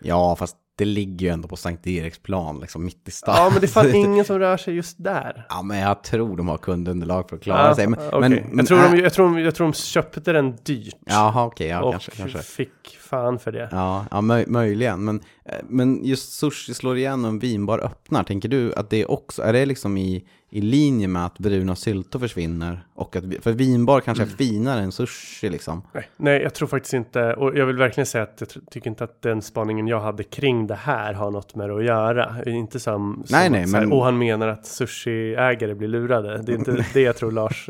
Ja, 0.00 0.36
fast 0.36 0.56
det 0.76 0.84
ligger 0.84 1.26
ju 1.26 1.32
ändå 1.32 1.48
på 1.48 1.56
Sankt 1.56 1.86
Eriksplan, 1.86 2.60
liksom 2.60 2.84
mitt 2.84 3.08
i 3.08 3.10
stan. 3.10 3.34
Ja, 3.38 3.50
men 3.50 3.60
det 3.60 3.66
är 3.66 3.68
fan 3.68 3.94
ingen 3.94 4.24
som 4.24 4.38
rör 4.38 4.56
sig 4.56 4.74
just 4.74 5.04
där. 5.04 5.46
Ja, 5.48 5.62
men 5.62 5.78
jag 5.78 6.02
tror 6.04 6.36
de 6.36 6.48
har 6.48 6.58
kundunderlag 6.58 7.28
för 7.28 7.36
att 7.36 7.42
klara 7.42 7.68
Ja, 7.68 7.74
sig. 7.74 7.86
Men, 7.86 8.00
okej. 8.12 8.20
men, 8.50 8.58
jag, 8.58 8.66
tror 8.66 8.78
är- 8.78 8.90
de, 8.90 8.98
jag, 9.02 9.12
tror, 9.12 9.40
jag 9.40 9.54
tror 9.54 9.66
de 9.66 9.72
köpte 9.72 10.32
den 10.32 10.56
dyrt. 10.62 10.94
Jaha, 11.06 11.44
okej, 11.46 11.68
ja, 11.68 11.82
och 11.82 11.90
kanske, 11.92 12.10
kanske. 12.10 12.38
fick 12.38 12.98
fan 13.00 13.38
för 13.38 13.52
det. 13.52 13.68
Ja, 13.72 14.06
ja 14.10 14.20
möj, 14.20 14.44
möjligen. 14.46 15.04
Men, 15.04 15.20
eh, 15.44 15.54
men 15.68 16.04
just 16.04 16.32
sushi 16.32 16.74
slår 16.74 16.96
igen 16.96 17.24
och 17.24 17.30
en 17.30 17.38
vinbar 17.38 17.78
öppnar. 17.78 18.24
Tänker 18.24 18.48
du 18.48 18.74
att 18.74 18.90
det 18.90 19.06
också, 19.06 19.42
är 19.42 19.52
det 19.52 19.66
liksom 19.66 19.96
i, 19.98 20.24
i 20.54 20.60
linje 20.60 21.08
med 21.08 21.26
att 21.26 21.38
bruna 21.38 21.76
syltor 21.76 22.18
försvinner? 22.18 22.86
Och 22.94 23.16
att, 23.16 23.24
för 23.40 23.52
vinbar 23.52 24.00
kanske 24.00 24.24
är 24.24 24.26
finare 24.26 24.80
än 24.80 24.92
sushi 24.92 25.48
liksom. 25.48 25.82
Nej, 25.92 26.08
nej, 26.16 26.42
jag 26.42 26.54
tror 26.54 26.68
faktiskt 26.68 26.94
inte, 26.94 27.34
och 27.34 27.58
jag 27.58 27.66
vill 27.66 27.76
verkligen 27.76 28.06
säga 28.06 28.24
att 28.24 28.36
jag 28.38 28.48
tycker 28.70 28.90
inte 28.90 29.04
att 29.04 29.22
den 29.22 29.42
spaningen 29.42 29.88
jag 29.88 30.00
hade 30.00 30.22
kring 30.22 30.66
det 30.66 30.74
här 30.74 31.12
har 31.12 31.30
något 31.30 31.54
med 31.54 31.68
det 31.68 31.76
att 31.76 31.84
göra. 31.84 32.36
Inte 32.46 32.80
som, 32.80 33.22
som 33.26 33.38
Nej, 33.38 33.50
nej, 33.50 33.62
att 33.62 33.68
så 33.70 33.76
här, 33.76 33.86
men- 33.86 33.92
och 33.92 34.04
han 34.04 34.18
menar 34.18 34.48
att 34.48 34.66
sushiägare 34.66 35.74
blir 35.74 35.88
lurade. 35.88 36.42
Det 36.42 36.52
är 36.52 36.56
inte 36.56 36.86
det 36.92 37.00
jag 37.00 37.16
tror 37.16 37.30
Lars 37.32 37.68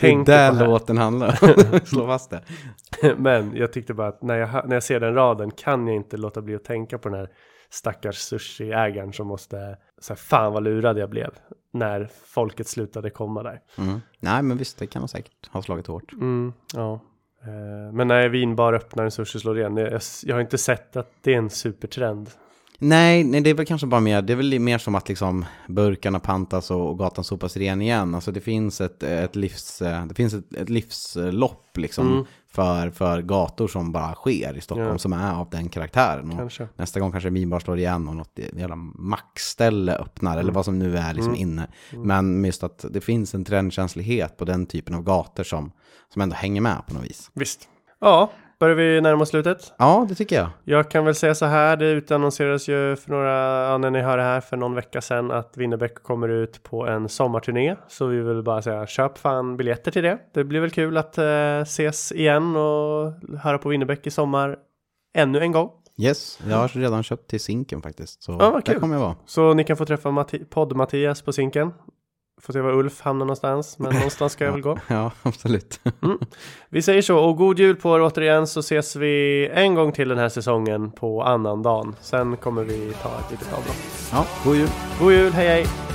Det 0.00 0.12
är 0.12 0.24
där 0.24 0.66
låten 0.66 0.98
handlar 0.98 1.84
Slå 1.86 2.06
fast 2.06 2.30
det. 2.30 2.42
Men 3.16 3.56
jag 3.56 3.72
tyckte 3.72 3.94
bara 3.94 4.08
att 4.08 4.22
när 4.22 4.36
jag, 4.36 4.68
när 4.68 4.76
jag 4.76 4.82
ser 4.82 5.00
den 5.00 5.14
raden 5.14 5.50
kan 5.50 5.86
jag 5.86 5.96
inte 5.96 6.16
låta 6.16 6.42
bli 6.42 6.54
att 6.54 6.64
tänka 6.64 6.98
på 6.98 7.08
den 7.08 7.18
här 7.18 7.28
stackars 7.70 8.18
sushiägaren 8.18 9.12
som 9.12 9.26
måste, 9.26 9.76
så 9.98 10.12
här, 10.12 10.16
fan 10.18 10.52
vad 10.52 10.62
lurad 10.62 10.98
jag 10.98 11.10
blev 11.10 11.30
när 11.72 12.10
folket 12.24 12.68
slutade 12.68 13.10
komma 13.10 13.42
där. 13.42 13.60
Mm. 13.78 14.00
Nej, 14.20 14.42
men 14.42 14.56
visst, 14.56 14.78
det 14.78 14.86
kan 14.86 15.00
nog 15.00 15.10
säkert 15.10 15.48
ha 15.50 15.62
slagit 15.62 15.86
hårt. 15.86 16.12
Mm, 16.12 16.52
ja. 16.74 17.00
Eh, 17.42 17.92
Men 17.92 18.08
när 18.08 18.28
vinbar 18.28 18.72
öppnar 18.72 19.04
en 19.04 19.10
sushi 19.10 19.40
slår 19.40 19.58
igen, 19.58 19.76
jag, 19.76 20.00
jag 20.24 20.36
har 20.36 20.40
inte 20.40 20.58
sett 20.58 20.96
att 20.96 21.10
det 21.20 21.34
är 21.34 21.38
en 21.38 21.50
supertrend. 21.50 22.30
Nej, 22.88 23.24
nej, 23.24 23.40
det 23.40 23.50
är 23.50 23.54
väl 23.54 23.66
kanske 23.66 23.86
bara 23.86 24.00
mer, 24.00 24.22
det 24.22 24.32
är 24.32 24.36
väl 24.36 24.58
mer 24.60 24.78
som 24.78 24.94
att 24.94 25.08
liksom 25.08 25.44
burkarna 25.68 26.20
pantas 26.20 26.70
och, 26.70 26.98
gatan 26.98 27.24
sopas 27.24 27.56
ren 27.56 27.82
igen. 27.82 28.14
Alltså 28.14 28.32
det 28.32 28.40
finns 28.40 28.80
ett, 28.80 29.02
ett 29.02 29.36
livs, 29.36 29.78
det 30.08 30.14
finns 30.14 30.34
ett, 30.34 30.52
ett 30.54 30.68
livslopp 30.68 31.76
liksom 31.76 32.12
Mm. 32.12 32.24
för, 32.48 32.90
för 32.90 33.22
gator 33.22 33.68
som 33.68 33.92
bara 33.92 34.14
sker 34.14 34.56
i 34.56 34.60
Stockholm 34.60 34.88
Ja. 34.90 34.98
som 34.98 35.12
är 35.12 35.32
av 35.34 35.50
den 35.50 35.68
karaktären. 35.68 36.50
Nästa 36.76 37.00
gång 37.00 37.12
kanske 37.12 37.30
Vinbar 37.30 37.58
slår 37.60 37.78
igen 37.78 38.08
och 38.08 38.16
något 38.16 38.38
jävla 38.56 38.76
mackställe 38.76 39.94
öppnar 39.96 40.32
eller 40.32 40.42
Mm. 40.42 40.54
vad 40.54 40.64
som 40.64 40.78
nu 40.78 40.96
är 40.96 41.14
liksom 41.14 41.34
inne. 41.34 41.66
Men 41.92 42.44
just 42.44 42.62
att 42.64 42.84
det 42.90 43.00
finns 43.00 43.34
en 43.34 43.44
trendkänslighet 43.44 44.36
på 44.36 44.44
den 44.44 44.66
typen 44.66 44.94
av 44.94 45.02
gator 45.02 45.44
som, 45.44 45.72
som 46.12 46.22
ändå 46.22 46.34
hänger 46.36 46.60
med 46.60 46.82
på 46.88 46.94
något 46.94 47.04
vis. 47.04 47.30
Visst. 47.34 47.68
Ja, 48.00 48.30
börjar 48.60 48.76
vi 48.76 49.00
närma 49.00 49.22
oss 49.22 49.28
slutet? 49.28 49.72
Ja, 49.78 50.06
det 50.08 50.14
tycker 50.14 50.36
jag. 50.36 50.48
Jag 50.64 50.90
kan 50.90 51.04
väl 51.04 51.14
säga 51.14 51.34
så 51.34 51.46
här, 51.46 51.76
det 51.76 51.90
utannonserades 51.90 52.68
ju 52.68 52.96
för 52.96 53.10
några, 53.10 53.68
ja, 53.70 53.78
när 53.78 53.90
ni 53.90 54.00
hör 54.00 54.16
det 54.16 54.22
här, 54.22 54.40
för 54.40 54.56
någon 54.56 54.74
vecka 54.74 55.00
sedan 55.00 55.30
att 55.30 55.56
Winnerbäck 55.56 56.02
kommer 56.02 56.28
ut 56.28 56.62
på 56.62 56.86
en 56.86 57.08
sommarturné. 57.08 57.76
Så 57.88 58.06
vi 58.06 58.20
vill 58.20 58.42
bara 58.42 58.62
säga, 58.62 58.86
köp 58.86 59.18
fan 59.18 59.56
biljetter 59.56 59.90
till 59.90 60.02
det. 60.02 60.18
Det 60.34 60.44
blir 60.44 60.60
väl 60.60 60.70
kul 60.70 60.96
att 60.96 61.18
eh, 61.18 61.24
ses 61.62 62.12
igen 62.12 62.56
och 62.56 63.12
höra 63.38 63.58
på 63.58 63.68
Winnerbäck 63.68 64.06
i 64.06 64.10
sommar 64.10 64.56
ännu 65.16 65.38
en 65.40 65.52
gång. 65.52 65.70
Yes, 66.00 66.38
jag 66.48 66.56
har 66.56 66.68
redan 66.68 67.02
köpt 67.02 67.30
till 67.30 67.40
Zinken 67.40 67.82
faktiskt. 67.82 68.22
Så 68.22 68.36
Ja, 68.40 68.50
där 68.50 68.60
kul. 68.60 68.80
kommer 68.80 68.94
jag 68.94 69.00
vara. 69.02 69.16
Så 69.26 69.54
ni 69.54 69.64
kan 69.64 69.76
få 69.76 69.84
träffa 69.86 70.08
Matti- 70.08 70.44
podd-Mattias 70.50 71.24
på 71.24 71.32
Zinken. 71.32 71.70
Får 72.46 72.52
se 72.52 72.60
var 72.60 72.72
Ulf 72.72 73.00
hamnar 73.00 73.24
någonstans, 73.26 73.78
men 73.78 73.94
någonstans 73.94 74.32
ska 74.32 74.44
jag 74.44 74.52
väl 74.52 74.60
gå. 74.60 74.78
Ja, 74.88 75.10
absolut. 75.22 75.80
Vi 76.68 76.82
säger 76.82 77.02
så, 77.02 77.18
och 77.18 77.36
god 77.36 77.58
jul 77.58 77.76
på 77.76 77.96
er 77.96 78.02
återigen 78.02 78.46
så 78.46 78.60
ses 78.60 78.96
vi 78.96 79.46
en 79.54 79.74
gång 79.74 79.92
till 79.92 80.08
den 80.08 80.18
här 80.18 80.28
säsongen 80.28 80.90
på 80.90 81.22
annan 81.22 81.62
dagen. 81.62 81.96
Sen 82.00 82.36
kommer 82.36 82.64
vi 82.64 82.92
ta 83.02 83.08
ett 83.08 83.30
litet 83.30 83.52
avbrott. 83.52 84.10
Ja, 84.12 84.26
god 84.44 84.56
jul. 84.56 84.68
God 85.00 85.12
jul, 85.12 85.32
hej 85.32 85.48
hej! 85.48 85.93